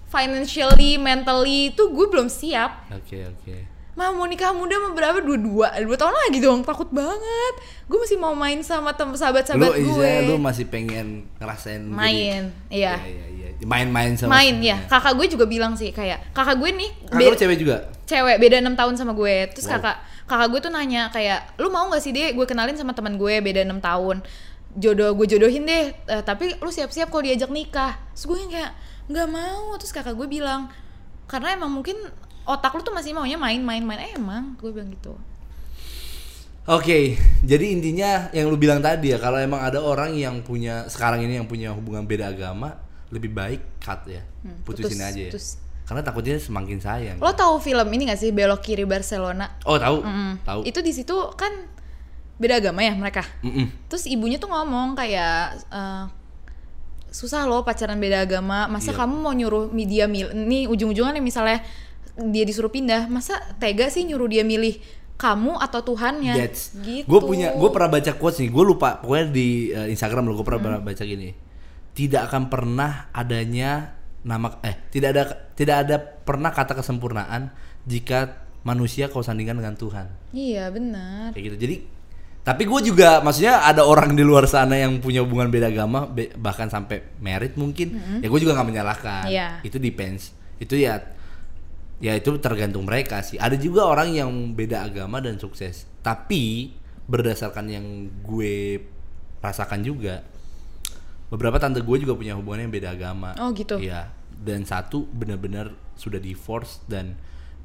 Financially, 0.09 0.97
mentally 0.97 1.69
itu 1.69 1.83
gue 1.87 2.05
belum 2.09 2.25
siap 2.27 2.89
Oke 2.89 3.29
oke. 3.29 3.68
Mah 3.99 4.09
mau 4.09 4.23
nikah 4.23 4.55
muda 4.55 4.79
mau 4.79 4.95
berapa? 4.95 5.19
Dua-dua 5.19 5.75
Dua 5.77 5.97
tahun 5.97 6.15
lagi 6.17 6.39
dong 6.39 6.63
Takut 6.63 6.87
banget. 6.89 7.53
Gue 7.83 7.99
masih 7.99 8.15
mau 8.15 8.31
main 8.31 8.55
sama 8.61 8.95
tem 8.95 9.05
Lu 9.05 9.13
sahabat-sahabat 9.13 9.59
gue. 9.69 9.83
istilahnya 9.83 10.21
lu 10.23 10.39
masih 10.39 10.65
pengen 10.65 11.27
ngerasain 11.35 11.83
jadi- 11.83 11.91
Main 11.91 12.41
Iya. 12.69 12.95
Iya 12.95 13.25
iya 13.27 13.27
iya. 13.27 13.47
Main-main 13.61 14.15
sama 14.15 14.31
Main 14.33 14.55
ya 14.61 14.79
Kakak 14.85 15.13
gue 15.13 15.27
juga 15.27 15.43
bilang 15.43 15.75
sih 15.75 15.91
Kayak 15.91 16.31
Kakak 16.31 16.55
gue 16.55 16.71
nih 16.71 16.91
Kakak 17.05 17.27
lu 17.27 17.35
cewek 17.35 17.57
juga? 17.57 17.77
cewek 18.05 18.39
beda 18.39 18.57
enam 18.57 18.73
tahun 18.73 18.95
sama 18.95 19.11
gue. 19.11 19.51
Terus 19.51 19.67
Wow. 19.67 19.77
kakak 19.77 19.95
kakak 20.25 20.47
gue 20.47 20.59
tuh 20.61 20.71
nanya 20.71 21.09
kayak 21.09 21.39
lu 21.57 21.67
mau 21.67 21.85
nggak 21.85 21.99
sih 21.99 22.09
deh 22.09 22.31
gue 22.31 22.41
kenalin 22.43 22.73
sama 22.73 22.89
teman 22.89 23.13
gue 23.15 23.37
beda 23.37 23.61
enam 23.61 23.77
tahun. 23.77 24.23
Jodoh 24.71 25.11
gue 25.13 25.27
jodohin 25.27 25.61
deh. 25.63 25.91
Eh, 25.91 26.23
tapi 26.23 26.55
lu 26.55 26.69
siap-siap 26.69 27.09
kalau 27.09 27.21
diajak 27.21 27.49
nikah. 27.49 27.99
Terus 28.11 28.25
gue 28.25 28.37
kayak 28.49 28.71
nggak 29.07 29.27
mau. 29.27 29.75
Terus 29.75 29.91
kakak 29.91 30.15
gue 30.15 30.25
bilang 30.25 30.69
karena 31.25 31.53
emang 31.53 31.69
mungkin 31.71 31.97
otak 32.49 32.73
lu 32.73 32.81
tuh 32.81 32.91
masih 32.91 33.13
maunya 33.13 33.37
main-main-main 33.37 34.01
eh, 34.01 34.13
emang 34.13 34.57
gue 34.57 34.69
bilang 34.69 34.89
gitu 34.89 35.13
Oke, 36.65 37.17
jadi 37.41 37.65
intinya 37.73 38.29
yang 38.29 38.45
lu 38.45 38.53
bilang 38.53 38.77
tadi 38.77 39.09
ya, 39.09 39.17
kalau 39.17 39.37
emang 39.37 39.57
ada 39.57 39.81
orang 39.81 40.13
yang 40.13 40.37
punya 40.39 40.85
sekarang 40.85 41.17
ini 41.19 41.33
yang 41.35 41.49
punya 41.49 41.73
hubungan 41.73 42.05
beda 42.05 42.29
agama, 42.29 42.77
lebih 43.09 43.29
baik 43.31 43.81
cut 43.81 44.05
ya, 44.05 44.21
Hmm, 44.39 44.61
putusin 44.61 44.93
putus, 44.93 45.01
aja 45.03 45.17
ya. 45.19 45.29
putus. 45.29 45.45
Karena 45.81 46.05
takutnya 46.05 46.37
semakin 46.37 46.77
sayang. 46.77 47.17
lo 47.17 47.33
tahu 47.33 47.57
film 47.57 47.89
ini 47.89 48.05
gak 48.05 48.21
sih 48.21 48.29
belok 48.29 48.61
kiri 48.61 48.85
Barcelona 48.85 49.49
Oh 49.65 49.75
tahu, 49.75 50.05
Mm-mm. 50.05 50.37
tahu. 50.43 50.61
itu 50.61 50.77
di 50.79 50.93
situ 50.93 51.17
kan 51.33 51.49
beda 52.37 52.61
agama 52.61 52.79
ya 52.79 52.93
mereka 52.93 53.25
Mm-mm. 53.41 53.89
Terus 53.89 54.05
ibunya 54.05 54.37
tuh 54.37 54.47
ngomong 54.47 54.93
kayak 54.93 55.57
eh, 55.67 56.05
susah 57.09 57.43
loh 57.43 57.65
pacaran 57.65 57.97
beda 57.97 58.21
agama. 58.21 58.69
Masa 58.69 58.93
Iya. 58.93 59.01
kamu 59.01 59.15
mau 59.17 59.33
nyuruh 59.33 59.65
mi- 59.67 59.89
dia 59.89 60.05
milih 60.05 60.37
nih 60.37 60.63
ujung-ujungnya 60.67 61.09
nih 61.11 61.25
misalnya 61.25 61.65
dia 62.21 62.43
disuruh 62.43 62.67
pindah, 62.67 63.07
masa 63.07 63.39
tega 63.55 63.87
sih 63.87 64.03
nyuruh 64.03 64.27
dia 64.27 64.43
milih 64.43 64.77
kamu 65.15 65.55
atau 65.57 65.79
Tuhannya? 65.81 66.31
That's, 66.33 66.71
gitu. 66.77 67.03
gue 67.03 67.19
punya, 67.21 67.51
gue 67.51 67.69
pernah 67.69 67.89
baca 67.89 68.11
quotes 68.13 68.39
nih, 68.39 68.47
gue 68.47 68.63
lupa, 68.65 68.99
pokoknya 68.99 69.25
di 69.27 69.47
eh, 69.69 69.87
Instagram 69.89 70.23
lo, 70.25 70.33
gue 70.33 70.45
pernah 70.45 70.77
Hmm. 70.77 70.85
baca 70.85 71.03
gini, 71.03 71.35
tidak 71.91 72.27
akan 72.27 72.47
pernah 72.47 72.91
adanya 73.11 73.95
nama, 74.19 74.59
eh 74.61 74.75
tidak 74.87 75.09
ada, 75.11 75.23
tidak 75.53 75.75
ada 75.81 75.95
pernah 75.99 76.49
kata 76.49 76.71
kesempurnaan 76.73 77.51
jika 77.83 78.35
manusia 78.61 79.07
kau 79.07 79.19
sandingkan 79.19 79.55
dengan 79.55 79.75
Tuhan, 79.75 80.07
Iya 80.31 80.67
benar. 80.69 81.31
kayak 81.31 81.45
gitu. 81.45 81.57
Jadi, 81.57 81.75
tapi 82.39 82.63
gue 82.63 82.79
juga, 82.85 83.19
maksudnya 83.19 83.59
ada 83.61 83.83
orang 83.83 84.15
di 84.15 84.23
luar 84.23 84.43
sana 84.43 84.75
yang 84.75 84.99
punya 84.99 85.19
hubungan 85.19 85.47
beda 85.47 85.67
agama, 85.67 86.03
be- 86.05 86.31
bahkan 86.33 86.67
sampai 86.67 87.03
merit 87.19 87.55
mungkin, 87.55 87.91
ya 88.19 88.27
gue 88.27 88.39
juga 88.39 88.55
nggak 88.55 88.67
menyalahkan. 88.67 89.23
Iya. 89.27 89.49
itu 89.61 89.75
depends, 89.75 90.31
itu 90.55 90.75
ya 90.75 90.99
ya 91.99 92.15
itu 92.15 92.35
tergantung 92.39 92.83
mereka 92.83 93.19
sih. 93.19 93.35
Ada 93.35 93.55
juga 93.55 93.85
orang 93.85 94.11
yang 94.11 94.29
beda 94.51 94.83
agama 94.83 95.19
dan 95.19 95.35
sukses. 95.35 95.83
Tapi 95.99 96.71
berdasarkan 97.05 97.65
yang 97.67 97.85
gue 98.21 98.79
rasakan 99.39 99.81
juga, 99.81 100.23
beberapa 101.27 101.57
tante 101.57 101.79
gue 101.79 101.97
juga 101.99 102.13
punya 102.13 102.33
hubungan 102.33 102.65
yang 102.65 102.73
beda 102.73 102.89
agama. 102.91 103.35
Oh, 103.37 103.51
gitu. 103.51 103.77
Iya. 103.77 104.09
Dan 104.31 104.63
satu 104.63 105.03
benar-benar 105.05 105.69
sudah 105.93 106.17
divorce 106.17 106.79
dan 106.87 107.19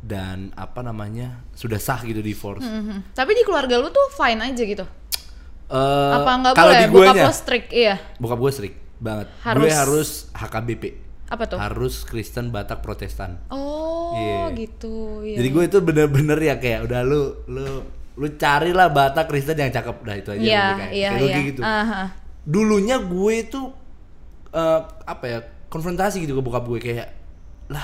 dan 0.05 0.53
apa 0.53 0.85
namanya 0.85 1.41
sudah 1.55 1.78
sah 1.78 2.03
gitu 2.03 2.20
divorce. 2.20 2.61
Mhm. 2.61 3.16
Tapi 3.16 3.32
di 3.32 3.43
keluarga 3.43 3.80
lu 3.80 3.89
tuh 3.89 4.12
fine 4.12 4.37
aja 4.43 4.61
gitu. 4.61 4.85
Eh, 5.64 6.12
Apa 6.12 6.30
nggak 6.37 6.53
boleh? 6.53 6.76
di 6.76 6.93
Bokap 6.93 7.14
lo 7.16 7.32
strict, 7.32 7.68
iya. 7.72 7.97
bokap 8.20 8.37
gue 8.37 8.53
strict 8.53 8.76
banget. 9.01 9.26
Gue 9.32 9.64
Harus- 9.64 9.72
harus 9.72 10.09
HKBP. 10.37 10.85
Apa 11.27 11.45
tuh? 11.47 11.57
Harus 11.57 12.03
Kristen 12.03 12.49
Batak 12.49 12.81
Protestan. 12.81 13.41
Oh 13.49 14.12
Iya. 14.12 14.55
gitu. 14.55 15.20
Iya. 15.20 15.37
Jadi 15.39 15.49
gue 15.51 15.62
itu 15.64 15.79
bener-bener 15.81 16.39
ya 16.39 16.55
kayak 16.57 16.85
udah 16.85 17.01
lu 17.01 17.20
lu 17.47 17.66
lu 18.14 18.27
carilah 18.33 18.89
Batak 18.89 19.27
Kristen 19.27 19.57
yang 19.57 19.70
cakep 19.70 19.97
dah 19.99 20.14
itu 20.14 20.29
aja 20.31 20.39
Iya 20.39 20.55
udah 20.55 20.77
kayak, 20.79 20.93
iya 20.93 21.09
kayak 21.11 21.25
iya. 21.27 21.41
gitu. 21.45 21.61
Aha. 21.61 22.03
Dulunya 22.43 22.97
gue 22.99 23.33
itu 23.35 23.61
eh, 24.51 24.81
apa 25.03 25.25
ya 25.25 25.39
konfrontasi 25.66 26.20
gitu 26.20 26.33
ke 26.33 26.43
bokap 26.43 26.64
gue 26.64 26.79
kayak 26.79 27.09
lah 27.66 27.83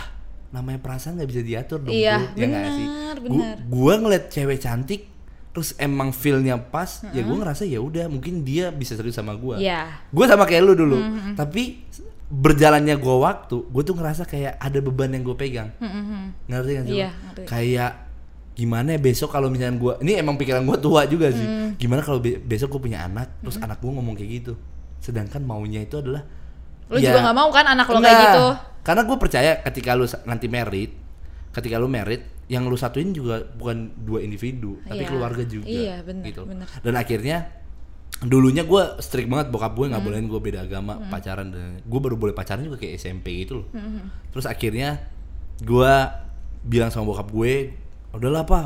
namanya 0.51 0.79
perasaan 0.79 1.15
nggak 1.15 1.29
bisa 1.29 1.43
diatur 1.43 1.79
dong 1.81 1.91
Iya, 1.91 2.21
bro." 2.21 2.37
Ya 2.37 2.45
nggak 2.45 2.63
benar, 2.63 2.77
sih? 2.77 2.87
Gu- 3.27 3.47
gue 3.69 3.93
ngeliat 3.97 4.25
cewek 4.29 4.59
cantik 4.59 5.03
terus 5.51 5.75
emang 5.77 6.13
feelnya 6.13 6.55
pas 6.61 6.87
ya 7.09 7.21
gue 7.21 7.35
ngerasa 7.35 7.65
ya 7.65 7.79
udah 7.79 8.07
mungkin 8.07 8.47
dia 8.47 8.71
bisa 8.71 8.95
serius 8.95 9.17
sama 9.17 9.35
gue 9.35 9.59
Iya. 9.59 10.07
gue 10.07 10.25
sama 10.25 10.47
kayak 10.47 10.63
lu 10.63 10.75
dulu 10.77 10.95
tapi 11.35 11.83
berjalannya 12.31 12.95
gue 12.95 13.17
waktu 13.17 13.57
gue 13.65 13.83
tuh 13.83 13.93
ngerasa 13.93 14.23
kayak 14.23 14.55
ada 14.57 14.79
beban 14.79 15.11
yang 15.11 15.23
gue 15.23 15.35
pegang 15.35 15.75
Mhm. 15.77 16.47
ngerti 16.47 16.73
kan 16.73 16.85
sih 16.85 16.97
Iya, 16.97 17.11
ngerti. 17.11 17.43
kayak 17.45 17.93
gimana 18.53 18.89
ya 18.91 19.01
besok 19.01 19.29
kalau 19.29 19.49
misalnya 19.49 19.75
gue 19.77 19.93
ini 20.01 20.13
emang 20.15 20.37
pikiran 20.37 20.63
gue 20.63 20.79
tua 20.79 21.05
juga 21.05 21.27
sih 21.29 21.43
Hmm. 21.43 21.75
gimana 21.75 22.01
kalau 22.01 22.19
be- 22.19 22.39
besok 22.39 22.71
gue 22.73 22.87
punya 22.87 23.03
anak 23.03 23.41
terus 23.41 23.59
anak 23.59 23.79
gue 23.79 23.89
ngomong 23.89 24.15
kayak 24.15 24.31
gitu 24.37 24.53
sedangkan 24.97 25.43
maunya 25.43 25.81
itu 25.81 25.97
adalah 25.97 26.23
Lu 26.87 26.97
ya, 26.97 27.11
juga 27.11 27.19
nggak 27.25 27.37
mau 27.37 27.49
kan 27.49 27.67
anak 27.69 27.87
lo 27.87 27.95
kayak 27.95 28.07
enggak. 28.07 28.23
gitu? 28.29 28.47
karena 28.81 29.03
gue 29.05 29.17
percaya 29.19 29.51
ketika 29.63 29.91
lu 29.93 30.07
nanti 30.25 30.47
merit 30.47 30.91
ketika 31.51 31.77
lu 31.77 31.87
merit 31.87 32.23
yang 32.47 32.63
lu 32.65 32.75
satuin 32.75 33.11
juga 33.11 33.43
bukan 33.49 33.91
dua 33.97 34.21
individu 34.21 34.79
tapi 34.85 35.03
Iya. 35.03 35.09
keluarga 35.09 35.43
juga 35.43 35.67
Iya, 35.67 35.97
benar, 36.01 36.25
gitu 36.25 36.43
benar. 36.45 36.67
dan 36.77 36.95
akhirnya 36.95 37.37
dulunya 38.23 38.63
gue 38.63 38.83
strict 38.99 39.27
banget 39.27 39.49
bokap 39.49 39.73
gue 39.73 39.81
Hmm. 39.83 39.91
nggak 39.91 40.03
bolehin 40.03 40.27
gue 40.27 40.41
beda 40.43 40.61
agama 40.61 41.01
pacaran 41.09 41.49
dan 41.49 41.81
gue 41.81 42.01
baru 42.01 42.15
boleh 42.15 42.33
pacaran 42.33 42.61
juga 42.61 42.77
kayak 42.77 42.97
SMP 42.97 43.33
gitu 43.41 43.61
loh 43.61 43.67
Hmm, 43.71 44.13
terus 44.29 44.45
akhirnya 44.45 45.01
gue 45.59 45.93
bilang 46.63 46.89
sama 46.89 47.05
bokap 47.07 47.29
gue 47.29 47.73
udahlah 48.13 48.43
apa 48.43 48.59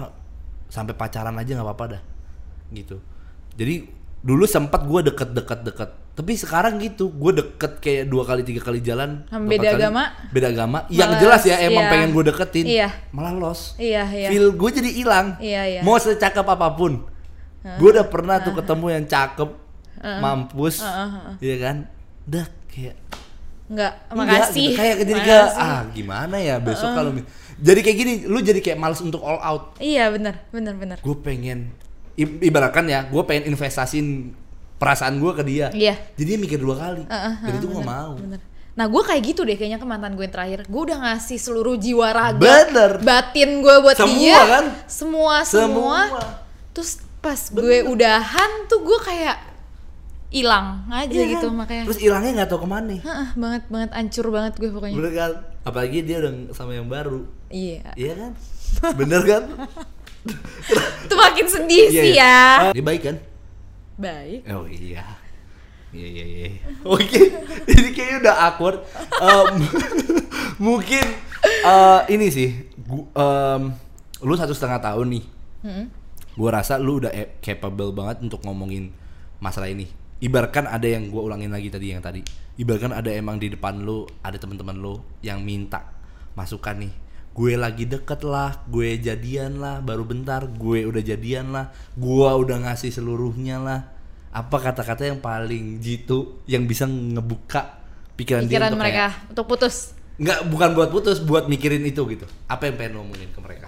sampai 0.67 0.93
pacaran 0.93 1.33
aja 1.33 1.55
nggak 1.55 1.63
apa-apa 1.65 1.85
dah 1.89 2.03
gitu 2.73 2.99
jadi 3.55 3.87
dulu 4.21 4.43
sempat 4.45 4.83
gue 4.83 5.01
deket-deket 5.05 5.61
deket 5.63 5.91
tapi 6.15 6.33
sekarang 6.33 6.79
gitu 6.79 7.11
gue 7.13 7.33
deket 7.37 7.79
kayak 7.79 8.05
dua 8.07 8.23
kali 8.23 8.43
tiga 8.43 8.59
kali 8.61 8.79
jalan 8.81 9.23
beda 9.29 9.67
kali, 9.69 9.79
agama? 9.79 10.03
beda 10.31 10.47
agama 10.49 10.79
yang 10.89 11.11
Malas, 11.11 11.23
jelas 11.23 11.43
ya 11.45 11.57
emang 11.61 11.85
iya. 11.85 11.91
pengen 11.91 12.11
gue 12.11 12.25
deketin 12.25 12.65
Iya. 12.67 12.89
malah 13.11 13.33
los 13.33 13.75
Iya, 13.77 14.03
iya. 14.09 14.29
feel 14.31 14.51
gue 14.51 14.71
jadi 14.73 14.91
hilang 14.93 15.27
Iya, 15.39 15.63
iya. 15.69 15.81
mau 15.83 15.95
secakep 15.95 16.47
apa 16.49 16.69
pun 16.73 17.07
gue 17.65 17.89
udah 17.91 18.05
pernah 18.05 18.37
tuh 18.39 18.53
ketemu 18.53 18.87
yang 18.93 19.05
cakep 19.05 19.51
mampus 20.21 20.85
iya 21.39 21.57
kan 21.59 21.77
udah 22.25 22.45
kayak 22.67 22.97
Nggak, 23.65 23.93
Enggak, 24.07 24.29
makasih. 24.45 24.61
gitu. 24.63 24.77
kayak 24.77 24.95
jadi 25.03 25.21
kayak 25.23 25.47
ah 25.57 25.81
gimana 25.89 26.37
ya 26.37 26.57
besok 26.59 26.93
kalau 26.93 27.11
mi- 27.11 27.25
jadi 27.57 27.81
kayak 27.81 27.97
gini 27.97 28.13
lu 28.25 28.39
jadi 28.39 28.61
kayak 28.61 28.77
males 28.77 29.01
untuk 29.01 29.21
all 29.21 29.41
out 29.41 29.73
Iya, 29.79 30.13
benar, 30.13 30.45
benar, 30.51 30.75
benar. 30.75 30.97
gue 30.99 31.17
pengen 31.19 31.73
ibaratkan 32.15 32.85
ya 32.85 33.05
gue 33.05 33.23
pengen 33.25 33.49
investasiin 33.49 34.37
perasaan 34.77 35.17
gue 35.17 35.33
ke 35.33 35.43
dia 35.43 35.67
Iya. 35.71 35.97
jadi 36.13 36.29
dia 36.29 36.39
mikir 36.39 36.61
dua 36.61 36.77
kali 36.77 37.03
Heeh, 37.03 37.35
dan 37.41 37.53
itu 37.55 37.67
gue 37.67 37.81
mau 37.83 38.13
Bener. 38.15 38.41
Nah 38.75 38.85
gue 38.85 39.03
kayak 39.03 39.23
gitu 39.25 39.41
deh 39.43 39.55
kayaknya 39.55 39.79
ke 39.79 39.87
mantan 39.87 40.13
gue 40.13 40.23
yang 40.23 40.35
terakhir 40.35 40.67
Gue 40.67 40.83
udah 40.85 40.99
ngasih 41.01 41.39
seluruh 41.39 41.79
jiwa 41.79 42.11
raga 42.11 42.37
Bener. 42.37 42.99
Batin 43.01 43.63
gue 43.63 43.77
buat 43.81 43.95
Semua, 43.95 44.13
dia 44.13 44.41
kan? 44.45 44.65
Semua, 44.85 45.35
semua, 45.41 45.99
Semua. 46.11 46.21
Terus 46.73 46.91
pas 47.25 47.41
gue 47.49 47.77
udahan 47.89 48.51
tuh 48.69 48.85
gue 48.85 48.99
kayak 49.01 49.37
hilang 50.29 50.85
aja 50.91 51.09
Iya 51.09 51.39
gitu 51.39 51.49
kan? 51.49 51.57
makanya 51.57 51.83
terus 51.89 52.01
hilangnya 52.03 52.43
nggak 52.43 52.51
tahu 52.51 52.61
ke 52.61 52.69
mana 52.69 52.95
Heeh, 53.01 53.29
banget 53.33 53.63
banget 53.71 53.91
ancur 53.95 54.27
banget 54.29 54.53
gue 54.59 54.69
pokoknya 54.69 54.97
bener 54.99 55.13
kan 55.15 55.33
apalagi 55.65 55.99
dia 56.03 56.17
udah 56.21 56.33
sama 56.53 56.77
yang 56.77 56.91
baru 56.91 57.25
Iya 57.49 57.97
iya 57.97 58.13
kan 58.13 58.33
bener 58.93 59.23
kan 59.25 59.43
Itu 61.05 61.15
makin 61.15 61.47
sedih 61.47 61.87
Iya, 61.89 62.03
sih 62.03 62.13
iya. 62.13 62.25
ya 62.25 62.45
Ah, 62.61 62.73
dia 62.73 62.85
baik 62.85 63.03
kan 63.03 63.17
Baik 63.95 64.41
Oh 64.51 64.67
iya. 64.67 65.05
Iya 65.95 66.09
iya 66.11 66.25
iya. 66.27 66.47
Oke, 66.83 67.23
ini 67.71 67.95
kayaknya 67.95 68.27
udah 68.27 68.35
awkward. 68.43 68.83
Em, 69.15 69.63
mungkin 70.67 71.07
eh, 71.63 72.01
ini 72.11 72.27
sih, 72.35 72.51
gu, 72.75 73.07
em, 73.15 73.71
lu 74.19 74.35
satu 74.35 74.51
setengah 74.51 74.83
tahun 74.83 75.07
nih. 75.07 75.25
Hmm. 75.63 75.87
Gua 76.35 76.51
rasa 76.61 76.79
lu 76.79 77.03
udah 77.03 77.13
e- 77.15 77.39
capable 77.39 77.95
banget 77.95 78.23
untuk 78.27 78.43
ngomongin 78.43 78.91
masalah 79.39 79.71
ini. 79.71 79.87
Ibaratkan 80.23 80.67
ada 80.67 80.87
yang 80.87 81.11
gua 81.11 81.27
ulangin 81.31 81.51
lagi 81.51 81.71
tadi 81.71 81.95
yang 81.95 82.03
tadi. 82.03 82.23
Ibaratkan 82.59 82.95
ada 82.95 83.11
emang 83.11 83.39
di 83.39 83.51
depan 83.51 83.83
lu 83.83 84.07
ada 84.23 84.39
teman-teman 84.39 84.79
lu 84.79 84.99
yang 85.23 85.43
minta 85.43 85.95
masukan 86.35 86.87
nih. 86.87 86.95
Gue 87.35 87.59
lagi 87.59 87.83
deket 87.83 88.23
lah, 88.23 88.63
gue 88.71 88.95
jadian 88.95 89.59
lah, 89.59 89.83
baru 89.83 90.07
bentar 90.07 90.47
gue 90.47 90.87
udah 90.87 91.03
jadian 91.03 91.51
lah, 91.51 91.75
gua 91.99 92.39
udah 92.39 92.63
ngasih 92.63 92.95
seluruhnya 92.95 93.59
lah. 93.59 93.91
Apa 94.31 94.63
kata-kata 94.63 95.11
yang 95.11 95.19
paling 95.19 95.83
jitu 95.83 96.39
yang 96.47 96.63
bisa 96.63 96.87
ngebuka 96.87 97.83
pikiran, 98.15 98.47
dia 98.47 98.55
Pikiran 98.55 98.71
untuk 98.71 98.83
mereka 98.87 99.07
kayak, 99.11 99.31
untuk 99.35 99.47
putus 99.51 99.77
nggak 100.15 100.47
bukan 100.47 100.71
buat 100.79 100.91
putus, 100.95 101.19
buat 101.27 101.51
mikirin 101.51 101.83
itu 101.83 102.07
gitu. 102.07 102.23
Apa 102.47 102.71
yang 102.71 102.79
pengen 102.79 103.03
ngomongin 103.03 103.35
ke 103.35 103.41
mereka? 103.43 103.67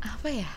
apa 0.00 0.28
ya 0.32 0.48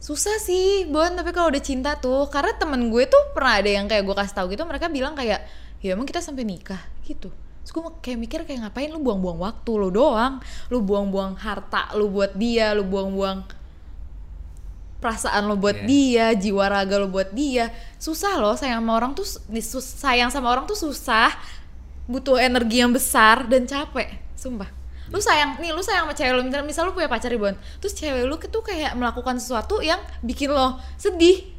susah 0.00 0.40
sih 0.40 0.88
Bon 0.88 1.12
tapi 1.12 1.30
kalau 1.30 1.52
udah 1.52 1.60
cinta 1.60 1.92
tuh 2.00 2.24
karena 2.32 2.56
temen 2.56 2.88
gue 2.88 3.04
tuh 3.04 3.36
pernah 3.36 3.60
ada 3.60 3.68
yang 3.68 3.84
kayak 3.84 4.02
gue 4.02 4.16
kasih 4.16 4.34
tahu 4.34 4.46
gitu 4.56 4.64
mereka 4.64 4.88
bilang 4.88 5.12
kayak 5.12 5.44
ya 5.84 5.92
emang 5.92 6.08
kita 6.08 6.24
sampai 6.24 6.48
nikah 6.48 6.80
gitu. 7.04 7.28
Terus 7.60 7.70
gue 7.76 7.82
kayak 8.00 8.18
mikir 8.18 8.40
kayak 8.48 8.64
ngapain 8.64 8.88
lu 8.88 8.98
buang-buang 9.04 9.36
waktu 9.44 9.70
lu 9.76 9.92
doang? 9.92 10.40
Lu 10.72 10.80
buang-buang 10.80 11.36
harta 11.36 11.92
lu 11.92 12.08
buat 12.08 12.32
dia 12.32 12.72
lu 12.72 12.88
buang-buang 12.88 13.44
perasaan 15.00 15.48
lo 15.48 15.56
buat 15.56 15.80
Iya. 15.80 15.88
dia 15.88 16.26
jiwa 16.36 16.64
raga 16.68 16.96
lo 17.00 17.08
buat 17.08 17.32
dia. 17.32 17.72
Susah 17.96 18.36
loh 18.40 18.56
sayang 18.56 18.84
sama 18.84 18.92
orang 18.96 19.12
tuh 19.12 19.24
sayang 19.80 20.28
sama 20.32 20.48
orang 20.52 20.64
tuh 20.64 20.76
susah 20.76 21.32
butuh 22.08 22.40
energi 22.40 22.80
yang 22.82 22.90
besar 22.90 23.46
dan 23.46 23.68
capek 23.68 24.18
sumpah 24.34 24.79
lu 25.10 25.18
sayang 25.18 25.58
nih 25.58 25.70
lu 25.70 25.82
sayang 25.82 26.06
sama 26.06 26.14
cewek 26.14 26.32
lu 26.32 26.42
misal, 26.42 26.62
misal 26.62 26.82
lu 26.86 26.92
punya 26.92 27.06
pacar 27.06 27.28
Ibon 27.28 27.54
terus 27.78 27.92
cewek 27.92 28.24
lu 28.24 28.38
tuh 28.38 28.62
kayak 28.62 28.94
melakukan 28.94 29.36
sesuatu 29.36 29.78
yang 29.80 29.98
bikin 30.20 30.48
lo 30.48 30.78
sedih 30.96 31.50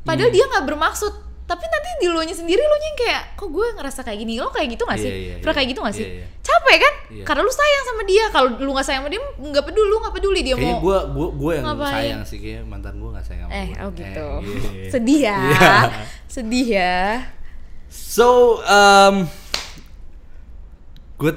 padahal 0.00 0.28
Hmm. 0.28 0.36
dia 0.36 0.44
nggak 0.46 0.64
bermaksud 0.64 1.12
tapi 1.46 1.62
nanti 1.62 1.88
di 2.02 2.10
lu 2.10 2.18
sendiri 2.18 2.58
lu 2.58 2.74
yang 2.74 2.96
kayak 2.98 3.22
kok 3.38 3.46
gue 3.46 3.66
ngerasa 3.70 4.02
kayak 4.02 4.18
gini 4.18 4.42
lo 4.42 4.50
kayak 4.50 4.74
gitu 4.74 4.82
gak 4.82 4.98
sih 4.98 5.06
Iya, 5.06 5.14
iya, 5.14 5.34
pernah 5.38 5.54
iya. 5.54 5.58
kayak 5.62 5.68
gitu 5.70 5.80
gak 5.80 5.94
sih 5.94 6.02
Iya, 6.02 6.14
iya. 6.18 6.26
capek 6.42 6.76
kan 6.82 6.94
Iya. 7.06 7.22
karena 7.22 7.40
lu 7.46 7.52
sayang 7.54 7.84
sama 7.86 8.02
dia 8.02 8.24
kalau 8.34 8.48
lu 8.58 8.70
nggak 8.74 8.82
sayang 8.82 9.02
sama 9.06 9.10
dia 9.14 9.22
nggak 9.22 9.64
peduli 9.64 9.86
lu 9.86 9.96
nggak 10.02 10.14
peduli 10.18 10.40
dia 10.42 10.54
Kayaknya 10.58 10.74
mau 10.74 10.82
gue 10.82 10.98
gue 11.06 11.26
gue 11.38 11.52
yang 11.54 11.64
ngapain? 11.70 11.94
sayang 11.94 12.22
sih 12.26 12.38
kayaknya 12.42 12.62
mantan 12.66 12.94
gue 12.98 13.10
nggak 13.14 13.26
sayang 13.30 13.46
sama 13.46 13.54
Eh, 13.54 13.66
gue. 13.68 13.78
oh 13.78 13.90
gitu. 13.94 14.26
iya. 14.42 14.90
Sedih 14.90 15.20
ya. 15.22 15.36
Iya. 15.46 15.74
Sedih 16.26 16.66
ya. 16.66 16.98
So, 17.86 18.28
um, 18.60 19.30
gue 21.16 21.32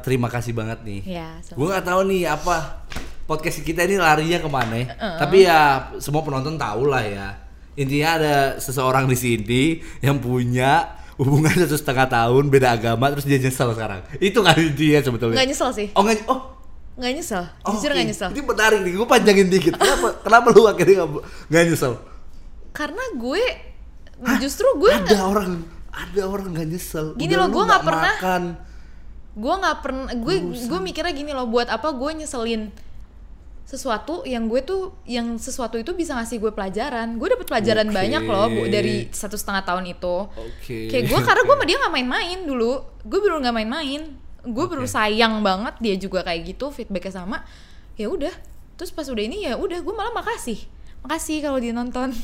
terima 0.00 0.28
kasih 0.32 0.56
banget 0.56 0.80
nih. 0.80 1.00
Ya, 1.04 1.36
sama. 1.44 1.56
Gue 1.60 1.66
nggak 1.70 1.84
tahu 1.84 2.00
nih 2.08 2.22
apa 2.24 2.56
podcast 3.24 3.60
kita 3.60 3.84
ini 3.84 4.00
larinya 4.00 4.40
ke 4.40 4.48
mana. 4.48 4.74
ya. 4.74 4.86
Uh-uh. 4.90 5.16
Tapi 5.20 5.36
ya 5.44 5.60
semua 6.00 6.24
penonton 6.24 6.56
tahu 6.56 6.88
lah 6.88 7.04
ya. 7.04 7.28
Intinya 7.74 8.10
ada 8.16 8.34
seseorang 8.62 9.04
di 9.04 9.16
sini 9.18 9.62
yang 10.00 10.22
punya 10.22 10.96
hubungan 11.20 11.52
satu 11.66 11.76
setengah 11.76 12.06
tahun 12.08 12.48
beda 12.50 12.80
agama 12.80 13.12
terus 13.12 13.28
dia 13.28 13.36
nyesel 13.36 13.76
sekarang. 13.76 14.00
Itu 14.18 14.40
kan 14.40 14.56
intinya 14.56 15.00
sebetulnya. 15.04 15.36
Nggak 15.36 15.48
nyesel 15.52 15.70
sih. 15.76 15.88
Oh 15.92 16.02
nggak 16.02 16.24
oh 16.30 16.54
Nggak 16.94 17.12
nyesel. 17.18 17.44
Oh, 17.66 17.74
Jujur 17.74 17.90
nggak 17.90 18.06
nyesel. 18.06 18.30
Ini 18.30 18.42
menarik 18.46 18.80
nih, 18.86 18.92
gue 18.94 19.08
panjangin 19.10 19.48
dikit. 19.50 19.74
Kenapa, 19.74 20.08
kenapa 20.26 20.46
lu 20.54 20.62
akhirnya 20.70 21.02
nggak 21.02 21.10
nggak 21.50 21.62
nyesel? 21.66 21.92
Karena 22.70 23.04
gue 23.18 23.42
justru 24.38 24.66
gue 24.78 24.94
ada 24.94 25.02
nggak 25.02 25.24
orang, 25.26 25.52
ada 25.90 26.22
orang 26.22 26.46
nggak 26.54 26.68
nyesel. 26.70 27.18
Gini 27.18 27.34
Udah 27.34 27.38
loh, 27.42 27.48
gue 27.50 27.62
nggak 27.66 27.82
pernah- 27.82 28.14
makan. 28.14 28.42
Gue 29.34 29.54
nggak 29.54 29.76
pernah 29.82 30.10
gue 30.14 30.36
gue 30.54 30.80
mikirnya 30.80 31.10
gini 31.10 31.34
loh 31.34 31.50
buat 31.50 31.66
apa 31.66 31.90
gue 31.90 32.10
nyeselin 32.22 32.70
sesuatu 33.64 34.22
yang 34.28 34.46
gue 34.46 34.60
tuh 34.62 34.92
yang 35.08 35.40
sesuatu 35.40 35.80
itu 35.80 35.96
bisa 35.96 36.12
ngasih 36.14 36.36
gue 36.36 36.52
pelajaran. 36.52 37.16
Gue 37.16 37.32
dapet 37.32 37.48
pelajaran 37.48 37.88
Oke. 37.88 37.96
banyak 37.96 38.22
loh 38.28 38.46
Bu, 38.52 38.68
dari 38.68 39.08
satu 39.08 39.40
setengah 39.40 39.64
tahun 39.64 39.88
itu. 39.88 40.16
Oke. 40.28 40.92
kayak 40.92 41.04
gue 41.08 41.20
karena 41.24 41.42
gue 41.42 41.54
sama 41.56 41.64
dia 41.64 41.76
nggak 41.80 41.94
main-main 41.96 42.38
dulu. 42.44 42.84
Gue 43.08 43.18
baru 43.24 43.40
nggak 43.40 43.56
main-main. 43.56 44.02
Gue 44.44 44.64
baru 44.68 44.84
sayang 44.84 45.40
banget 45.40 45.80
dia 45.80 45.96
juga 45.96 46.20
kayak 46.22 46.54
gitu 46.54 46.68
feedbacknya 46.68 47.24
sama. 47.24 47.40
Ya 47.96 48.12
udah 48.12 48.36
terus 48.76 48.92
pas 48.92 49.06
udah 49.06 49.24
ini 49.24 49.48
ya 49.48 49.56
udah 49.56 49.78
gue 49.80 49.94
malah 49.94 50.12
makasih 50.12 50.66
makasih 51.04 51.38
kalau 51.40 51.58
dia 51.58 51.70
nonton 51.70 52.10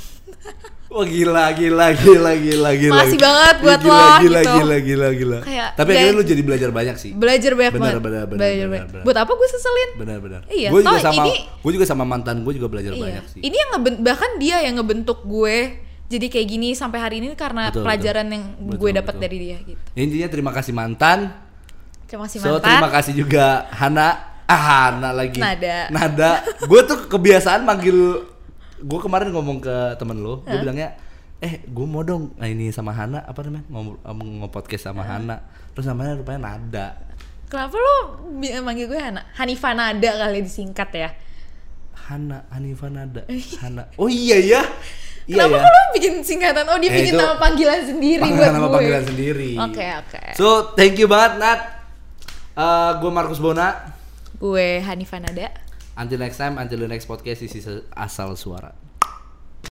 Wah 0.90 1.06
gila, 1.06 1.54
gila, 1.54 1.94
gila, 1.94 2.32
gila, 2.34 2.70
gila. 2.74 2.94
Makasih 2.98 3.20
banget 3.20 3.56
buat 3.62 3.78
gila, 3.78 3.94
lo, 3.94 4.10
Gila, 4.18 4.40
gitu. 4.42 4.50
gila, 4.50 4.76
gila, 4.80 5.08
gila. 5.14 5.38
Kayak, 5.40 5.68
Tapi 5.78 5.90
akhirnya 5.92 6.14
lu 6.18 6.24
jadi 6.26 6.42
belajar 6.42 6.70
banyak 6.72 6.96
sih. 6.98 7.10
belajar 7.14 7.52
banyak 7.54 7.72
Benar, 7.72 7.82
banget 7.86 8.02
benar, 8.02 8.24
benar, 8.26 8.26
benar, 8.26 8.66
banyak. 8.66 8.86
benar. 8.90 9.04
buat 9.06 9.16
apa 9.16 9.30
gue 9.30 9.48
seselin 9.48 9.90
Benar, 9.94 10.18
benar. 10.18 10.40
Iya, 10.50 10.68
Gue 10.68 10.82
juga 10.82 10.98
sama, 10.98 11.22
ini- 11.24 11.46
gue 11.46 11.72
juga 11.72 11.86
sama 11.86 12.02
mantan 12.02 12.42
gue 12.42 12.52
juga 12.58 12.66
belajar 12.66 12.90
Iya. 12.90 13.02
banyak 13.06 13.24
sih. 13.28 13.38
Ini 13.38 13.54
yang 13.54 13.70
bahkan 14.02 14.30
dia 14.42 14.56
yang 14.60 14.74
ngebentuk 14.74 15.22
gue 15.22 15.56
jadi 16.08 16.26
kayak 16.26 16.46
gini 16.48 16.68
sampai 16.74 16.98
hari 16.98 17.16
ini 17.22 17.38
karena 17.38 17.70
Betul, 17.70 17.86
pelajaran 17.86 18.24
betul. 18.24 18.34
yang 18.34 18.44
Betul, 18.58 18.74
gue 18.74 18.90
dapat 18.92 19.14
dari 19.14 19.36
dia 19.38 19.56
gitu. 19.62 19.80
Intinya 19.94 20.26
terima 20.26 20.50
kasih 20.50 20.72
mantan. 20.74 21.18
Terima 22.10 22.26
kasih 22.26 22.38
So 22.40 22.48
mantan. 22.50 22.66
terima 22.66 22.90
kasih 22.90 23.12
juga 23.14 23.44
Hana. 23.70 24.08
Ah 24.42 24.58
Hana 24.90 25.14
lagi. 25.14 25.38
Nada. 25.38 25.86
Nada. 25.88 26.42
gue 26.60 26.80
tuh 26.82 27.06
kebiasaan 27.06 27.62
manggil. 27.62 28.26
Gue 28.80 28.98
kemarin 28.98 29.28
ngomong 29.30 29.58
ke 29.58 29.76
temen 29.96 30.18
lo. 30.18 30.40
Gue 30.42 30.58
bilangnya, 30.58 30.96
eh 31.38 31.60
gue 31.62 31.86
mau 31.86 32.00
dong 32.00 32.32
nah, 32.34 32.44
ini 32.44 32.68
sama 32.68 32.90
Hana 32.90 33.20
apa 33.20 33.40
namanya 33.42 33.64
ngomong 33.68 33.94
ngomong 34.02 34.50
podcast 34.50 34.86
sama 34.86 35.02
Hana. 35.02 35.40
Terus 35.70 35.86
namanya 35.86 36.16
rupanya 36.16 36.40
Nada. 36.50 36.86
Kenapa 37.46 37.74
lo 37.74 37.94
bi- 38.36 38.54
manggil 38.56 38.86
gue 38.86 38.96
Hana? 38.96 39.26
Hanifa 39.34 39.70
Nada 39.70 40.10
kali 40.18 40.40
disingkat 40.40 40.90
ya. 40.92 41.10
Hana, 42.00 42.42
Hanifa 42.48 42.88
Nada, 42.88 43.22
Hana. 43.60 43.86
Oh 43.94 44.06
iya 44.06 44.38
ya. 44.38 44.62
Iya 45.28 45.46
Kenapa 45.46 45.56
ya. 45.56 45.68
lo 45.68 45.80
bikin 45.94 46.14
singkatan? 46.20 46.66
Oh 46.66 46.78
dia 46.78 46.90
Eh, 46.90 46.96
bikin 46.96 47.14
nama 47.14 47.38
panggilan 47.38 47.80
sendiri 47.84 48.24
buat 48.24 48.50
nama 48.50 48.66
gue. 48.66 48.74
panggilan 48.74 49.04
sendiri. 49.04 49.50
Oke 49.60 49.86
oke. 50.00 50.22
So, 50.34 50.46
thank 50.74 50.96
you 50.96 51.06
banget 51.06 51.38
Nat. 51.38 51.60
gue 52.98 53.10
Markus 53.10 53.38
Bona. 53.38 53.94
gue 54.36 54.80
Hanifa 54.80 55.20
Nada. 55.20 55.52
Until 56.00 56.18
next 56.18 56.38
time, 56.40 56.56
until 56.56 56.78
the 56.78 56.88
next 56.88 57.04
podcast, 57.04 57.44
this 57.44 57.54
is 57.54 57.68
asal 57.92 58.32
suara. 58.32 58.72